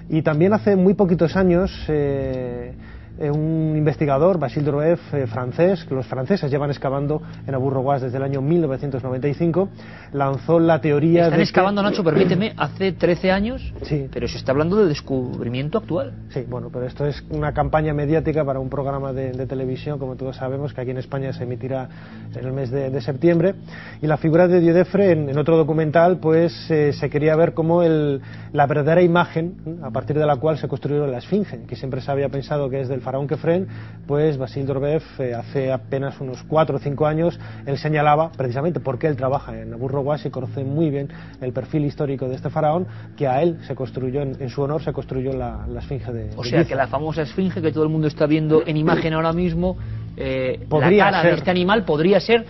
Y 0.07 0.21
también 0.21 0.53
hace 0.53 0.77
muy 0.77 0.93
poquitos 0.93 1.35
años 1.35 1.71
eh, 1.89 2.75
eh, 3.17 3.31
un 3.31 3.75
investigador, 3.77 4.37
Basile 4.37 4.65
Droev, 4.65 4.99
eh, 5.13 5.25
francés, 5.27 5.85
que 5.85 5.95
los 5.95 6.05
franceses 6.05 6.51
llevan 6.51 6.69
excavando 6.69 7.21
en 7.47 7.55
Abu 7.55 7.69
Rowas 7.69 8.01
desde 8.01 8.17
el 8.17 8.23
año 8.23 8.41
1995, 8.41 9.69
lanzó 10.11 10.59
la 10.59 10.81
teoría 10.81 11.25
Están 11.25 11.39
excavando, 11.39 11.81
Nacho, 11.81 12.03
permíteme, 12.03 12.53
hace 12.57 12.91
13 12.91 13.31
años, 13.31 13.73
sí. 13.83 14.09
pero 14.11 14.27
se 14.27 14.37
está 14.37 14.51
hablando 14.51 14.75
de 14.75 14.87
descubrimiento 14.87 15.77
actual. 15.77 16.13
Sí, 16.29 16.45
bueno, 16.49 16.69
pero 16.71 16.85
esto 16.85 17.05
es 17.05 17.23
una 17.29 17.53
campaña 17.53 17.93
mediática 17.93 18.43
para 18.43 18.59
un 18.59 18.69
programa 18.69 19.13
de, 19.13 19.45
televisión, 19.45 19.97
como 19.97 20.15
todos 20.15 20.35
sabemos, 20.35 20.73
que 20.73 20.81
aquí 20.81 20.91
en 20.91 20.97
España 20.97 21.31
se 21.31 21.43
emitirá 21.43 21.87
en 22.35 22.45
el 22.45 22.51
mes 22.51 22.69
de, 22.71 23.01
septiembre, 23.01 23.55
y 24.01 24.07
la 24.07 24.17
figura 24.17 24.47
de 24.47 24.59
Diodefre, 24.59 25.11
en, 25.11 25.37
otro 25.37 25.55
documental, 25.55 26.17
pues 26.17 26.69
eh, 26.69 26.91
se 26.91 27.09
quería 27.09 27.35
ver 27.35 27.53
como 27.53 27.83
el, 27.83 28.21
la 28.51 28.65
verdadera 28.65 29.01
imagen 29.01 29.79
a 29.83 29.91
partir 29.91 30.17
de 30.17 30.25
la 30.25 30.35
cual 30.37 30.57
se 30.57 30.67
construyó 30.67 31.05
la 31.07 31.19
Esfinge, 31.19 31.65
que 31.67 31.75
siempre 31.75 32.01
se 32.01 32.11
había 32.11 32.29
pensado 32.29 32.69
que 32.69 32.81
es 32.81 32.89
del 32.89 33.01
faraón 33.05 33.27
Kefren, 33.27 33.67
pues 34.07 34.37
Basil 34.37 34.65
Dorbev 34.65 35.03
eh, 35.19 35.33
hace 35.33 35.71
apenas 35.71 36.19
unos 36.19 36.43
4 36.43 36.75
o 36.75 36.79
5 36.79 37.05
años, 37.05 37.39
él 37.65 37.77
señalaba, 37.77 38.31
precisamente 38.31 38.79
porque 38.79 39.07
él 39.07 39.15
trabaja 39.15 39.57
en 39.57 39.73
Abu 39.73 39.87
Rowas 39.87 40.25
y 40.25 40.29
conoce 40.31 40.63
muy 40.63 40.89
bien 40.89 41.09
el 41.39 41.53
perfil 41.53 41.85
histórico 41.85 42.27
de 42.27 42.35
este 42.35 42.49
faraón, 42.49 42.87
que 43.15 43.27
a 43.27 43.41
él 43.41 43.59
se 43.67 43.75
construyó, 43.75 44.21
en, 44.21 44.49
su 44.49 44.61
honor 44.63 44.81
se 44.81 44.91
construyó 44.91 45.33
la, 45.33 45.65
esfinge 45.77 46.11
de 46.11 46.31
O 46.35 46.43
sea, 46.43 46.65
que 46.65 46.75
la 46.75 46.87
famosa 46.87 47.21
esfinge 47.21 47.61
que 47.61 47.71
todo 47.71 47.83
el 47.83 47.89
mundo 47.89 48.07
está 48.07 48.25
viendo 48.25 48.63
en 48.65 48.75
imagen 48.75 49.13
ahora 49.13 49.31
mismo, 49.31 49.77
eh, 50.17 50.65
la 50.69 50.97
cara 50.97 51.23
de 51.23 51.33
este 51.35 51.51
animal 51.51 51.85
podría 51.85 52.19
ser 52.19 52.45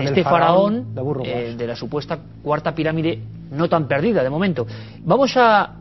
este 0.00 0.24
faraón, 0.24 0.94
de, 0.94 1.56
de 1.56 1.66
la 1.66 1.76
supuesta 1.76 2.18
cuarta 2.42 2.74
pirámide 2.74 3.20
no 3.52 3.68
tan 3.68 3.86
perdida 3.86 4.22
de 4.22 4.30
momento. 4.30 4.66
Vamos 5.04 5.36
a, 5.36 5.76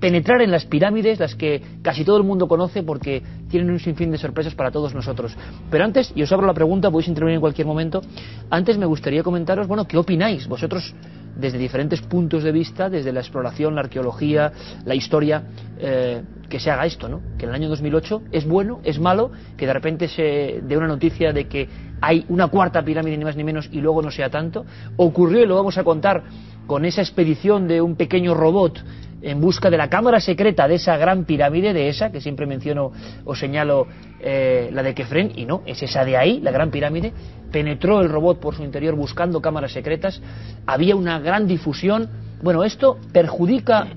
penetrar 0.00 0.42
en 0.42 0.50
las 0.50 0.64
pirámides, 0.66 1.18
las 1.18 1.34
que 1.34 1.62
casi 1.82 2.04
todo 2.04 2.16
el 2.16 2.24
mundo 2.24 2.48
conoce 2.48 2.82
porque 2.82 3.22
tienen 3.56 3.72
un 3.72 3.80
sinfín 3.80 4.10
de 4.10 4.18
sorpresas 4.18 4.54
para 4.54 4.70
todos 4.70 4.94
nosotros. 4.94 5.34
Pero 5.70 5.84
antes, 5.84 6.12
y 6.14 6.22
os 6.22 6.30
abro 6.30 6.46
la 6.46 6.52
pregunta, 6.52 6.90
podéis 6.90 7.08
intervenir 7.08 7.36
en 7.36 7.40
cualquier 7.40 7.66
momento, 7.66 8.02
antes 8.50 8.76
me 8.76 8.84
gustaría 8.84 9.22
comentaros, 9.22 9.66
bueno, 9.66 9.86
¿qué 9.86 9.96
opináis 9.96 10.46
vosotros 10.46 10.94
desde 11.34 11.56
diferentes 11.56 12.02
puntos 12.02 12.42
de 12.42 12.52
vista, 12.52 12.90
desde 12.90 13.12
la 13.12 13.20
exploración, 13.20 13.74
la 13.74 13.80
arqueología, 13.82 14.52
la 14.84 14.94
historia, 14.94 15.42
eh, 15.78 16.22
que 16.50 16.60
se 16.60 16.70
haga 16.70 16.84
esto, 16.84 17.08
¿no? 17.08 17.20
Que 17.38 17.44
en 17.44 17.50
el 17.50 17.54
año 17.54 17.68
2008 17.70 18.22
es 18.30 18.46
bueno, 18.46 18.80
es 18.84 18.98
malo, 18.98 19.30
que 19.56 19.66
de 19.66 19.72
repente 19.72 20.08
se 20.08 20.60
dé 20.62 20.76
una 20.76 20.86
noticia 20.86 21.32
de 21.32 21.48
que 21.48 21.68
hay 22.00 22.24
una 22.28 22.48
cuarta 22.48 22.82
pirámide 22.82 23.16
ni 23.16 23.24
más 23.24 23.36
ni 23.36 23.44
menos 23.44 23.68
y 23.72 23.80
luego 23.80 24.02
no 24.02 24.10
sea 24.10 24.28
tanto. 24.28 24.66
Ocurrió 24.96 25.42
y 25.42 25.46
lo 25.46 25.56
vamos 25.56 25.78
a 25.78 25.84
contar 25.84 26.24
con 26.66 26.84
esa 26.84 27.00
expedición 27.00 27.68
de 27.68 27.80
un 27.80 27.96
pequeño 27.96 28.34
robot 28.34 28.82
en 29.26 29.40
busca 29.40 29.70
de 29.70 29.76
la 29.76 29.90
cámara 29.90 30.20
secreta 30.20 30.68
de 30.68 30.76
esa 30.76 30.96
gran 30.96 31.24
pirámide, 31.24 31.72
de 31.72 31.88
esa, 31.88 32.12
que 32.12 32.20
siempre 32.20 32.46
menciono 32.46 32.92
o 33.24 33.34
señalo 33.34 33.88
eh, 34.20 34.70
la 34.72 34.84
de 34.84 34.94
Kefren, 34.94 35.32
y 35.34 35.44
no, 35.44 35.62
es 35.66 35.82
esa 35.82 36.04
de 36.04 36.16
ahí, 36.16 36.40
la 36.40 36.52
gran 36.52 36.70
pirámide, 36.70 37.12
penetró 37.50 38.00
el 38.00 38.08
robot 38.08 38.38
por 38.38 38.54
su 38.54 38.62
interior 38.62 38.94
buscando 38.94 39.42
cámaras 39.42 39.72
secretas, 39.72 40.22
había 40.64 40.94
una 40.94 41.18
gran 41.18 41.48
difusión, 41.48 42.08
bueno, 42.40 42.62
esto 42.62 42.98
perjudica 43.12 43.88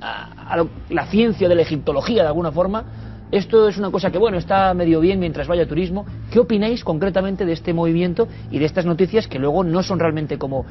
a, 0.00 0.64
la 0.90 1.06
ciencia 1.06 1.48
de 1.48 1.54
la 1.54 1.62
egiptología 1.62 2.22
de 2.22 2.28
alguna 2.28 2.50
forma, 2.50 2.84
esto 3.30 3.68
es 3.68 3.78
una 3.78 3.92
cosa 3.92 4.10
que, 4.10 4.18
bueno, 4.18 4.36
está 4.36 4.74
medio 4.74 4.98
bien 5.00 5.18
mientras 5.18 5.48
vaya 5.48 5.66
turismo. 5.66 6.04
¿Qué 6.30 6.38
opináis 6.38 6.84
concretamente 6.84 7.46
de 7.46 7.54
este 7.54 7.72
movimiento 7.72 8.28
y 8.50 8.58
de 8.58 8.66
estas 8.66 8.84
noticias 8.84 9.26
que 9.26 9.38
luego 9.38 9.64
no 9.64 9.82
son 9.82 9.98
realmente 9.98 10.36
como 10.36 10.66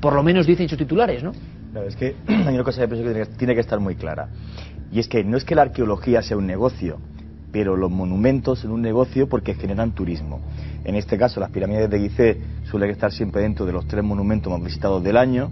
por 0.00 0.14
lo 0.14 0.24
menos 0.24 0.48
dicen 0.48 0.68
sus 0.68 0.76
titulares, 0.76 1.22
¿no? 1.22 1.30
Claro, 1.72 1.88
es 1.88 1.96
que 1.96 2.14
hay 2.28 2.54
una 2.54 2.64
cosa 2.64 2.82
que 2.82 2.88
pienso 2.88 3.12
que 3.12 3.26
tiene 3.36 3.54
que 3.54 3.60
estar 3.60 3.80
muy 3.80 3.96
clara. 3.96 4.28
Y 4.92 5.00
es 5.00 5.08
que 5.08 5.24
no 5.24 5.36
es 5.36 5.44
que 5.44 5.54
la 5.54 5.62
arqueología 5.62 6.22
sea 6.22 6.36
un 6.36 6.46
negocio, 6.46 6.98
pero 7.50 7.76
los 7.76 7.90
monumentos 7.90 8.60
son 8.60 8.72
un 8.72 8.82
negocio 8.82 9.28
porque 9.28 9.54
generan 9.54 9.92
turismo. 9.92 10.40
En 10.84 10.94
este 10.96 11.16
caso, 11.16 11.40
las 11.40 11.50
pirámides 11.50 11.88
de 11.88 11.98
Gizeh 11.98 12.40
suelen 12.70 12.90
estar 12.90 13.10
siempre 13.10 13.42
dentro 13.42 13.64
de 13.64 13.72
los 13.72 13.86
tres 13.86 14.04
monumentos 14.04 14.52
más 14.52 14.62
visitados 14.62 15.02
del 15.02 15.16
año, 15.16 15.50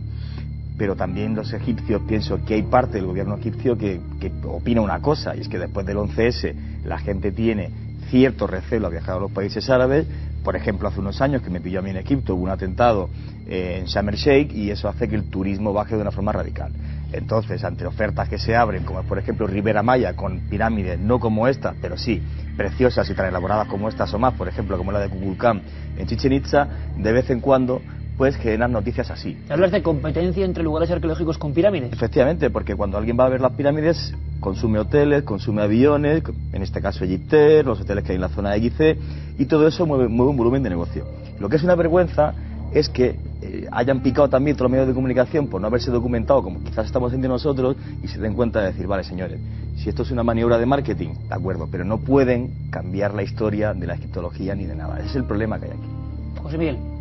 pero 0.76 0.94
también 0.94 1.34
los 1.34 1.52
egipcios, 1.52 2.02
pienso 2.06 2.44
que 2.44 2.54
hay 2.54 2.62
parte 2.62 2.94
del 2.94 3.06
gobierno 3.06 3.36
egipcio 3.36 3.78
que, 3.78 4.00
que 4.18 4.30
opina 4.44 4.82
una 4.82 5.00
cosa, 5.00 5.34
y 5.36 5.40
es 5.40 5.48
que 5.48 5.58
después 5.58 5.86
del 5.86 5.98
11S 5.98 6.84
la 6.84 6.98
gente 6.98 7.32
tiene 7.32 7.70
cierto 8.10 8.46
recelo 8.46 8.88
a 8.88 8.90
viajar 8.90 9.16
a 9.16 9.20
los 9.20 9.30
países 9.30 9.70
árabes, 9.70 10.06
por 10.42 10.56
ejemplo, 10.56 10.88
hace 10.88 11.00
unos 11.00 11.20
años 11.20 11.42
que 11.42 11.50
me 11.50 11.60
pilló 11.60 11.80
a 11.80 11.82
mí 11.82 11.90
en 11.90 11.96
Egipto, 11.96 12.34
hubo 12.34 12.44
un 12.44 12.50
atentado 12.50 13.10
eh, 13.46 13.78
en 13.80 13.86
Sharm 13.86 14.10
Sheikh 14.10 14.52
y 14.54 14.70
eso 14.70 14.88
hace 14.88 15.08
que 15.08 15.16
el 15.16 15.24
turismo 15.24 15.72
baje 15.72 15.96
de 15.96 16.02
una 16.02 16.10
forma 16.10 16.32
radical. 16.32 16.72
Entonces, 17.12 17.64
ante 17.64 17.86
ofertas 17.86 18.28
que 18.28 18.38
se 18.38 18.54
abren, 18.54 18.84
como 18.84 19.02
por 19.02 19.18
ejemplo 19.18 19.46
Ribera 19.46 19.82
Maya, 19.82 20.14
con 20.14 20.40
pirámides 20.48 20.98
no 20.98 21.18
como 21.18 21.48
esta, 21.48 21.74
pero 21.80 21.96
sí 21.98 22.22
preciosas 22.56 23.08
y 23.10 23.14
tan 23.14 23.26
elaboradas 23.26 23.68
como 23.68 23.88
estas 23.88 24.12
o 24.14 24.18
más, 24.18 24.34
por 24.34 24.48
ejemplo, 24.48 24.76
como 24.76 24.92
la 24.92 25.00
de 25.00 25.08
Kukulcán 25.08 25.62
en 25.96 26.06
Chichen 26.06 26.32
Itza, 26.32 26.68
de 26.96 27.12
vez 27.12 27.30
en 27.30 27.40
cuando 27.40 27.80
pues 28.20 28.36
generan 28.36 28.70
noticias 28.70 29.10
así. 29.10 29.34
¿Hablas 29.48 29.72
de 29.72 29.82
competencia 29.82 30.44
entre 30.44 30.62
lugares 30.62 30.90
arqueológicos 30.90 31.38
con 31.38 31.54
pirámides? 31.54 31.90
Efectivamente, 31.90 32.50
porque 32.50 32.76
cuando 32.76 32.98
alguien 32.98 33.18
va 33.18 33.24
a 33.24 33.30
ver 33.30 33.40
las 33.40 33.52
pirámides, 33.52 34.14
consume 34.40 34.78
hoteles, 34.78 35.22
consume 35.22 35.62
aviones, 35.62 36.22
en 36.52 36.62
este 36.62 36.82
caso 36.82 37.02
Egipter, 37.02 37.64
los 37.64 37.80
hoteles 37.80 38.04
que 38.04 38.12
hay 38.12 38.16
en 38.16 38.20
la 38.20 38.28
zona 38.28 38.50
de 38.50 38.60
Gizeh, 38.60 38.98
y 39.38 39.46
todo 39.46 39.66
eso 39.66 39.86
mueve, 39.86 40.04
un 40.04 40.36
volumen 40.36 40.62
de 40.62 40.68
negocio. 40.68 41.06
Lo 41.38 41.48
que 41.48 41.56
es 41.56 41.62
una 41.62 41.74
vergüenza 41.74 42.34
es 42.74 42.90
que 42.90 43.16
eh, 43.40 43.66
hayan 43.72 44.02
picado 44.02 44.28
también 44.28 44.54
todos 44.54 44.66
los 44.66 44.72
medios 44.72 44.88
de 44.88 44.92
comunicación 44.92 45.46
por 45.46 45.62
no 45.62 45.68
haberse 45.68 45.90
documentado 45.90 46.42
como 46.42 46.62
quizás 46.62 46.84
estamos 46.84 47.08
haciendo 47.08 47.28
nosotros 47.28 47.74
y 48.02 48.08
se 48.08 48.20
den 48.20 48.34
cuenta 48.34 48.60
de 48.60 48.66
decir, 48.66 48.86
vale 48.86 49.02
señores, 49.02 49.40
si 49.78 49.88
esto 49.88 50.02
es 50.02 50.10
una 50.10 50.22
maniobra 50.22 50.58
de 50.58 50.66
marketing, 50.66 51.14
de 51.26 51.34
acuerdo, 51.34 51.68
pero 51.72 51.86
no 51.86 51.96
pueden 51.96 52.68
cambiar 52.68 53.14
la 53.14 53.22
historia 53.22 53.72
de 53.72 53.86
la 53.86 53.94
egiptología 53.94 54.54
ni 54.54 54.66
de 54.66 54.76
nada. 54.76 54.98
Ese 54.98 55.08
es 55.08 55.16
el 55.16 55.24
problema 55.24 55.58
que 55.58 55.64
hay 55.64 55.70
aquí. 55.70 56.42
José 56.42 56.58
Miguel. 56.58 56.99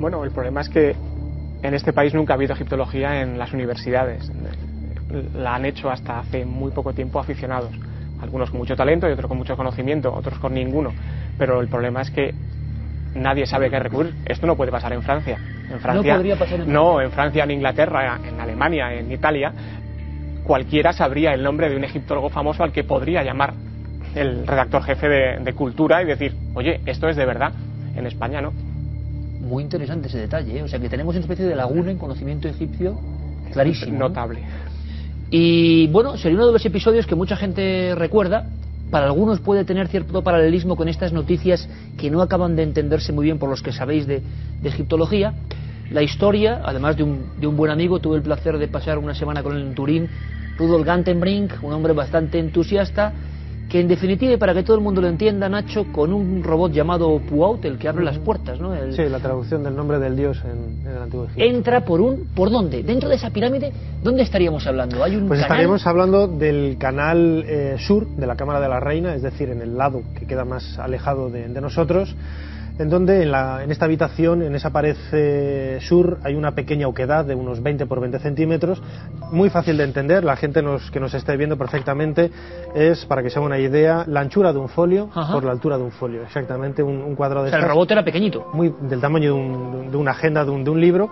Bueno, 0.00 0.24
el 0.24 0.30
problema 0.30 0.62
es 0.62 0.70
que 0.70 0.96
en 1.62 1.74
este 1.74 1.92
país 1.92 2.14
nunca 2.14 2.32
ha 2.32 2.36
habido 2.36 2.54
egiptología 2.54 3.20
en 3.20 3.38
las 3.38 3.52
universidades. 3.52 4.32
La 5.34 5.56
han 5.56 5.66
hecho 5.66 5.90
hasta 5.90 6.20
hace 6.20 6.46
muy 6.46 6.72
poco 6.72 6.94
tiempo 6.94 7.20
aficionados. 7.20 7.70
Algunos 8.22 8.50
con 8.50 8.60
mucho 8.60 8.74
talento 8.74 9.06
y 9.06 9.12
otros 9.12 9.28
con 9.28 9.36
mucho 9.36 9.56
conocimiento, 9.56 10.10
otros 10.12 10.38
con 10.38 10.54
ninguno. 10.54 10.92
Pero 11.36 11.60
el 11.60 11.68
problema 11.68 12.00
es 12.00 12.10
que 12.10 12.34
nadie 13.14 13.44
sabe 13.44 13.68
qué 13.68 13.78
recurrir. 13.78 14.14
Esto 14.24 14.46
no 14.46 14.56
puede 14.56 14.70
pasar 14.70 14.94
en 14.94 15.02
Francia. 15.02 15.36
En 15.70 15.80
Francia 15.80 16.12
no 16.12 16.18
podría 16.18 16.36
pasar 16.36 16.60
en 16.60 16.72
No, 16.72 17.00
en 17.02 17.10
Francia, 17.10 17.44
en 17.44 17.50
Inglaterra, 17.50 18.18
en 18.26 18.40
Alemania, 18.40 18.94
en 18.94 19.12
Italia, 19.12 19.52
cualquiera 20.44 20.94
sabría 20.94 21.34
el 21.34 21.42
nombre 21.42 21.68
de 21.68 21.76
un 21.76 21.84
egiptólogo 21.84 22.30
famoso 22.30 22.62
al 22.62 22.72
que 22.72 22.84
podría 22.84 23.22
llamar 23.22 23.52
el 24.14 24.46
redactor 24.46 24.82
jefe 24.82 25.08
de, 25.08 25.38
de 25.40 25.52
cultura 25.52 26.02
y 26.02 26.06
decir, 26.06 26.34
oye, 26.54 26.80
esto 26.86 27.06
es 27.08 27.16
de 27.16 27.26
verdad. 27.26 27.52
En 27.94 28.06
España 28.06 28.40
no 28.40 28.69
muy 29.40 29.62
interesante 29.62 30.08
ese 30.08 30.18
detalle. 30.18 30.58
¿eh? 30.58 30.62
O 30.62 30.68
sea 30.68 30.78
que 30.78 30.88
tenemos 30.88 31.14
una 31.14 31.22
especie 31.22 31.44
de 31.44 31.56
laguna 31.56 31.90
en 31.90 31.98
conocimiento 31.98 32.48
egipcio 32.48 32.98
clarísimo. 33.52 33.98
Notable. 33.98 34.42
Y 35.30 35.86
bueno, 35.88 36.16
sería 36.16 36.36
uno 36.36 36.48
de 36.48 36.52
los 36.52 36.64
episodios 36.66 37.06
que 37.06 37.14
mucha 37.14 37.36
gente 37.36 37.94
recuerda. 37.94 38.46
Para 38.90 39.06
algunos 39.06 39.38
puede 39.38 39.64
tener 39.64 39.86
cierto 39.86 40.22
paralelismo 40.22 40.74
con 40.74 40.88
estas 40.88 41.12
noticias 41.12 41.68
que 41.96 42.10
no 42.10 42.22
acaban 42.22 42.56
de 42.56 42.64
entenderse 42.64 43.12
muy 43.12 43.24
bien 43.24 43.38
por 43.38 43.48
los 43.48 43.62
que 43.62 43.70
sabéis 43.70 44.06
de, 44.06 44.22
egiptología. 44.64 45.32
La 45.92 46.02
historia, 46.02 46.60
además 46.64 46.96
de 46.96 47.04
un, 47.04 47.40
de 47.40 47.46
un, 47.46 47.56
buen 47.56 47.70
amigo, 47.70 48.00
tuve 48.00 48.16
el 48.16 48.22
placer 48.22 48.58
de 48.58 48.66
pasar 48.66 48.98
una 48.98 49.14
semana 49.14 49.44
con 49.44 49.56
él 49.56 49.62
en 49.62 49.74
Turín, 49.74 50.08
Rudolf 50.58 50.84
Gantenbrink, 50.84 51.52
un 51.62 51.72
hombre 51.72 51.92
bastante 51.92 52.38
entusiasta, 52.40 53.12
que 53.70 53.80
en 53.80 53.88
definitiva, 53.88 54.32
y 54.32 54.36
para 54.36 54.52
que 54.52 54.64
todo 54.64 54.76
el 54.76 54.82
mundo 54.82 55.00
lo 55.00 55.06
entienda, 55.06 55.48
Nacho, 55.48 55.86
con 55.92 56.12
un 56.12 56.42
robot 56.42 56.72
llamado 56.72 57.20
Puaut, 57.20 57.64
el 57.64 57.78
que 57.78 57.88
abre 57.88 58.04
las 58.04 58.18
puertas, 58.18 58.60
¿no? 58.60 58.74
Sí, 58.92 59.02
la 59.08 59.20
traducción 59.20 59.62
del 59.62 59.76
nombre 59.76 60.00
del 60.00 60.16
dios 60.16 60.42
en, 60.44 60.86
el 60.90 61.00
antiguo 61.00 61.26
Egipto. 61.26 61.42
Entra 61.42 61.84
por 61.84 62.00
un, 62.00 62.26
¿por 62.34 62.50
dónde? 62.50 62.82
Dentro 62.82 63.08
de 63.08 63.14
esa 63.14 63.30
pirámide, 63.30 63.72
¿dónde 64.02 64.24
estaríamos 64.24 64.66
hablando? 64.66 65.04
¿Hay 65.04 65.14
un 65.14 65.28
pues 65.28 65.40
estaríamos 65.40 65.86
hablando 65.86 66.26
del 66.26 66.78
canal 66.78 67.44
eh, 67.46 67.76
sur 67.78 68.08
de 68.08 68.26
la 68.26 68.34
Cámara 68.34 68.60
de 68.60 68.68
la 68.68 68.80
Reina, 68.80 69.14
es 69.14 69.22
decir, 69.22 69.48
en 69.50 69.62
el 69.62 69.78
lado 69.78 70.02
que 70.18 70.26
queda 70.26 70.44
más 70.44 70.76
alejado 70.78 71.30
de, 71.30 71.46
de 71.48 71.60
nosotros 71.60 72.16
en 72.80 72.88
donde 72.88 73.22
en, 73.24 73.70
esta 73.70 73.84
habitación, 73.84 74.40
en 74.42 74.54
esa 74.54 74.70
pared 74.70 74.96
eh, 75.12 75.78
sur, 75.82 76.18
hay 76.24 76.34
una 76.34 76.52
pequeña 76.52 76.88
oquedad 76.88 77.26
de 77.26 77.34
unos 77.34 77.62
20 77.62 77.84
por 77.84 78.00
20 78.00 78.18
centímetros, 78.20 78.82
muy 79.30 79.50
fácil 79.50 79.76
de 79.76 79.84
entender, 79.84 80.24
la 80.24 80.34
gente 80.34 80.62
que 80.90 80.98
nos 80.98 81.12
esté 81.12 81.36
viendo 81.36 81.58
perfectamente, 81.58 82.30
es, 82.74 83.04
para 83.04 83.22
que 83.22 83.28
se 83.28 83.38
haga 83.38 83.46
una 83.46 83.58
idea, 83.58 84.04
la 84.06 84.20
anchura 84.20 84.54
de 84.54 84.58
un 84.60 84.70
folio 84.70 85.10
por 85.30 85.44
la 85.44 85.52
altura 85.52 85.76
de 85.76 85.84
un 85.84 85.90
folio, 85.90 86.22
exactamente 86.22 86.82
un, 86.82 87.14
cuadro 87.16 87.42
de... 87.42 87.50
O 87.50 87.54
el 87.54 87.62
robot 87.62 87.90
era 87.90 88.02
pequeñito. 88.02 88.46
Muy, 88.54 88.74
del 88.80 89.00
tamaño 89.00 89.34
de, 89.90 89.96
una 89.98 90.12
agenda, 90.12 90.42
de 90.46 90.50
un, 90.50 90.80
libro, 90.80 91.10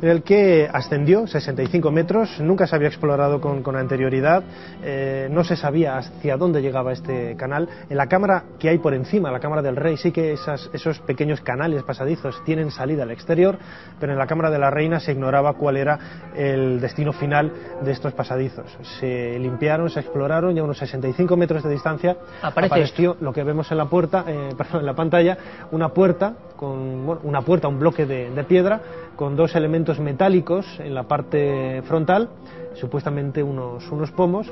en 0.00 0.08
el 0.08 0.22
que 0.22 0.70
ascendió 0.72 1.26
65 1.26 1.90
metros, 1.90 2.40
nunca 2.40 2.66
se 2.66 2.76
había 2.76 2.88
explorado 2.88 3.42
con, 3.42 3.76
anterioridad, 3.76 4.42
eh, 4.82 5.28
no 5.30 5.44
se 5.44 5.56
sabía 5.56 5.98
hacia 5.98 6.38
dónde 6.38 6.62
llegaba 6.62 6.92
este 6.92 7.36
canal. 7.36 7.68
En 7.90 7.98
la 7.98 8.06
cámara 8.06 8.44
que 8.58 8.70
hay 8.70 8.78
por 8.78 8.94
encima, 8.94 9.30
la 9.30 9.40
cámara 9.40 9.60
del 9.60 9.76
rey, 9.76 9.98
sí 9.98 10.12
que 10.12 10.32
esas, 10.32 10.70
esos 10.72 10.98
pequeños 11.10 11.40
canales 11.40 11.82
pasadizos 11.82 12.40
tienen 12.44 12.70
salida 12.70 13.02
al 13.02 13.10
exterior, 13.10 13.58
pero 13.98 14.12
en 14.12 14.18
la 14.18 14.28
Cámara 14.28 14.48
de 14.48 14.60
la 14.60 14.70
Reina 14.70 15.00
se 15.00 15.10
ignoraba 15.10 15.54
cuál 15.54 15.76
era 15.76 15.98
el 16.36 16.80
destino 16.80 17.12
final 17.12 17.52
de 17.82 17.90
estos 17.90 18.12
pasadizos. 18.12 18.66
Se 19.00 19.36
limpiaron, 19.40 19.90
se 19.90 19.98
exploraron 19.98 20.56
y 20.56 20.60
a 20.60 20.62
unos 20.62 20.78
65 20.78 21.36
metros 21.36 21.64
de 21.64 21.70
distancia 21.70 22.16
apareció 22.42 23.16
lo 23.20 23.32
que 23.32 23.42
vemos 23.42 23.72
en 23.72 23.78
la 23.78 23.86
puerta, 23.86 24.24
eh, 24.28 24.50
en 24.74 24.86
la 24.86 24.94
pantalla, 24.94 25.36
una 25.72 25.88
puerta 25.88 26.34
con 26.54 26.78
una 27.24 27.42
puerta, 27.42 27.66
un 27.66 27.80
bloque 27.80 28.06
de, 28.06 28.30
de 28.30 28.44
piedra 28.44 28.80
con 29.16 29.34
dos 29.34 29.56
elementos 29.56 29.98
metálicos 29.98 30.64
en 30.78 30.94
la 30.94 31.08
parte 31.08 31.82
frontal, 31.88 32.28
supuestamente 32.74 33.42
unos, 33.42 33.90
unos 33.90 34.12
pomos 34.12 34.46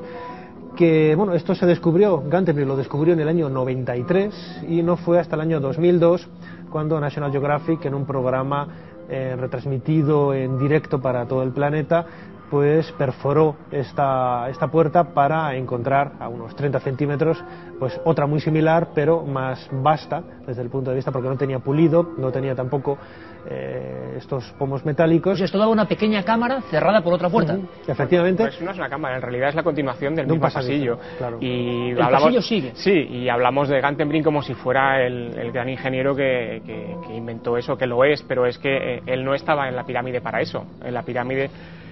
que 0.79 1.17
bueno, 1.17 1.35
esto 1.35 1.57
se 1.57 1.67
descubrió, 1.67 2.23
Gantemir 2.29 2.65
lo 2.65 2.77
descubrió 2.77 3.13
en 3.13 3.19
el 3.19 3.27
año 3.27 3.49
93 3.49 4.63
y 4.69 4.81
no 4.85 4.97
fue 4.97 5.19
hasta 5.19 5.35
el 5.35 5.41
año 5.41 5.59
2002 5.59 6.29
cuando 6.71 7.01
National 7.01 7.33
Geographic 7.33 7.85
en 7.87 7.95
un 7.95 8.07
programa 8.07 8.69
eh, 9.09 9.35
retransmitido 9.37 10.33
en 10.33 10.57
directo 10.57 11.01
para 11.01 11.27
todo 11.27 11.43
el 11.43 11.51
planeta 11.51 12.07
pues 12.51 12.91
perforó 12.93 13.57
esta, 13.71 14.49
esta 14.49 14.69
puerta 14.69 15.13
para 15.15 15.55
encontrar 15.57 16.13
a 16.21 16.29
unos 16.29 16.55
30 16.57 16.81
centímetros 16.81 17.43
pues 17.79 18.01
otra 18.05 18.27
muy 18.27 18.41
similar 18.41 18.89
pero 18.95 19.25
más 19.25 19.69
vasta 19.71 20.23
desde 20.47 20.63
el 20.63 20.71
punto 20.71 20.91
de 20.91 20.97
vista 20.97 21.13
porque 21.13 21.29
no 21.29 21.37
tenía 21.37 21.59
pulido, 21.59 22.15
no 22.17 22.31
tenía 22.33 22.55
tampoco 22.55 22.99
eh, 23.51 24.15
estos 24.19 24.45
pomos 24.59 24.85
metálicos. 24.85 25.39
Pues 25.39 25.43
esto 25.43 25.59
daba 25.59 25.71
una 25.71 25.87
pequeña 25.87 26.23
cámara 26.23 26.61
cerrada 26.71 27.01
por 27.03 27.15
otra 27.15 27.31
puerta. 27.31 27.57
Efectivamente. 27.87 28.43
Pues 28.43 28.61
no 28.61 28.73
es 28.73 28.77
una 28.77 28.89
cámara, 28.89 29.17
en 29.17 29.23
realidad 29.23 29.51
es 29.51 29.55
la 29.55 29.63
continuación 29.63 30.15
del 30.15 30.27
mismo 30.27 30.41
pasillo. 30.41 30.99
Y 31.41 31.91
el 31.91 31.97
pasillo 31.97 32.43
sigue. 32.43 32.73
Sí, 32.75 32.93
y 32.93 33.29
hablamos 33.29 33.69
de 33.69 33.81
Gantenbrink 33.81 34.25
como 34.25 34.43
si 34.43 34.55
fuera 34.55 35.03
el, 35.03 35.53
gran 35.53 35.69
ingeniero 35.69 36.15
que, 36.15 36.63
que, 37.07 37.17
inventó 37.17 37.57
eso, 37.57 37.77
que 37.77 37.87
lo 37.87 38.05
es, 38.05 38.23
pero 38.23 38.45
es 38.45 38.59
que 38.59 38.97
eh, 38.97 39.03
él 39.07 39.25
no 39.25 39.35
estaba 39.35 39.69
en 39.69 39.77
la 39.77 39.85
pirámide 39.85 40.21
para 40.21 40.41
eso. 40.41 40.67
En 40.85 40.93
la 40.93 41.03
pirámide 41.03 41.49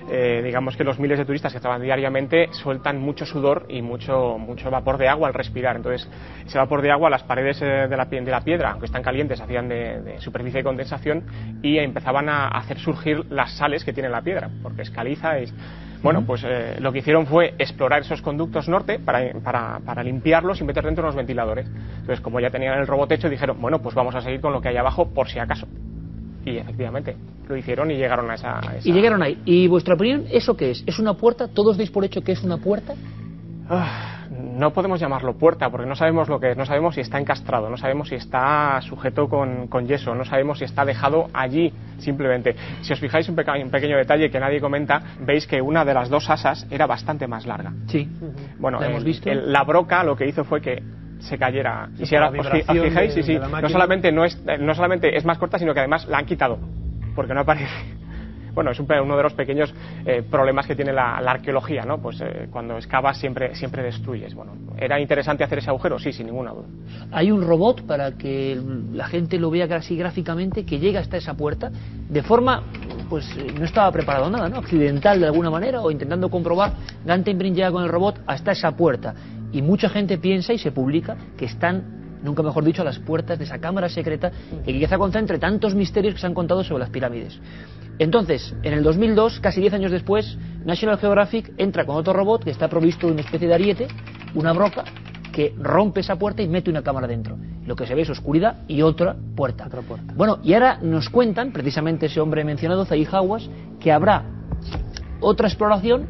eh, 0.09 0.41
digamos 0.45 0.77
que 0.77 0.85
los 0.85 0.99
miles 0.99 1.19
de 1.19 1.25
turistas 1.25 1.53
que 1.53 1.59
estaban 1.59 1.83
diariamente 1.83 2.49
sueltan 2.53 2.99
mucho 2.99 3.27
sudor 3.27 3.67
y 3.69 3.83
mucho, 3.83 4.39
mucho 4.39 4.71
vapor 4.71 4.99
de 4.99 5.09
agua 5.09 5.29
al 5.29 5.35
respirar. 5.35 5.77
Entonces, 5.77 6.09
ese 6.47 6.59
vapor 6.59 6.83
de 6.83 6.93
agua, 6.93 7.11
las 7.11 7.25
paredes 7.25 7.61
eh, 7.63 7.89
de, 7.89 7.97
la, 7.97 8.05
de 8.05 8.31
la 8.31 8.41
piedra, 8.41 8.71
aunque 8.71 8.87
están 8.87 9.03
calientes, 9.03 9.41
hacían 9.41 9.69
de, 9.69 10.17
superficie 10.21 10.61
de 10.61 10.65
condensación 10.65 11.25
y 11.63 11.79
empezaban 11.79 12.29
a 12.29 12.49
hacer 12.49 12.79
surgir 12.79 13.25
las 13.31 13.57
sales 13.57 13.85
que 13.85 13.93
tiene 13.93 14.09
la 14.09 14.23
piedra, 14.23 14.49
porque 14.63 14.83
es 14.83 14.91
caliza. 14.91 15.41
Y, 15.41 15.47
bueno, 16.03 16.25
pues 16.25 16.45
eh, 16.47 16.77
lo 16.79 16.93
que 16.93 17.01
hicieron 17.01 17.27
fue 17.27 17.55
explorar 17.59 18.03
esos 18.03 18.23
conductos 18.23 18.69
norte 18.69 19.01
para, 19.01 19.33
para, 19.43 19.81
para, 19.85 20.03
limpiarlos 20.05 20.61
y 20.61 20.65
meter 20.65 20.85
dentro 20.85 21.03
unos 21.03 21.17
ventiladores. 21.17 21.67
Entonces, 21.67 22.21
como 22.21 22.39
ya 22.39 22.51
tenían 22.51 22.79
el 22.79 22.87
robot 22.87 23.11
hecho, 23.11 23.29
dijeron, 23.29 23.61
bueno, 23.61 23.83
pues 23.83 23.95
vamos 23.95 24.15
a 24.15 24.21
seguir 24.21 24.41
con 24.41 24.53
lo 24.53 24.61
que 24.61 24.69
hay 24.69 24.77
abajo 24.77 25.13
por 25.13 25.29
si 25.29 25.41
acaso. 25.41 25.67
Y 26.47 26.59
efectivamente, 26.59 27.17
lo 27.49 27.57
hicieron 27.57 27.91
y 27.91 27.97
llegaron 27.97 28.31
a 28.31 28.35
esa, 28.35 28.61
Y 28.85 28.93
llegaron 28.93 29.21
ahí. 29.21 29.43
¿Y 29.45 29.67
vuestra 29.67 29.95
opinión, 29.95 30.27
eso 30.31 30.57
qué 30.57 30.71
es? 30.71 30.85
¿Es 30.87 31.01
una 31.01 31.15
puerta? 31.15 31.49
¿Todos 31.49 31.77
veis 31.77 31.91
por 31.91 32.05
hecho 32.05 32.23
que 32.23 32.33
es 32.33 32.45
una 32.45 32.57
puerta? 32.59 32.95
Ah, 33.69 34.29
no 34.31 34.73
podemos 34.73 35.01
llamarlo 35.01 35.37
puerta 35.37 35.69
porque 35.71 35.89
no 35.89 35.97
sabemos 35.97 36.29
lo 36.29 36.39
que 36.39 36.53
es, 36.53 36.57
no 36.57 36.65
sabemos 36.65 36.95
si 36.95 37.01
está 37.01 37.19
encastrado, 37.19 37.69
no 37.69 37.77
sabemos 37.77 38.11
si 38.11 38.15
está 38.15 38.81
sujeto 38.81 39.29
con, 39.29 39.67
con 39.67 39.89
yeso, 39.89 40.15
no 40.15 40.25
sabemos 40.25 40.59
si 40.59 40.65
está 40.65 40.85
dejado 40.85 41.27
allí 41.33 41.73
simplemente. 41.99 42.55
Si 42.83 42.93
os 42.93 43.01
fijáis 43.01 43.29
un, 43.29 43.37
un, 43.37 43.71
pequeño 43.71 43.97
detalle 43.97 44.31
que 44.31 44.39
nadie 44.39 44.61
comenta, 44.61 45.03
veis 45.21 45.49
que 45.49 45.61
una 45.61 45.85
de 45.85 45.95
las 45.95 46.09
dos 46.09 46.31
asas 46.31 46.65
era 46.71 46.87
bastante 46.87 47.27
más 47.27 47.45
larga. 47.45 47.73
Sí, 47.89 48.09
bueno, 48.61 48.81
hemos 48.81 49.03
visto. 49.03 49.29
la 49.35 49.65
broca 49.65 50.05
lo 50.05 50.15
que 50.15 50.29
hizo 50.29 50.45
fue 50.45 50.61
que 50.61 50.81
se 51.19 51.39
cayera. 51.39 51.89
Y 51.99 52.07
si 52.07 52.15
ahora 52.17 52.29
os, 52.29 52.49
fijáis, 52.49 53.15
sí, 53.15 53.23
sí, 53.23 53.39
no 53.39 53.69
solamente, 53.69 54.13
no, 54.13 54.25
es, 54.25 54.41
no 54.61 54.75
solamente 54.75 55.17
es 55.17 55.25
más 55.25 55.39
corta, 55.39 55.59
sino 55.59 55.75
que 55.75 55.81
además 55.81 56.07
la 56.07 56.19
han 56.19 56.27
quitado, 56.27 56.59
porque 57.15 57.35
no 57.35 57.41
aparece. 57.41 57.97
Bueno, 58.57 58.71
es 58.71 58.81
uno 58.81 59.19
de 59.19 59.23
los 59.23 59.35
pequeños 59.35 59.75
eh, 60.07 60.23
problemas 60.23 60.67
que 60.67 60.75
tiene 60.75 60.91
la, 60.91 61.19
arqueología, 61.19 61.83
¿no? 61.83 61.99
Pues 61.99 62.23
eh, 62.23 62.49
cuando 62.51 62.79
excavas 62.79 63.19
siempre, 63.19 63.55
siempre 63.55 63.83
destruyes. 63.83 64.35
Bueno, 64.35 64.53
¿era 64.79 64.99
interesante 64.99 65.45
hacer 65.45 65.59
ese 65.59 65.69
agujero? 65.69 65.99
Sí, 65.99 66.11
sin 66.11 66.25
ninguna 66.25 66.53
duda. 66.53 66.65
Hay 67.13 67.31
un 67.31 67.47
robot 67.47 67.85
para 67.85 68.13
que 68.13 68.59
la 68.95 69.09
gente 69.09 69.39
lo 69.39 69.51
vea 69.51 69.67
así 69.77 69.95
gráficamente 69.95 70.65
que 70.65 70.79
llega 70.79 71.01
hasta 71.01 71.19
esa 71.19 71.35
puerta 71.35 71.71
de 72.09 72.23
forma, 72.23 72.63
pues 73.11 73.31
eh, 73.37 73.53
no 73.59 73.67
estaba 73.67 73.93
preparado 73.93 74.31
nada, 74.31 74.49
¿no? 74.49 74.57
Accidental 74.57 75.21
de 75.21 75.27
alguna 75.27 75.51
manera 75.51 75.83
o 75.83 75.91
intentando 75.91 76.31
comprobar. 76.31 76.73
Gantenbrink 77.05 77.57
llega 77.57 77.71
con 77.71 77.85
el 77.85 77.91
robot 77.91 78.23
hasta 78.27 78.53
esa 78.53 78.71
puerta 78.75 79.15
y 79.53 79.63
mucha 79.63 79.89
gente 79.89 80.19
piensa 80.19 80.53
y 80.53 80.59
se 80.59 80.73
publica 80.73 81.17
que 81.37 81.45
están, 81.45 82.19
nunca 82.23 82.43
mejor 82.43 82.65
dicho, 82.65 82.83
a 82.83 82.85
las 82.85 82.99
puertas 82.99 83.39
de 83.39 83.45
esa 83.45 83.59
cámara 83.59 83.89
secreta 83.89 84.31
que 84.65 84.73
quizá 84.73 84.99
concentre 84.99 85.39
tantos 85.39 85.75
misterios 85.75 86.15
que 86.15 86.21
se 86.21 86.27
han 86.27 86.35
contado 86.35 86.65
sobre 86.65 86.81
las 86.81 86.91
pirámides. 86.91 87.39
Entonces, 87.99 88.55
en 88.63 88.75
el 88.75 88.83
2002, 88.83 89.41
casi 89.41 89.61
10 89.61 89.75
años 89.75 89.91
después, 89.91 90.37
National 90.65 90.99
Geographic 90.99 91.53
entra 91.57 91.87
con 91.87 91.97
otro 91.97 92.13
robot 92.13 92.45
que 92.45 92.51
está 92.51 92.69
provisto 92.69 93.07
de 93.07 93.15
una 93.15 93.23
especie 93.23 93.49
de 93.49 93.55
ariete, 93.55 93.89
una 94.35 94.53
broca, 94.53 94.85
que 95.33 95.55
rompe 95.59 96.01
esa 96.01 96.17
puerta 96.17 96.43
y 96.43 96.49
mete 96.49 96.71
una 96.71 96.83
cámara 96.83 97.07
dentro. 97.07 97.37
Lo 97.67 97.77
que 97.77 97.87
se 97.87 97.95
ve 97.95 98.03
es 98.03 98.11
oscuridad 98.11 98.59
y 98.69 98.83
otra 98.83 99.17
puerta. 99.35 99.67
Otra 99.67 99.83
puerta. 99.83 100.13
Bueno, 100.15 100.39
y 100.43 100.55
ahora 100.55 100.79
nos 100.83 101.09
cuentan, 101.09 101.53
precisamente 101.53 102.07
ese 102.07 102.21
hombre 102.21 102.45
mencionado, 102.45 102.85
Zahi 102.85 103.07
Hawass, 103.11 103.51
que 103.81 103.93
habrá 103.93 104.25
otra 105.21 105.49
exploración, 105.49 106.07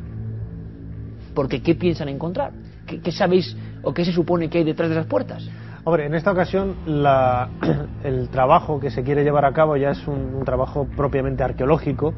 porque 1.35 1.63
¿qué 1.63 1.75
piensan 1.75 2.09
encontrar? 2.09 2.53
¿Qué, 2.87 3.13
sabéis 3.13 3.57
o 3.83 3.93
qué 3.93 4.05
se 4.05 4.13
supone 4.13 4.49
que 4.49 4.59
hay 4.59 4.65
detrás 4.65 4.89
de 4.89 4.95
las 4.95 5.07
puertas? 5.07 5.49
Hombre, 5.85 6.07
en 6.07 6.15
esta 6.15 6.33
ocasión 6.33 6.77
el 8.05 8.29
trabajo 8.31 8.81
que 8.81 8.91
se 8.91 9.03
quiere 9.03 9.25
llevar 9.25 9.45
a 9.45 9.53
cabo 9.53 9.77
ya 9.77 9.91
es 9.91 10.07
un, 10.07 10.43
trabajo 10.45 10.87
propiamente 10.97 11.43
arqueológico. 11.43 12.15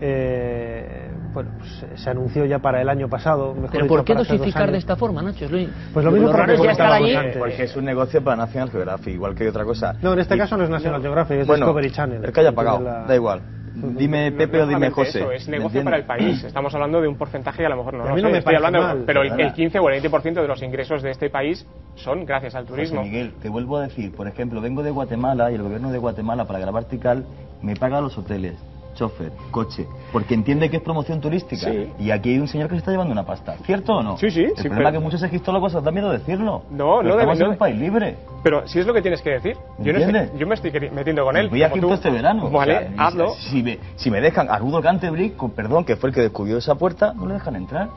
Eh, 0.00 1.10
bueno, 1.32 1.50
pues, 1.58 2.00
se 2.00 2.10
anunció 2.10 2.44
ya 2.44 2.58
para 2.58 2.82
el 2.82 2.88
año 2.88 3.08
pasado. 3.08 3.54
Mejor 3.54 3.70
¿Pero 3.70 3.86
por 3.86 4.04
qué 4.04 4.14
dosificar 4.14 4.70
de 4.70 4.78
esta 4.78 4.96
forma, 4.96 5.22
Nacho? 5.22 5.46
Pues 5.48 6.04
lo 6.04 6.10
mismo 6.10 6.30
para 6.32 6.54
ya 6.54 6.72
estar 6.72 6.92
allí. 6.92 7.14
Porque 7.38 7.62
es 7.62 7.76
un 7.76 7.84
negocio 7.84 8.22
para 8.22 8.36
National 8.36 8.70
Geographic, 8.70 9.14
igual 9.14 9.34
que 9.34 9.48
otra 9.48 9.64
cosa. 9.64 9.94
No, 10.02 10.12
en 10.12 10.18
este 10.18 10.36
caso 10.36 10.56
no 10.56 10.64
es 10.64 10.70
National 10.70 11.00
Geographic, 11.00 11.38
es 11.38 11.46
Discovery 11.46 11.90
Channel. 11.90 12.24
El 12.24 12.32
que 12.32 12.40
haya 12.40 12.52
pagado, 12.52 12.82
da 12.82 13.14
igual. 13.14 13.61
Dime 13.74 14.32
Pepe 14.32 14.62
o 14.62 14.66
dime 14.66 14.90
José. 14.90 15.20
Eso, 15.20 15.32
es 15.32 15.48
negocio 15.48 15.82
para 15.82 15.96
el 15.96 16.04
país. 16.04 16.44
Estamos 16.44 16.74
hablando 16.74 17.00
de 17.00 17.08
un 17.08 17.16
porcentaje 17.16 17.58
que 17.58 17.66
a 17.66 17.70
lo 17.70 17.76
mejor 17.76 17.94
no, 17.94 18.04
a 18.04 18.14
mí 18.14 18.22
no 18.22 18.30
me 18.30 18.38
estoy 18.38 18.54
hablando, 18.54 19.04
pero 19.06 19.22
el, 19.22 19.52
15 19.52 19.78
o 19.78 19.88
el 19.88 20.02
20% 20.02 20.34
de 20.34 20.48
los 20.48 20.62
ingresos 20.62 21.02
de 21.02 21.10
este 21.10 21.30
país 21.30 21.66
son 21.94 22.24
gracias 22.24 22.54
al 22.54 22.66
turismo. 22.66 23.02
Miguel, 23.02 23.34
te 23.40 23.48
vuelvo 23.48 23.78
a 23.78 23.82
decir, 23.82 24.14
por 24.14 24.28
ejemplo, 24.28 24.60
vengo 24.60 24.82
de 24.82 24.90
Guatemala 24.90 25.50
y 25.50 25.54
el 25.54 25.62
gobierno 25.62 25.90
de 25.90 25.98
Guatemala 25.98 26.44
para 26.46 26.58
grabar 26.58 26.84
Tical 26.84 27.24
me 27.62 27.76
paga 27.76 28.00
los 28.00 28.16
hoteles, 28.18 28.56
chofer, 28.94 29.32
coche, 29.50 29.86
porque 30.12 30.34
entiende 30.34 30.70
que 30.70 30.76
es 30.76 30.82
promoción 30.82 31.20
turística. 31.20 31.70
Y 31.98 32.10
aquí 32.10 32.30
hay 32.30 32.38
un 32.38 32.48
señor 32.48 32.68
que 32.68 32.74
se 32.74 32.78
está 32.78 32.90
llevando 32.90 33.12
una 33.12 33.24
pasta. 33.24 33.56
¿Cierto 33.64 33.94
o 33.94 34.02
no? 34.02 34.16
Sí, 34.18 34.30
sí. 34.30 34.42
El 34.42 34.56
sí, 34.56 34.68
problema 34.68 34.90
es 34.90 34.94
que 34.94 35.00
muchos 35.00 35.22
egiptólogos 35.22 35.74
os 35.74 35.84
da 35.84 35.90
miedo 35.90 36.10
decirlo. 36.10 36.62
No, 36.70 37.02
no 37.02 37.16
debe 37.16 37.36
ser 37.36 37.48
un 37.48 37.56
país 37.56 37.76
libre. 37.76 38.16
Pero 38.42 38.66
si 38.66 38.78
es 38.80 38.86
lo 38.86 38.94
que 38.94 39.02
tienes 39.02 39.22
que 39.22 39.30
decir. 39.30 39.56
Yo, 39.78 39.92
no 39.92 39.98
estoy, 39.98 40.38
yo 40.38 40.46
me 40.46 40.54
estoy 40.54 40.90
metiendo 40.90 41.24
con 41.24 41.36
él. 41.36 41.48
Voy 41.48 41.62
a 41.62 41.68
Egipto 41.68 41.94
este 41.94 42.10
verano. 42.10 42.50
Vale, 42.50 42.90
hazlo. 42.96 43.34
Si 43.34 43.62
me, 43.62 43.78
si 43.96 44.10
me 44.10 44.20
dejan 44.20 44.50
a 44.50 44.58
Rudolf 44.58 44.84
Canterbury, 44.84 45.34
perdón, 45.54 45.84
que 45.84 45.96
fue 45.96 46.10
el 46.10 46.14
que 46.14 46.22
descubrió 46.22 46.58
esa 46.58 46.74
puerta, 46.74 47.12
no 47.14 47.26
le 47.26 47.34
dejan 47.34 47.56
entrar. 47.56 47.88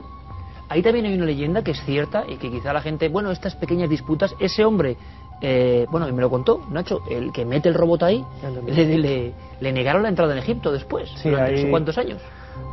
Ahí 0.67 0.81
también 0.81 1.05
hay 1.05 1.13
una 1.13 1.25
leyenda 1.25 1.63
que 1.63 1.71
es 1.71 1.83
cierta 1.85 2.23
y 2.27 2.37
que 2.37 2.49
quizá 2.49 2.73
la 2.73 2.81
gente, 2.81 3.07
bueno, 3.07 3.29
estas 3.31 3.55
pequeñas 3.55 3.89
disputas, 3.89 4.33
ese 4.39 4.65
hombre 4.65 4.97
eh, 5.41 5.85
bueno, 5.89 6.07
y 6.07 6.13
me 6.13 6.21
lo 6.21 6.29
contó 6.29 6.61
Nacho, 6.69 7.01
el 7.09 7.31
que 7.31 7.45
mete 7.45 7.69
el 7.69 7.75
robot 7.75 8.03
ahí, 8.03 8.23
le, 8.65 9.33
le, 9.59 9.71
negaron 9.71 10.03
la 10.03 10.09
entrada 10.09 10.33
en 10.33 10.39
Egipto 10.39 10.71
después, 10.71 11.09
sí, 11.17 11.29
durante 11.29 11.69
cuántos 11.69 11.97
años. 11.97 12.21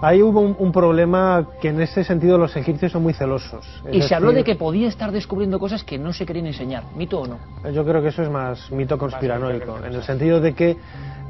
Ahí 0.01 0.23
hubo 0.23 0.41
un, 0.41 0.73
problema 0.73 1.47
que 1.61 1.69
en 1.69 1.81
ese 1.81 2.05
sentido 2.05 2.39
los 2.39 2.57
egipcios 2.57 2.93
son 2.93 3.03
muy 3.03 3.15
celosos. 3.15 3.67
y 3.91 4.03
se 4.03 4.15
habló 4.15 4.33
de 4.33 4.45
que 4.45 4.55
podía 4.55 4.89
estar 4.89 5.13
descubriendo 5.13 5.59
cosas 5.59 5.85
que 5.85 5.99
no 5.99 6.13
se 6.13 6.25
querían 6.27 6.47
enseñar, 6.47 6.85
¿mito 6.97 7.21
o 7.21 7.27
no? 7.27 7.39
Yo 7.73 7.85
creo 7.85 8.03
que 8.03 8.09
eso 8.09 8.23
es 8.23 8.31
más 8.31 8.71
mito 8.71 8.99
conspiranoico, 8.99 9.79
en 9.85 9.95
el 9.95 10.03
sentido 10.03 10.41
de 10.41 10.55
que 10.55 10.77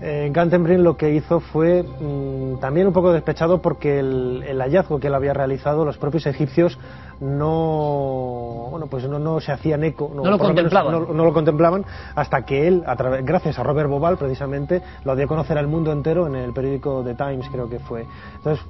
eh, 0.05 0.33
lo 0.79 0.97
que 0.97 1.15
hizo 1.15 1.41
fue 1.41 1.83
mm, 1.83 2.59
también 2.61 2.89
un 2.89 2.93
poco 2.93 3.13
despechado 3.13 3.63
porque 3.63 4.01
el, 4.01 4.59
hallazgo 4.59 4.99
que 4.99 5.07
él 5.07 5.15
había 5.15 5.33
realizado 5.33 5.85
los 5.85 5.97
propios 5.97 6.27
egipcios 6.27 6.79
no 7.23 8.67
bueno 8.71 8.89
pues 8.89 9.09
no, 9.09 9.19
no 9.19 9.41
se 9.41 9.53
hacían 9.53 9.85
eco 9.85 10.11
no, 10.15 10.25
lo 10.29 10.39
contemplaban. 10.39 10.93
no, 10.93 11.25
lo 11.25 11.33
contemplaban 11.33 11.85
hasta 12.15 12.45
que 12.45 12.67
él 12.67 12.83
a 12.85 12.97
través, 12.97 13.25
gracias 13.25 13.59
a 13.59 13.63
Robert 13.63 13.89
Bobal 13.89 14.17
precisamente 14.19 14.83
lo 15.05 15.15
dio 15.15 15.27
a 15.27 15.29
conocer 15.29 15.57
al 15.57 15.69
mundo 15.69 15.93
entero 15.93 16.27
en 16.27 16.35
el 16.35 16.53
periódico 16.53 17.03
The 17.05 17.15
Times 17.15 17.49
creo 17.51 17.69
que 17.69 17.79
fue. 17.79 18.07
Entonces 18.37 18.65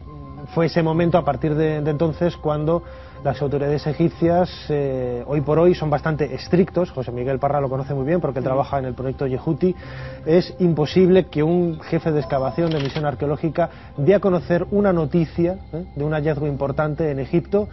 fue 0.55 0.67
ese 0.67 0.83
momento 0.83 1.17
a 1.17 1.25
partir 1.25 1.55
de 1.55 1.77
entonces 1.77 2.37
cuando 2.37 2.83
las 3.25 3.41
autoridades 3.41 3.87
egipcias 3.87 4.51
eh, 4.69 5.23
hoy 5.27 5.41
por 5.43 5.59
hoy 5.59 5.77
son 5.77 5.89
bastante 5.91 6.35
estrictos, 6.35 6.91
José 6.91 7.13
Miguel 7.13 7.39
Parra 7.39 7.61
lo 7.61 7.69
conoce 7.69 7.95
muy 7.95 8.05
bien 8.05 8.21
porque 8.21 8.41
él 8.41 8.45
trabaja 8.45 8.79
en 8.79 8.85
el 8.85 8.95
proyecto 8.95 9.29
Yehuti, 9.29 9.77
es 10.27 10.55
imposible 10.59 11.27
que 11.27 11.45
un 11.45 11.79
jefe 11.81 12.11
de 12.11 12.19
excavación 12.19 12.71
de 12.71 12.81
misión 12.81 13.05
arqueológica 13.05 13.71
dé 13.97 14.17
a 14.17 14.21
conocer 14.21 14.67
una 14.73 14.93
noticia 14.93 15.59
¿eh? 15.73 15.85
de 15.95 16.05
un 16.05 16.13
hallazgo 16.13 16.49
importante 16.49 17.13
en 17.13 17.21
Egipto 17.21 17.69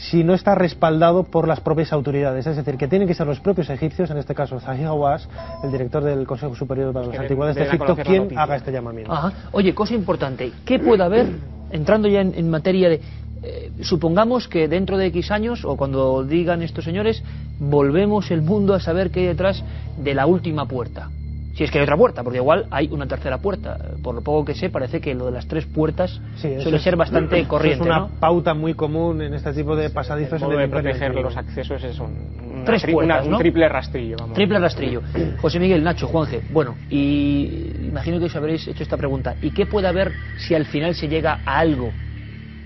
si 0.00 0.24
no 0.24 0.34
está 0.34 0.54
respaldado 0.54 1.24
por 1.24 1.48
las 1.48 1.60
propias 1.60 1.92
autoridades. 1.92 2.46
Es 2.46 2.56
decir, 2.56 2.76
que 2.76 2.88
tienen 2.88 3.08
que 3.08 3.14
ser 3.14 3.26
los 3.26 3.40
propios 3.40 3.68
egipcios, 3.70 4.10
en 4.10 4.18
este 4.18 4.34
caso 4.34 4.60
Zahi 4.60 4.84
Hawass, 4.84 5.28
el 5.64 5.72
director 5.72 6.02
del 6.02 6.26
Consejo 6.26 6.54
Superior 6.54 6.92
para 6.92 7.06
las 7.06 7.18
Antigüedades 7.18 7.56
de 7.56 7.64
Egipto, 7.64 7.96
quien 7.96 8.38
haga 8.38 8.56
este 8.56 8.72
llamamiento. 8.72 9.12
Oye, 9.52 9.74
cosa 9.74 9.94
importante, 9.94 10.52
¿qué 10.64 10.78
puede 10.78 11.02
haber, 11.02 11.26
entrando 11.70 12.08
ya 12.08 12.20
en 12.20 12.50
materia 12.50 12.88
de 12.88 13.00
eh, 13.42 13.70
supongamos 13.82 14.48
que 14.48 14.66
dentro 14.66 14.98
de 14.98 15.06
X 15.06 15.30
años, 15.30 15.64
o 15.64 15.76
cuando 15.76 16.24
digan 16.24 16.62
estos 16.62 16.84
señores, 16.84 17.22
volvemos 17.60 18.30
el 18.30 18.42
mundo 18.42 18.74
a 18.74 18.80
saber 18.80 19.10
qué 19.10 19.20
hay 19.20 19.26
detrás 19.26 19.62
de 19.96 20.14
la 20.14 20.26
última 20.26 20.66
puerta. 20.66 21.10
Si 21.58 21.64
es 21.64 21.72
que 21.72 21.78
hay 21.78 21.82
otra 21.82 21.96
puerta, 21.96 22.22
porque 22.22 22.38
igual 22.38 22.66
hay 22.70 22.88
una 22.92 23.08
tercera 23.08 23.38
puerta. 23.38 23.76
Por 24.00 24.14
lo 24.14 24.20
poco 24.20 24.44
que 24.44 24.54
sé, 24.54 24.70
parece 24.70 25.00
que 25.00 25.12
lo 25.12 25.26
de 25.26 25.32
las 25.32 25.48
tres 25.48 25.66
puertas 25.66 26.20
suele 26.36 26.78
ser 26.78 26.94
bastante 26.94 27.44
corriente. 27.48 27.82
Es 27.82 27.90
una 27.90 28.06
pauta 28.06 28.54
muy 28.54 28.74
común 28.74 29.20
en 29.22 29.34
este 29.34 29.52
tipo 29.52 29.74
de 29.74 29.90
pasadizos. 29.90 30.40
El 30.40 30.56
de 30.56 30.68
proteger 30.68 31.12
los 31.16 31.36
accesos 31.36 31.82
es 31.82 31.98
un, 31.98 32.62
tres 32.64 32.86
puertas, 32.86 33.26
un 33.26 33.38
triple 33.38 33.68
rastrillo. 33.68 34.14
Triple 34.34 34.60
rastrillo. 34.60 35.02
José 35.40 35.58
Miguel, 35.58 35.82
Nacho, 35.82 36.06
Juanje. 36.06 36.42
Bueno, 36.52 36.76
y 36.88 37.72
imagino 37.88 38.20
que 38.20 38.26
os 38.26 38.36
habréis 38.36 38.68
hecho 38.68 38.84
esta 38.84 38.96
pregunta. 38.96 39.34
¿Y 39.42 39.50
qué 39.50 39.66
puede 39.66 39.88
haber 39.88 40.12
si 40.36 40.54
al 40.54 40.64
final 40.64 40.94
se 40.94 41.08
llega 41.08 41.40
a 41.44 41.58
algo 41.58 41.90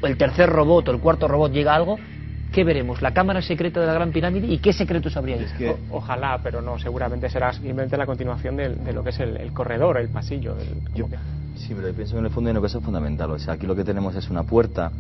el 0.03 0.17
tercer 0.17 0.49
robot 0.49 0.89
o 0.89 0.93
el 0.93 0.99
cuarto 0.99 1.29
robot 1.29 1.53
llega 1.53 1.75
algo, 1.75 1.99
¿qué 2.53 2.65
veremos? 2.65 3.03
¿La 3.03 3.13
cámara 3.13 3.43
secreta 3.43 3.81
de 3.81 3.87
la 3.87 3.95
Gran 3.95 4.13
Pirámide? 4.13 4.47
¿Y 4.47 4.59
qué 4.59 4.73
secretos 4.73 5.17
habría 5.17 5.37
ahí? 5.37 5.75
ojalá, 5.91 6.39
pero 6.43 6.63
no, 6.63 6.79
seguramente 6.79 7.29
será 7.29 7.53
simplemente 7.53 7.97
la 7.97 8.07
continuación 8.07 8.57
de, 8.57 8.93
lo 8.93 9.03
que 9.03 9.11
es 9.11 9.21
el, 9.21 9.53
corredor, 9.53 9.99
el 9.99 10.09
pasillo. 10.09 10.55
Sí, 11.57 11.75
pero 11.75 11.89
yo 11.89 11.95
pienso 11.95 12.15
que 12.15 12.21
en 12.21 12.27
el 12.27 12.31
fondo 12.31 12.49
hay 12.49 12.53
una 12.53 12.61
cosa 12.61 12.81
fundamental. 12.81 13.31
O 13.31 13.39
sea, 13.39 13.55
aquí 13.55 13.67
lo 13.67 13.75
que 13.75 13.85
tenemos 13.85 14.15
es 14.15 14.29
una 14.31 14.43
puerta 14.43 14.93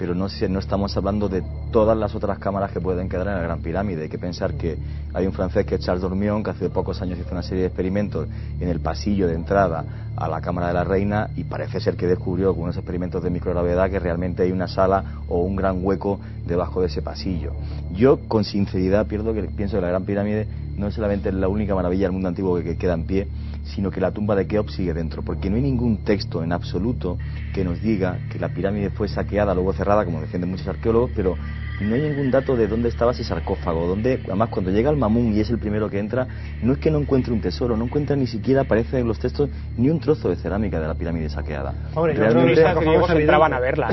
pero 0.00 0.14
no, 0.14 0.28
no 0.48 0.58
estamos 0.58 0.96
hablando 0.96 1.28
de 1.28 1.42
todas 1.70 1.94
las 1.94 2.14
otras 2.14 2.38
cámaras 2.38 2.72
que 2.72 2.80
pueden 2.80 3.06
quedar 3.06 3.28
en 3.28 3.34
la 3.34 3.42
Gran 3.42 3.60
Pirámide. 3.60 4.04
Hay 4.04 4.08
que 4.08 4.16
pensar 4.16 4.54
que 4.54 4.78
hay 5.12 5.26
un 5.26 5.34
francés 5.34 5.66
que 5.66 5.74
es 5.74 5.82
Charles 5.82 6.00
Dormion, 6.00 6.42
que 6.42 6.48
hace 6.48 6.70
pocos 6.70 7.02
años 7.02 7.18
hizo 7.18 7.30
una 7.32 7.42
serie 7.42 7.64
de 7.64 7.66
experimentos 7.66 8.26
en 8.58 8.68
el 8.70 8.80
pasillo 8.80 9.28
de 9.28 9.34
entrada 9.34 9.84
a 10.16 10.26
la 10.26 10.40
Cámara 10.40 10.68
de 10.68 10.72
la 10.72 10.84
Reina 10.84 11.28
y 11.36 11.44
parece 11.44 11.80
ser 11.80 11.96
que 11.96 12.06
descubrió 12.06 12.54
con 12.54 12.62
unos 12.62 12.78
experimentos 12.78 13.22
de 13.22 13.28
microgravedad 13.28 13.90
que 13.90 13.98
realmente 13.98 14.42
hay 14.42 14.52
una 14.52 14.68
sala 14.68 15.20
o 15.28 15.42
un 15.42 15.54
gran 15.54 15.84
hueco 15.84 16.18
debajo 16.46 16.80
de 16.80 16.86
ese 16.86 17.02
pasillo. 17.02 17.52
Yo, 17.92 18.20
con 18.26 18.44
sinceridad, 18.44 19.06
pierdo 19.06 19.34
que 19.34 19.42
pienso 19.42 19.76
que 19.76 19.82
la 19.82 19.88
Gran 19.88 20.06
Pirámide 20.06 20.48
no 20.78 20.86
es 20.86 20.94
solamente 20.94 21.30
la 21.30 21.48
única 21.48 21.74
maravilla 21.74 22.04
del 22.04 22.12
mundo 22.12 22.28
antiguo 22.28 22.58
que 22.62 22.78
queda 22.78 22.94
en 22.94 23.04
pie, 23.04 23.28
sino 23.74 23.90
que 23.90 24.00
la 24.00 24.10
tumba 24.10 24.34
de 24.34 24.46
Keops 24.46 24.74
sigue 24.74 24.94
dentro, 24.94 25.22
porque 25.22 25.50
no 25.50 25.56
hay 25.56 25.62
ningún 25.62 26.04
texto 26.04 26.42
en 26.42 26.52
absoluto 26.52 27.18
que 27.54 27.64
nos 27.64 27.80
diga 27.80 28.18
que 28.30 28.38
la 28.38 28.48
pirámide 28.50 28.90
fue 28.90 29.08
saqueada, 29.08 29.54
luego 29.54 29.72
cerrada, 29.72 30.04
como 30.04 30.20
defienden 30.20 30.50
muchos 30.50 30.68
arqueólogos, 30.68 31.10
pero 31.14 31.36
no 31.80 31.94
hay 31.94 32.02
ningún 32.02 32.30
dato 32.30 32.56
de 32.56 32.66
dónde 32.66 32.88
estaba 32.88 33.12
ese 33.12 33.24
sarcófago, 33.24 33.86
donde 33.86 34.20
además 34.24 34.50
cuando 34.50 34.70
llega 34.70 34.90
el 34.90 34.96
mamún 34.96 35.32
y 35.34 35.40
es 35.40 35.50
el 35.50 35.58
primero 35.58 35.88
que 35.88 35.98
entra, 35.98 36.26
no 36.62 36.74
es 36.74 36.78
que 36.78 36.90
no 36.90 36.98
encuentre 36.98 37.32
un 37.32 37.40
tesoro, 37.40 37.76
no 37.76 37.84
encuentra 37.84 38.16
ni 38.16 38.26
siquiera, 38.26 38.62
aparece 38.62 38.98
en 38.98 39.08
los 39.08 39.18
textos, 39.18 39.48
ni 39.76 39.88
un 39.88 40.00
trozo 40.00 40.28
de 40.28 40.36
cerámica 40.36 40.78
de 40.78 40.86
la 40.86 40.94
pirámide 40.94 41.28
saqueada. 41.28 41.74
Hombre, 41.94 42.14
Realmente, 42.14 42.62
los 42.84 43.10
entraban 43.10 43.54
a 43.54 43.60
verla. 43.60 43.88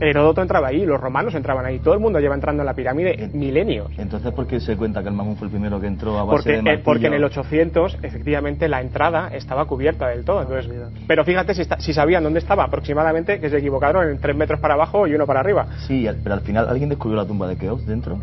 Heródoto 0.00 0.42
entraba 0.42 0.68
ahí, 0.68 0.84
los 0.84 1.00
romanos 1.00 1.34
entraban 1.34 1.66
ahí, 1.66 1.78
todo 1.78 1.94
el 1.94 2.00
mundo 2.00 2.18
lleva 2.20 2.34
entrando 2.34 2.62
en 2.62 2.66
la 2.66 2.74
pirámide 2.74 3.30
milenios. 3.32 3.90
Entonces, 3.98 4.32
¿por 4.32 4.46
qué 4.46 4.60
se 4.60 4.76
cuenta 4.76 5.02
que 5.02 5.08
el 5.08 5.14
mamón 5.14 5.36
fue 5.36 5.46
el 5.46 5.52
primero 5.52 5.80
que 5.80 5.86
entró 5.86 6.18
a 6.18 6.24
base 6.24 6.54
porque, 6.54 6.72
eh, 6.72 6.78
porque 6.78 7.06
en 7.06 7.14
el 7.14 7.24
800, 7.24 7.98
efectivamente, 8.02 8.68
la 8.68 8.80
entrada 8.80 9.28
estaba 9.32 9.66
cubierta 9.66 10.08
del 10.08 10.24
todo. 10.24 10.42
Entonces, 10.42 10.70
pero 11.06 11.24
fíjate 11.24 11.54
si, 11.54 11.62
si 11.78 11.92
sabían 11.92 12.22
dónde 12.22 12.38
estaba 12.38 12.64
aproximadamente, 12.64 13.40
que 13.40 13.50
se 13.50 13.58
equivocaron 13.58 14.08
en 14.08 14.18
tres 14.18 14.36
metros 14.36 14.60
para 14.60 14.74
abajo 14.74 15.06
y 15.06 15.14
uno 15.14 15.26
para 15.26 15.40
arriba. 15.40 15.66
Sí, 15.86 16.06
pero 16.22 16.34
al 16.34 16.40
final, 16.42 16.68
¿alguien 16.68 16.88
descubrió 16.88 17.20
la 17.20 17.26
tumba 17.26 17.48
de 17.48 17.56
Keops 17.56 17.86
dentro? 17.86 18.18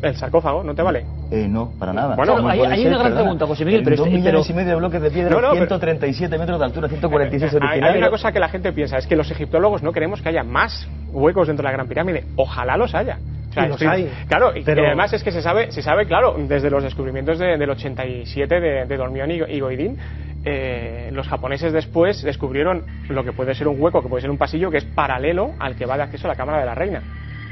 El 0.00 0.16
sarcófago, 0.16 0.62
¿no 0.62 0.74
te 0.74 0.82
vale? 0.82 1.04
Eh, 1.30 1.48
no, 1.48 1.72
para 1.78 1.92
nada. 1.92 2.14
Bueno, 2.14 2.48
hay, 2.48 2.86
una 2.86 2.98
gran 2.98 3.14
pregunta, 3.14 3.46
José 3.46 3.64
Miguel. 3.64 3.82
Pero 3.82 3.96
dos 3.96 4.10
millones 4.10 4.48
y 4.48 4.54
medio 4.54 4.70
de 4.70 4.76
bloques 4.76 5.02
de 5.02 5.10
piedra, 5.10 5.40
no, 5.40 5.52
137 5.52 6.38
metros 6.38 6.58
de 6.58 6.64
altura, 6.64 6.88
146 6.88 7.54
original. 7.54 7.90
Hay 7.90 7.98
una 7.98 8.10
cosa 8.10 8.30
que 8.32 8.38
la 8.38 8.48
gente 8.48 8.72
piensa, 8.72 8.96
es 8.98 9.06
que 9.06 9.16
los 9.16 9.30
egiptólogos 9.30 9.82
no 9.82 9.92
queremos 9.92 10.22
que 10.22 10.28
haya 10.28 10.44
más 10.44 10.88
huecos 11.12 11.48
dentro 11.48 11.62
de 11.62 11.68
la 11.70 11.72
Gran 11.72 11.88
Pirámide. 11.88 12.24
Ojalá 12.36 12.76
los 12.76 12.94
haya. 12.94 13.18
los 13.56 13.82
hay. 13.82 14.10
Claro, 14.28 14.56
y 14.56 14.62
además 14.68 15.12
es 15.12 15.24
que 15.24 15.32
se 15.32 15.42
sabe, 15.42 15.72
se 15.72 15.82
sabe, 15.82 16.06
claro, 16.06 16.36
desde 16.38 16.70
los 16.70 16.82
descubrimientos 16.82 17.38
del 17.38 17.68
87 17.68 18.60
de, 18.60 18.86
de 18.86 18.96
Dormión 18.96 19.30
y, 19.30 19.60
Goidín, 19.60 19.98
eh, 20.44 21.10
los 21.12 21.26
japoneses 21.26 21.72
después 21.72 22.22
descubrieron 22.22 22.84
lo 23.08 23.24
que 23.24 23.32
puede 23.32 23.54
ser 23.54 23.66
un 23.66 23.80
hueco, 23.80 24.00
que 24.00 24.08
puede 24.08 24.22
ser 24.22 24.30
un 24.30 24.38
pasillo, 24.38 24.70
que 24.70 24.78
es 24.78 24.84
paralelo 24.84 25.52
al 25.58 25.74
que 25.74 25.86
va 25.86 25.96
de 25.96 26.04
acceso 26.04 26.28
a 26.28 26.30
la 26.30 26.36
Cámara 26.36 26.60
de 26.60 26.66
la 26.66 26.74
Reina. 26.74 27.02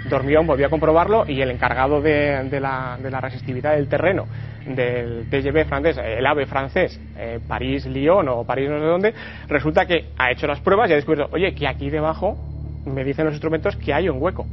Dormión 0.08 0.46
volvió 0.46 0.66
a 0.66 0.70
comprobarlo 0.70 1.24
y 1.26 1.40
el 1.40 1.50
encargado 1.50 2.00
de, 2.00 2.60
la, 2.60 3.20
resistividad 3.20 3.74
del 3.74 3.88
terreno 3.88 4.26
del 4.66 5.28
TGV 5.30 5.64
francés, 5.66 5.96
el 5.98 6.26
AVE 6.26 6.46
francés, 6.46 7.00
eh, 7.16 7.38
París-Lyon 7.46 8.28
o 8.28 8.44
París 8.44 8.68
no 8.68 8.80
sé 8.80 8.84
dónde, 8.84 9.14
resulta 9.48 9.86
que 9.86 10.06
ha 10.18 10.32
hecho 10.32 10.46
las 10.46 10.60
pruebas 10.60 10.90
y 10.90 10.92
ha 10.92 10.96
descubierto, 10.96 11.32
oye, 11.32 11.54
que 11.54 11.68
aquí 11.68 11.88
debajo 11.88 12.36
me 12.84 13.04
dicen 13.04 13.26
los 13.26 13.34
instrumentos 13.34 13.76
que 13.76 13.94
hay 13.94 14.08
un 14.08 14.20
hueco. 14.20 14.46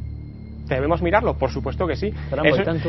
¿Debemos 0.67 1.01
mirarlo? 1.01 1.37
Por 1.37 1.51
supuesto 1.51 1.85
que 1.87 1.95
sí. 1.95 2.13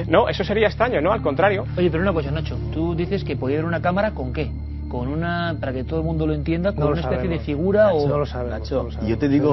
no, 0.09 0.29
eso 0.29 0.44
sería 0.44 0.68
extraño, 0.68 1.00
¿no? 1.00 1.12
Al 1.12 1.22
contrario. 1.22 1.64
Oye, 1.77 1.90
pero 1.90 2.03
una 2.03 2.12
cosa, 2.12 2.31
Nacho. 2.31 2.57
Tú 2.72 2.94
dices 2.94 3.24
que 3.24 3.37
podía 3.37 3.57
haber 3.57 3.66
una 3.66 3.83
cámara 3.83 4.12
con 4.12 4.33
qué? 4.33 4.50
Con 4.94 5.09
una, 5.09 5.57
para 5.59 5.72
que 5.72 5.83
todo 5.83 5.98
el 5.98 6.07
mundo 6.07 6.24
lo 6.24 6.35
entienda, 6.35 6.72
con 6.72 6.92
una 6.92 7.00
especie 7.00 7.28
de 7.28 7.40
figura 7.40 7.92
o... 7.92 8.07
No 8.07 8.16
lo 8.16 8.26
sabe, 8.26 8.48
Nacho, 8.48 8.88
Y 9.02 9.09
yo 9.09 9.18
te 9.18 9.28
digo, 9.28 9.52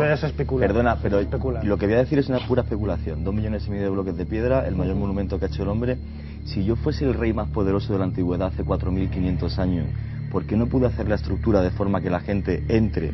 perdona, 0.60 0.98
pero 1.02 1.20
lo 1.64 1.78
que 1.80 1.88
voy 1.88 1.96
a 1.96 1.98
decir 1.98 2.20
es 2.20 2.30
una 2.30 2.46
pura 2.46 2.62
especulación. 2.62 3.24
Dos 3.24 3.34
millones 3.34 3.66
y 3.66 3.72
medio 3.72 3.86
de 3.86 3.90
bloques 3.90 4.16
de 4.16 4.28
piedra, 4.28 4.68
el 4.68 4.76
mayor 4.76 4.98
monumento 4.98 5.40
que 5.40 5.46
ha 5.46 5.48
hecho 5.48 5.64
el 5.64 5.70
hombre. 5.70 5.98
Si 6.46 6.64
yo 6.64 6.76
fuese 6.76 7.06
el 7.06 7.16
rey 7.16 7.34
más 7.34 7.50
poderoso 7.50 7.92
de 7.92 7.98
la 7.98 8.06
antigüedad 8.06 8.50
hace 8.50 8.64
4.500 8.64 9.58
años, 9.58 9.88
¿por 10.32 10.46
qué 10.46 10.56
no 10.56 10.68
pude 10.68 10.86
hacer 10.86 11.10
la 11.10 11.16
estructura 11.16 11.64
de 11.64 11.72
forma 11.72 12.02
que 12.02 12.12
la 12.12 12.20
gente 12.20 12.64
entre 12.68 13.12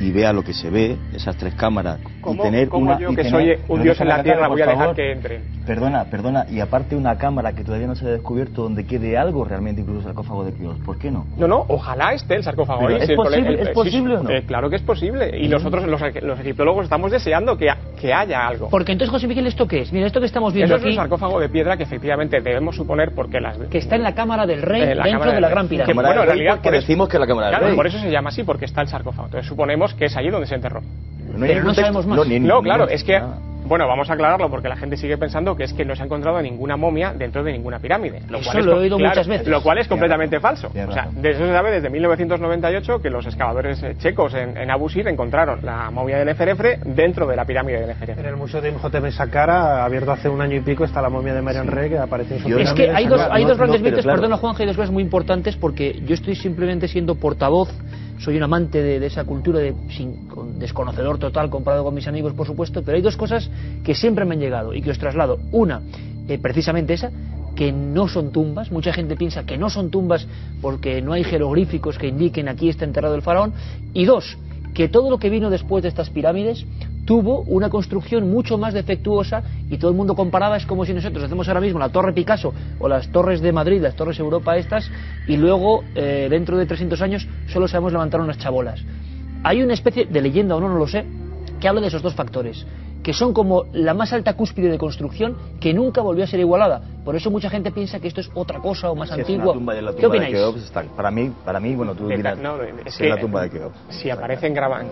y 0.00 0.12
vea 0.12 0.32
lo 0.32 0.42
que 0.42 0.54
se 0.54 0.70
ve, 0.70 0.96
esas 1.14 1.36
tres 1.36 1.54
cámaras, 1.54 1.98
y 2.26 2.36
tener 2.38 2.68
una... 2.72 2.98
yo, 2.98 3.14
que 3.14 3.24
soy 3.24 3.54
un 3.68 3.82
dios 3.82 4.00
en 4.00 4.08
la 4.08 4.22
tierra, 4.22 4.48
voy 4.48 4.62
a 4.62 4.66
dejar 4.66 4.94
que 4.94 5.12
entre? 5.12 5.40
Perdona, 5.66 6.04
perdona, 6.04 6.46
y 6.50 6.60
aparte 6.60 6.96
una 6.96 7.18
cámara 7.18 7.52
que 7.52 7.62
todavía 7.62 7.86
no 7.86 7.94
se 7.94 8.06
ha 8.06 8.10
descubierto 8.10 8.62
donde 8.62 8.86
quede 8.86 9.18
algo 9.18 9.44
realmente, 9.44 9.82
incluso 9.82 10.00
el 10.00 10.06
sarcófago 10.06 10.44
de 10.44 10.52
Kios, 10.52 10.78
¿por 10.78 10.98
qué 10.98 11.10
no? 11.10 11.26
No, 11.36 11.46
no, 11.46 11.64
ojalá 11.68 12.12
esté 12.12 12.36
el 12.36 12.42
sarcófago 12.42 12.88
¿Es, 12.88 13.10
posible, 13.10 13.62
¿Es 13.62 13.68
posible 13.70 14.16
o 14.16 14.22
no? 14.22 14.30
Eh, 14.30 14.44
claro 14.46 14.70
que 14.70 14.76
es 14.76 14.82
posible, 14.82 15.30
y 15.38 15.48
nosotros, 15.48 15.86
los, 15.86 16.00
los 16.22 16.40
egiptólogos, 16.40 16.84
estamos 16.84 17.10
deseando 17.10 17.56
que, 17.56 17.68
que 18.00 18.12
haya 18.12 18.46
algo. 18.46 18.68
Porque 18.70 18.92
entonces, 18.92 19.10
José 19.10 19.26
Miguel, 19.26 19.46
¿esto 19.46 19.66
qué 19.66 19.80
es? 19.80 19.92
Mira, 19.92 20.06
esto 20.06 20.20
que 20.20 20.26
estamos 20.26 20.52
viendo 20.52 20.74
Eso 20.74 20.82
aquí... 20.82 20.90
es 20.90 20.96
un 20.96 21.02
sarcófago 21.02 21.40
de 21.40 21.48
piedra 21.48 21.76
que 21.76 21.82
efectivamente 21.82 22.40
debemos 22.40 22.76
suponer 22.76 23.12
porque 23.14 23.40
las... 23.40 23.58
Que 23.58 23.78
está 23.78 23.96
en 23.96 24.02
la 24.02 24.14
cámara 24.14 24.46
del 24.46 24.62
rey, 24.62 24.86
dentro 24.86 25.32
de 25.32 25.40
la 25.40 25.48
gran 25.48 25.68
pirámide. 25.68 25.94
bueno, 25.94 26.22
en 26.22 26.26
realidad... 26.26 26.60
Que 26.60 26.70
decimos 26.70 27.08
que 27.08 27.16
es 27.16 27.20
la 27.20 27.26
cámara 27.26 27.50
del 27.50 27.60
rey. 27.60 27.76
por 27.76 27.86
eso 27.86 27.98
se 27.98 28.10
llama 28.10 28.28
así, 28.28 28.42
porque 28.42 28.64
está 28.64 28.82
el 28.82 28.88
sarcófago. 28.88 29.26
Entonces 29.26 29.48
suponemos 29.48 29.87
que 29.94 30.06
es 30.06 30.16
allí 30.16 30.30
donde 30.30 30.46
se 30.46 30.54
enterró 30.54 30.82
pero 31.38 31.64
no 31.64 31.74
sabemos 31.74 32.06
más. 32.06 32.18
No, 32.40 32.62
claro, 32.62 32.88
es 32.88 33.04
que 33.04 33.20
bueno, 33.64 33.86
vamos 33.86 34.08
a 34.08 34.14
aclararlo 34.14 34.48
porque 34.48 34.66
la 34.66 34.76
gente 34.76 34.96
sigue 34.96 35.18
pensando 35.18 35.54
que 35.54 35.64
es 35.64 35.74
que 35.74 35.84
no 35.84 35.94
se 35.94 36.02
ha 36.02 36.06
encontrado 36.06 36.40
ninguna 36.40 36.78
momia 36.78 37.12
dentro 37.12 37.44
de 37.44 37.52
ninguna 37.52 37.78
pirámide. 37.78 38.22
Lo 38.30 38.40
cual 38.40 38.64
lo 38.64 38.76
he 38.76 38.78
oído 38.78 38.98
muchas 38.98 39.28
veces. 39.28 39.46
Lo 39.46 39.62
cual 39.62 39.76
es 39.76 39.88
completamente 39.88 40.40
falso. 40.40 40.68
O 40.68 40.92
sea, 40.92 41.08
de 41.12 41.30
eso 41.30 41.44
se 41.44 41.52
sabe 41.52 41.72
desde 41.72 41.90
1998 41.90 43.02
que 43.02 43.10
los 43.10 43.26
excavadores 43.26 43.84
checos 43.98 44.32
en, 44.32 44.56
en 44.56 44.70
Abu 44.70 44.88
Sir 44.88 45.06
encontraron 45.08 45.60
la 45.62 45.90
momia 45.90 46.16
de 46.16 46.24
Neferefre 46.24 46.78
dentro 46.82 47.26
de 47.26 47.36
la 47.36 47.44
pirámide 47.44 47.80
de 47.80 47.88
Neferefre. 47.88 48.22
En 48.22 48.28
el 48.28 48.36
Museo 48.36 48.62
de 48.62 48.70
Imhotep 48.70 49.04
en 49.04 49.12
Saqqara, 49.12 49.84
abierto 49.84 50.12
hace 50.12 50.30
un 50.30 50.40
año 50.40 50.56
y 50.56 50.60
pico, 50.60 50.84
está 50.84 51.02
la 51.02 51.10
momia 51.10 51.34
de 51.34 51.42
Marian 51.42 51.66
Rey 51.66 51.90
que 51.90 51.98
aparece 51.98 52.36
en 52.36 52.42
su 52.42 52.58
Es 52.58 52.72
que 52.72 52.90
hay 52.90 53.06
dos, 53.06 53.20
hay 53.30 53.44
dos 53.44 53.58
grandes 53.58 53.82
mitos, 53.82 54.06
perdona 54.06 54.38
Juan, 54.38 54.54
hay 54.58 54.66
dos 54.66 54.76
cosas 54.76 54.92
muy 54.92 55.02
importantes 55.02 55.56
porque 55.56 56.00
yo 56.06 56.14
estoy 56.14 56.36
simplemente 56.36 56.88
siendo 56.88 57.16
portavoz 57.16 57.68
soy 58.18 58.36
un 58.36 58.42
amante 58.42 58.82
de, 58.82 59.04
esa 59.04 59.24
cultura, 59.24 59.58
de, 59.60 59.74
sin, 59.90 60.28
desconocedor 60.58 61.18
total 61.18 61.50
comparado 61.50 61.84
con 61.84 61.94
mis 61.94 62.06
amigos, 62.08 62.32
por 62.34 62.46
supuesto, 62.46 62.82
pero 62.82 62.96
hay 62.96 63.02
dos 63.02 63.16
cosas 63.16 63.50
que 63.84 63.94
siempre 63.94 64.24
me 64.24 64.34
han 64.34 64.40
llegado 64.40 64.74
y 64.74 64.82
que 64.82 64.90
os 64.90 64.98
traslado. 64.98 65.38
Una, 65.52 65.80
eh, 66.28 66.38
precisamente 66.38 66.94
esa, 66.94 67.10
que 67.54 67.72
no 67.72 68.06
son 68.06 68.30
tumbas. 68.30 68.70
Mucha 68.70 68.92
gente 68.92 69.16
piensa 69.16 69.44
que 69.44 69.58
no 69.58 69.70
son 69.70 69.90
tumbas 69.90 70.26
porque 70.60 71.02
no 71.02 71.12
hay 71.12 71.24
jeroglíficos 71.24 71.98
que 71.98 72.08
indiquen 72.08 72.48
aquí 72.48 72.68
está 72.68 72.84
enterrado 72.84 73.14
el 73.14 73.22
faraón. 73.22 73.52
Y 73.94 74.04
dos, 74.04 74.38
que 74.74 74.88
todo 74.88 75.10
lo 75.10 75.18
que 75.18 75.30
vino 75.30 75.50
después 75.50 75.82
de 75.82 75.88
estas 75.88 76.10
pirámides 76.10 76.64
tuvo 77.08 77.40
una 77.46 77.70
construcción 77.70 78.30
mucho 78.30 78.58
más 78.58 78.74
defectuosa 78.74 79.42
y 79.70 79.78
todo 79.78 79.90
el 79.90 79.96
mundo 79.96 80.14
comparaba, 80.14 80.58
es 80.58 80.66
como 80.66 80.84
si 80.84 80.92
nosotros 80.92 81.24
hacemos 81.24 81.48
ahora 81.48 81.62
mismo 81.62 81.78
la 81.78 81.88
Torre 81.88 82.12
Picasso 82.12 82.52
o 82.78 82.86
las 82.86 83.10
Torres 83.10 83.40
de 83.40 83.50
Madrid, 83.50 83.80
las 83.80 83.96
Torres 83.96 84.18
Europa 84.18 84.58
estas, 84.58 84.90
y 85.26 85.38
luego 85.38 85.84
eh, 85.94 86.28
dentro 86.28 86.58
de 86.58 86.66
300 86.66 87.00
años 87.00 87.26
solo 87.46 87.66
sabemos 87.66 87.92
levantar 87.92 88.20
unas 88.20 88.36
chabolas. 88.36 88.84
Hay 89.42 89.62
una 89.62 89.72
especie 89.72 90.04
de 90.04 90.20
leyenda, 90.20 90.54
o 90.54 90.60
no, 90.60 90.68
no 90.68 90.76
lo 90.76 90.86
sé, 90.86 91.06
que 91.58 91.66
habla 91.66 91.80
de 91.80 91.86
esos 91.86 92.02
dos 92.02 92.14
factores, 92.14 92.66
que 93.02 93.14
son 93.14 93.32
como 93.32 93.64
la 93.72 93.94
más 93.94 94.12
alta 94.12 94.34
cúspide 94.34 94.68
de 94.68 94.76
construcción 94.76 95.34
que 95.62 95.72
nunca 95.72 96.02
volvió 96.02 96.24
a 96.24 96.26
ser 96.26 96.40
igualada. 96.40 96.82
Por 97.06 97.16
eso 97.16 97.30
mucha 97.30 97.48
gente 97.48 97.70
piensa 97.70 98.00
que 98.00 98.08
esto 98.08 98.20
es 98.20 98.30
otra 98.34 98.58
cosa 98.58 98.90
o 98.90 98.94
más 98.94 99.10
antigua. 99.10 99.54
¿Qué 99.98 100.06
opináis? 100.06 100.36
para 100.94 101.10
mí, 101.10 101.32
para 101.42 101.58
mí, 101.58 101.74
bueno, 101.74 101.94
tú 101.94 102.06
dirás, 102.06 102.38
es, 102.84 103.00
la 103.00 103.16
tumba 103.16 103.44
de 103.44 103.50
Keops. 103.50 103.78
Si 103.88 104.10
aparecen 104.10 104.52
graban 104.52 104.88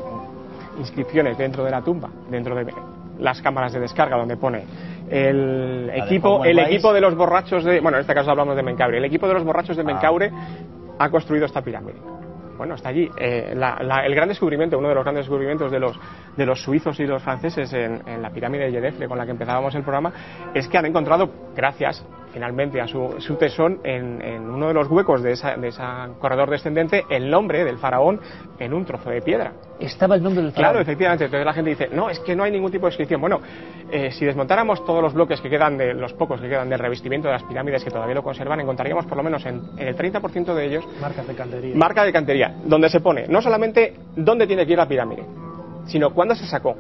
inscripciones 0.79 1.37
dentro 1.39 1.65
de 1.65 1.71
la 1.71 1.83
tumba, 1.83 2.11
dentro 2.31 2.55
de 2.55 2.73
las 3.19 3.41
cámaras 3.41 3.73
de 3.73 3.81
descarga 3.81 4.17
donde 4.17 4.37
pone 4.37 4.65
el 5.09 5.91
equipo, 5.95 6.45
el 6.45 6.59
equipo 6.59 6.93
de 6.93 7.01
los 7.01 7.15
borrachos 7.15 7.65
de, 7.65 7.81
bueno, 7.81 7.99
en 7.99 8.03
este 8.03 8.15
caso 8.15 8.31
hablamos 8.31 8.57
de 8.57 8.63
Mencaure, 8.63 8.99
el 8.99 9.05
equipo 9.05 9.27
de 9.29 9.35
los 9.35 9.45
borrachos 9.45 9.77
de 9.77 9.83
ah. 9.83 9.87
Mencaure 9.87 10.31
ha 10.99 11.11
construido 11.11 11.47
esta 11.47 11.63
pirámide. 11.63 11.99
Bueno, 12.57 12.75
está 12.75 12.89
allí. 12.89 13.11
Eh, 13.19 13.53
el 13.53 14.15
gran 14.15 14.29
descubrimiento, 14.29 14.79
uno 14.79 14.89
de 14.89 14.95
los 14.95 15.05
grandes 15.05 15.27
descubrimientos 15.27 15.71
de 15.71 15.79
los, 15.79 15.99
de 16.37 16.47
los 16.47 16.63
suizos 16.63 16.99
y 17.01 17.07
los 17.07 17.23
franceses 17.23 17.73
en, 17.73 18.23
la 18.23 18.31
pirámide 18.31 18.65
de 18.65 18.73
Yedefre 18.73 19.09
con 19.09 19.19
la 19.19 19.27
que 19.27 19.33
empezábamos 19.33 19.75
el 19.75 19.83
programa, 19.83 20.13
es 20.55 20.67
que 20.67 20.79
han 20.79 20.87
encontrado, 20.87 21.29
gracias 21.55 22.05
finalmente 22.33 22.81
a 22.81 22.87
su, 22.87 23.17
su 23.19 23.37
tesón 23.37 23.81
en, 23.85 24.49
uno 24.49 24.69
de 24.69 24.75
los 24.75 24.89
huecos 24.89 25.23
de 25.23 25.33
ese 25.33 25.57
de 25.57 25.69
esa 25.69 26.09
corredor 26.21 26.51
descendente 26.51 27.05
el 27.09 27.31
nombre 27.31 27.65
del 27.65 27.79
faraón 27.79 28.21
en 28.59 28.73
un 28.73 28.85
trozo 28.85 29.11
de 29.11 29.23
piedra. 29.23 29.53
Estaba 29.79 30.15
el 30.15 30.23
nombre 30.23 30.43
del 30.43 30.53
faraón. 30.53 30.73
Claro, 30.73 30.83
efectivamente. 30.83 31.25
Entonces 31.27 31.45
la 31.45 31.53
gente 31.53 31.71
dice, 31.71 31.89
no, 31.93 32.09
es 32.09 32.19
que 32.21 32.35
no 32.35 32.45
hay 32.45 32.51
ningún 32.51 32.71
tipo 32.71 32.87
de 32.87 32.93
inscripción. 32.93 33.21
Bueno, 33.21 33.41
eh, 33.91 34.11
si 34.13 34.25
desmontáramos 34.25 34.85
todos 34.85 35.03
los 35.03 35.15
bloques 35.15 35.41
que 35.41 35.51
quedan, 35.51 35.77
de 35.77 35.95
los 35.95 36.13
pocos 36.15 36.41
que 36.41 36.49
quedan 36.49 36.69
del 36.69 36.79
revestimiento 36.79 37.29
de 37.29 37.35
las 37.35 37.43
pirámides 37.43 37.85
que 37.85 37.91
todavía 37.91 38.15
lo 38.15 38.23
conservan, 38.23 38.61
encontraríamos 38.61 39.07
por 39.07 39.17
lo 39.17 39.23
menos 39.23 39.45
en, 39.47 39.63
el 39.79 39.97
30% 39.97 40.55
de 40.55 40.65
ellos 40.65 40.85
marcas 41.01 41.27
de 41.27 41.35
cantería. 41.35 41.77
Marca 41.77 42.05
de 42.05 42.13
cantería, 42.13 42.55
donde 42.65 42.89
se 42.89 43.01
pone 43.01 43.27
no 43.29 43.41
solamente 43.43 43.95
dónde 44.17 44.47
tiene 44.47 44.67
que 44.67 44.73
ir 44.73 44.79
la 44.79 44.89
pirámide, 44.89 45.25
sino 45.87 46.11
cuándo 46.13 46.35
se 46.35 46.47
sacó, 46.47 46.77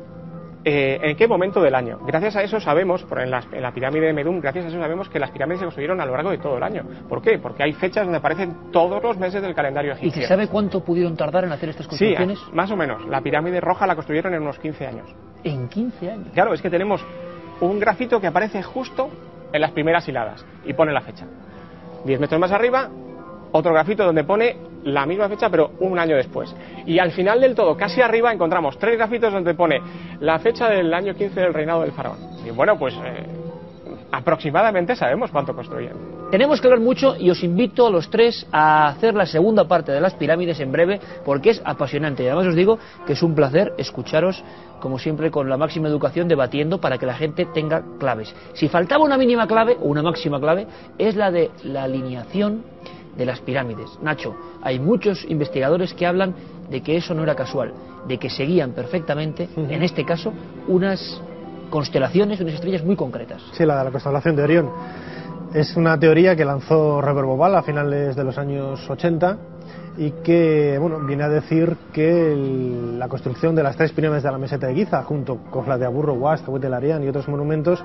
eh, 0.69 0.99
en 1.01 1.17
qué 1.17 1.29
momento 1.29 1.63
del 1.63 1.77
año. 1.77 2.01
Gracias 2.05 2.35
a 2.35 2.43
eso 2.43 2.59
sabemos, 2.59 3.05
por 3.05 3.21
en, 3.21 3.31
la, 3.31 3.41
en 3.53 3.63
la 3.63 3.71
pirámide 3.73 4.07
de 4.07 4.13
Medum, 4.13 4.41
gracias 4.41 4.65
a 4.65 4.69
eso 4.69 4.81
sabemos 4.81 5.09
que 5.09 5.21
las 5.21 5.31
pirámides 5.31 5.61
se 5.61 5.65
construyeron 5.65 6.01
a 6.01 6.05
lo 6.07 6.15
largo 6.15 6.33
de 6.33 6.39
todo 6.39 6.57
el 6.57 6.63
año. 6.65 6.83
¿Por 7.09 7.23
qué? 7.23 7.39
Porque 7.39 7.63
hay 7.63 7.73
fechas 7.73 8.03
donde 8.05 8.19
aparecen 8.19 8.73
todos 8.73 9.01
los 9.01 9.17
meses 9.17 9.41
del 9.43 9.55
calendario 9.55 9.93
¿Y 9.93 9.95
egipcio. 9.95 10.23
se 10.23 10.29
sabe 10.29 10.49
cuánto 10.49 10.83
pudieron 10.83 11.17
tardar 11.17 11.45
en 11.45 11.53
hacer 11.53 11.69
estas 11.69 11.87
Sí, 11.87 11.91
construcciones? 11.91 12.41
más 12.53 12.69
o 12.73 12.77
menos. 12.77 13.07
La 13.07 13.21
pirámide 13.21 13.61
roja 13.61 13.87
la 13.87 13.95
construyeron 13.95 14.35
en 14.35 14.43
unos 14.43 14.59
15 14.59 14.87
años. 14.89 15.07
En 15.45 15.69
15 15.69 16.11
años. 16.11 16.29
Claro, 16.35 16.53
es 16.53 16.61
que 16.61 16.69
tenemos 16.69 17.01
un 17.61 17.79
grafito 17.79 18.21
que 18.21 18.27
aparece 18.27 18.61
justo 18.65 19.09
en 19.53 19.61
las 19.61 19.71
primeras 19.71 20.09
hiladas 20.09 20.45
y 20.65 20.73
pone 20.73 20.93
la 20.93 21.01
fecha. 21.03 21.27
10 22.05 22.19
metros 22.19 22.41
más 22.41 22.51
arriba, 22.51 22.91
otro 23.53 23.73
grafito 23.73 24.05
donde 24.05 24.25
pone 24.25 24.57
la 24.87 25.05
misma 25.05 25.29
fecha 25.29 25.51
pero 25.51 25.73
un 25.81 25.99
año 25.99 26.17
después. 26.17 26.55
Y 26.87 26.99
al 26.99 27.13
final 27.13 27.41
del 27.41 27.55
todo, 27.55 27.77
casi 27.77 28.01
arriba, 28.01 28.33
encontramos 28.33 28.79
tres 28.79 28.97
grafitos 28.97 29.33
donde 29.33 29.55
pone 29.55 29.81
la 30.21 30.39
fecha 30.39 30.69
del 30.69 30.93
año 30.95 31.15
15 31.15 31.41
del 31.41 31.55
reinado 31.55 31.83
del 31.83 31.93
faraón. 31.93 32.19
Y 32.45 32.51
bueno, 32.51 32.79
pues 32.79 32.95
eh, 32.95 33.27
aproximadamente 34.13 34.95
sabemos 34.95 35.31
cuánto 35.31 35.55
construyeron. 35.55 36.17
Tenemos 36.31 36.61
que 36.61 36.67
hablar 36.67 36.81
mucho 36.81 37.17
y 37.17 37.31
os 37.31 37.43
invito 37.45 37.87
a 37.87 37.91
los 37.91 38.11
tres 38.11 38.47
a 38.51 38.89
hacer 38.89 39.15
la 39.15 39.27
segunda 39.27 39.69
parte 39.69 39.93
de 39.93 40.01
las 40.01 40.15
pirámides 40.15 40.59
en 40.59 40.73
breve 40.73 41.01
porque 41.25 41.51
es 41.51 41.63
apasionante 41.65 42.25
y 42.25 42.27
además 42.27 42.49
os 42.49 42.57
digo 42.57 42.79
que 43.07 43.13
es 43.13 43.23
un 43.23 43.35
placer 43.35 43.75
escucharos 43.79 44.43
como 44.81 44.99
siempre 44.99 45.31
con 45.31 45.49
la 45.49 45.57
máxima 45.57 45.89
educación 45.89 46.27
debatiendo 46.27 46.81
para 46.81 46.99
que 46.99 47.07
la 47.07 47.15
gente 47.15 47.47
tenga 47.47 47.85
claves. 47.99 48.35
Si 48.55 48.69
faltaba 48.69 49.05
una 49.05 49.17
mínima 49.17 49.47
clave 49.47 49.77
o 49.81 49.87
una 49.87 50.03
máxima 50.03 50.41
clave 50.41 50.67
es 50.99 51.15
la 51.15 51.31
de 51.31 51.51
la 51.63 51.85
alineación 51.85 52.65
de 53.17 53.25
las 53.27 53.41
pirámides. 53.41 53.99
Nacho, 54.03 54.35
hay 54.63 54.79
muchos 54.79 55.25
investigadores 55.29 55.95
que 55.95 56.07
hablan 56.07 56.35
de 56.71 56.83
que 56.83 56.97
eso 56.97 57.15
no 57.15 57.23
era 57.23 57.35
casual, 57.35 57.73
de 58.07 58.19
que 58.19 58.29
seguían 58.31 58.73
perfectamente, 58.73 59.49
en 59.57 59.83
este 59.83 60.05
caso, 60.05 60.33
unas 60.69 61.21
constelaciones, 61.71 62.41
unas 62.41 62.55
estrellas 62.55 62.85
muy 62.85 62.97
concretas. 62.97 63.43
Sí, 63.53 63.65
la 63.65 63.79
de 63.79 63.85
la 63.85 63.91
constelación 63.91 64.37
de 64.37 64.43
Orión. 64.43 64.71
Es 65.55 65.77
una 65.77 65.99
teoría 65.99 66.37
que 66.37 66.45
lanzó 66.45 67.01
Robert 67.01 67.27
Bobal 67.27 67.55
a 67.55 67.63
finales 67.63 68.15
de 68.17 68.25
los 68.25 68.37
años 68.37 68.89
80 68.91 69.39
y 69.97 70.11
que 70.23 70.77
bueno, 70.79 70.99
viene 71.01 71.23
a 71.23 71.29
decir 71.29 71.75
que 71.93 72.33
el- 72.33 72.99
la 72.99 73.09
construcción 73.09 73.55
de 73.55 73.63
las 73.63 73.77
tres 73.77 73.93
pirámides 73.93 74.23
de 74.25 74.31
la 74.31 74.37
meseta 74.39 74.67
de 74.67 74.75
Giza, 74.75 75.03
junto 75.05 75.37
con 75.51 75.67
las 75.69 75.79
de 75.81 75.87
Aburro, 75.87 76.15
Huast, 76.15 76.47
Huetelarián 76.49 77.03
y 77.03 77.09
otros 77.09 77.27
monumentos, 77.29 77.83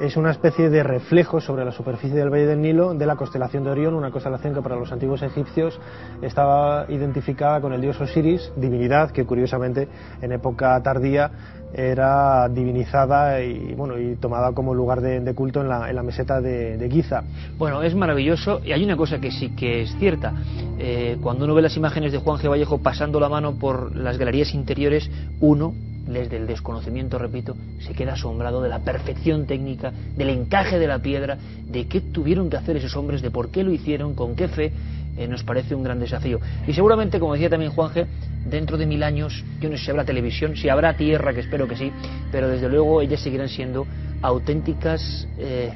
es 0.00 0.16
una 0.16 0.30
especie 0.30 0.70
de 0.70 0.82
reflejo 0.82 1.40
sobre 1.40 1.64
la 1.64 1.72
superficie 1.72 2.16
del 2.16 2.30
Valle 2.30 2.46
del 2.46 2.62
Nilo 2.62 2.94
de 2.94 3.04
la 3.04 3.16
constelación 3.16 3.64
de 3.64 3.70
Orión, 3.70 3.94
una 3.94 4.10
constelación 4.10 4.54
que 4.54 4.62
para 4.62 4.76
los 4.76 4.90
antiguos 4.90 5.22
egipcios 5.22 5.78
estaba 6.22 6.86
identificada 6.88 7.60
con 7.60 7.72
el 7.72 7.80
dios 7.80 8.00
Osiris, 8.00 8.50
divinidad 8.56 9.10
que 9.10 9.26
curiosamente 9.26 9.88
en 10.22 10.32
época 10.32 10.80
tardía 10.82 11.30
era 11.72 12.48
divinizada 12.48 13.40
y 13.42 13.74
bueno 13.74 13.98
y 13.98 14.16
tomada 14.16 14.52
como 14.52 14.74
lugar 14.74 15.00
de, 15.00 15.34
culto 15.34 15.60
en 15.60 15.68
la, 15.68 15.88
en 15.88 15.96
la 15.96 16.02
meseta 16.02 16.40
de, 16.40 16.78
de 16.78 16.90
Giza. 16.90 17.22
Bueno, 17.58 17.82
es 17.82 17.94
maravilloso 17.94 18.60
y 18.64 18.72
hay 18.72 18.82
una 18.82 18.96
cosa 18.96 19.20
que 19.20 19.30
sí 19.30 19.50
que 19.50 19.82
es 19.82 19.94
cierta. 19.98 20.32
Eh, 20.78 21.18
cuando 21.22 21.44
uno 21.44 21.54
ve 21.54 21.62
las 21.62 21.76
imágenes 21.76 22.12
de 22.12 22.18
Juan 22.18 22.38
G. 22.38 22.48
Vallejo 22.48 22.78
pasando 22.78 23.20
la 23.20 23.28
mano 23.28 23.58
por 23.58 23.94
las 23.94 24.18
galerías 24.18 24.54
interiores, 24.54 25.10
uno, 25.40 25.74
desde 26.12 26.36
el 26.36 26.46
desconocimiento, 26.46 27.18
repito, 27.18 27.56
se 27.80 27.94
queda 27.94 28.12
asombrado 28.12 28.62
de 28.62 28.68
la 28.68 28.80
perfección 28.80 29.46
técnica, 29.46 29.92
del 30.16 30.30
encaje 30.30 30.78
de 30.78 30.86
la 30.86 30.98
piedra, 30.98 31.38
de 31.66 31.86
qué 31.86 32.00
tuvieron 32.00 32.50
que 32.50 32.56
hacer 32.56 32.76
esos 32.76 32.96
hombres, 32.96 33.22
de 33.22 33.30
por 33.30 33.50
qué 33.50 33.62
lo 33.62 33.72
hicieron, 33.72 34.14
con 34.14 34.34
qué 34.36 34.48
fe. 34.48 34.72
eh, 35.16 35.28
nos 35.28 35.42
parece 35.42 35.74
un 35.74 35.82
gran 35.82 36.00
desafío. 36.00 36.40
Y 36.66 36.72
seguramente, 36.72 37.18
como 37.20 37.34
decía 37.34 37.50
también 37.50 37.72
Juan 37.72 37.92
G., 37.92 38.06
dentro 38.46 38.78
de 38.78 38.86
mil 38.86 39.02
años, 39.02 39.44
yo 39.60 39.68
no 39.68 39.76
sé 39.76 39.84
si 39.84 39.90
habrá 39.90 40.04
televisión, 40.04 40.56
si 40.56 40.68
habrá 40.68 40.96
tierra, 40.96 41.34
que 41.34 41.40
espero 41.40 41.68
que 41.68 41.76
sí, 41.76 41.92
pero 42.32 42.48
desde 42.48 42.68
luego 42.68 43.02
ellas 43.02 43.20
seguirán 43.20 43.48
siendo 43.48 43.86
auténticas 44.22 45.28
eh, 45.38 45.72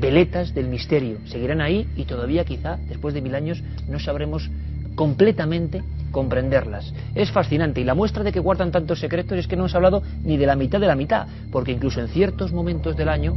veletas 0.00 0.54
del 0.54 0.68
misterio. 0.68 1.18
Seguirán 1.26 1.60
ahí 1.60 1.88
y 1.96 2.04
todavía 2.04 2.44
quizá, 2.44 2.78
después 2.88 3.14
de 3.14 3.20
mil 3.20 3.34
años, 3.34 3.62
no 3.88 3.98
sabremos 4.00 4.50
completamente 4.94 5.82
comprenderlas. 6.12 6.94
Es 7.16 7.32
fascinante 7.32 7.80
y 7.80 7.84
la 7.84 7.94
muestra 7.94 8.22
de 8.22 8.30
que 8.30 8.38
guardan 8.38 8.70
tantos 8.70 9.00
secretos 9.00 9.36
es 9.38 9.48
que 9.48 9.56
no 9.56 9.62
hemos 9.62 9.74
hablado 9.74 10.02
ni 10.22 10.36
de 10.36 10.46
la 10.46 10.54
mitad 10.54 10.78
de 10.78 10.86
la 10.86 10.94
mitad, 10.94 11.26
porque 11.50 11.72
incluso 11.72 12.00
en 12.00 12.08
ciertos 12.08 12.52
momentos 12.52 12.96
del 12.96 13.08
año 13.08 13.34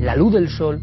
la 0.00 0.16
luz 0.16 0.32
del 0.34 0.50
sol 0.50 0.80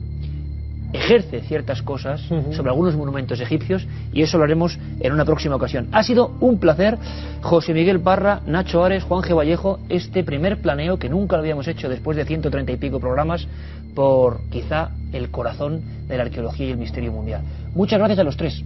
ejerce 0.91 1.41
ciertas 1.41 1.81
cosas 1.83 2.21
sobre 2.21 2.69
algunos 2.69 2.95
monumentos 2.95 3.39
egipcios 3.39 3.85
y 4.11 4.23
eso 4.23 4.37
lo 4.37 4.43
haremos 4.43 4.79
en 4.99 5.13
una 5.13 5.23
próxima 5.25 5.55
ocasión. 5.55 5.87
Ha 5.91 6.03
sido 6.03 6.31
un 6.39 6.59
placer, 6.59 6.97
José 7.41 7.73
Miguel 7.73 7.99
Parra, 7.99 8.41
Nacho 8.47 8.83
Ares, 8.83 9.03
Juan 9.03 9.21
G. 9.21 9.35
Vallejo, 9.35 9.79
este 9.89 10.23
primer 10.23 10.61
planeo 10.61 10.97
que 10.97 11.09
nunca 11.09 11.35
lo 11.35 11.43
habíamos 11.43 11.67
hecho 11.67 11.89
después 11.89 12.17
de 12.17 12.25
130 12.25 12.71
y 12.71 12.77
pico 12.77 12.99
programas 12.99 13.47
por 13.99 14.39
quizá 14.49 14.91
el 15.11 15.29
corazón 15.29 15.81
de 16.07 16.15
la 16.15 16.23
arqueología 16.23 16.67
y 16.67 16.71
el 16.71 16.77
misterio 16.77 17.11
mundial. 17.11 17.41
Muchas 17.75 17.99
gracias 17.99 18.19
a 18.19 18.23
los 18.23 18.37
tres. 18.37 18.57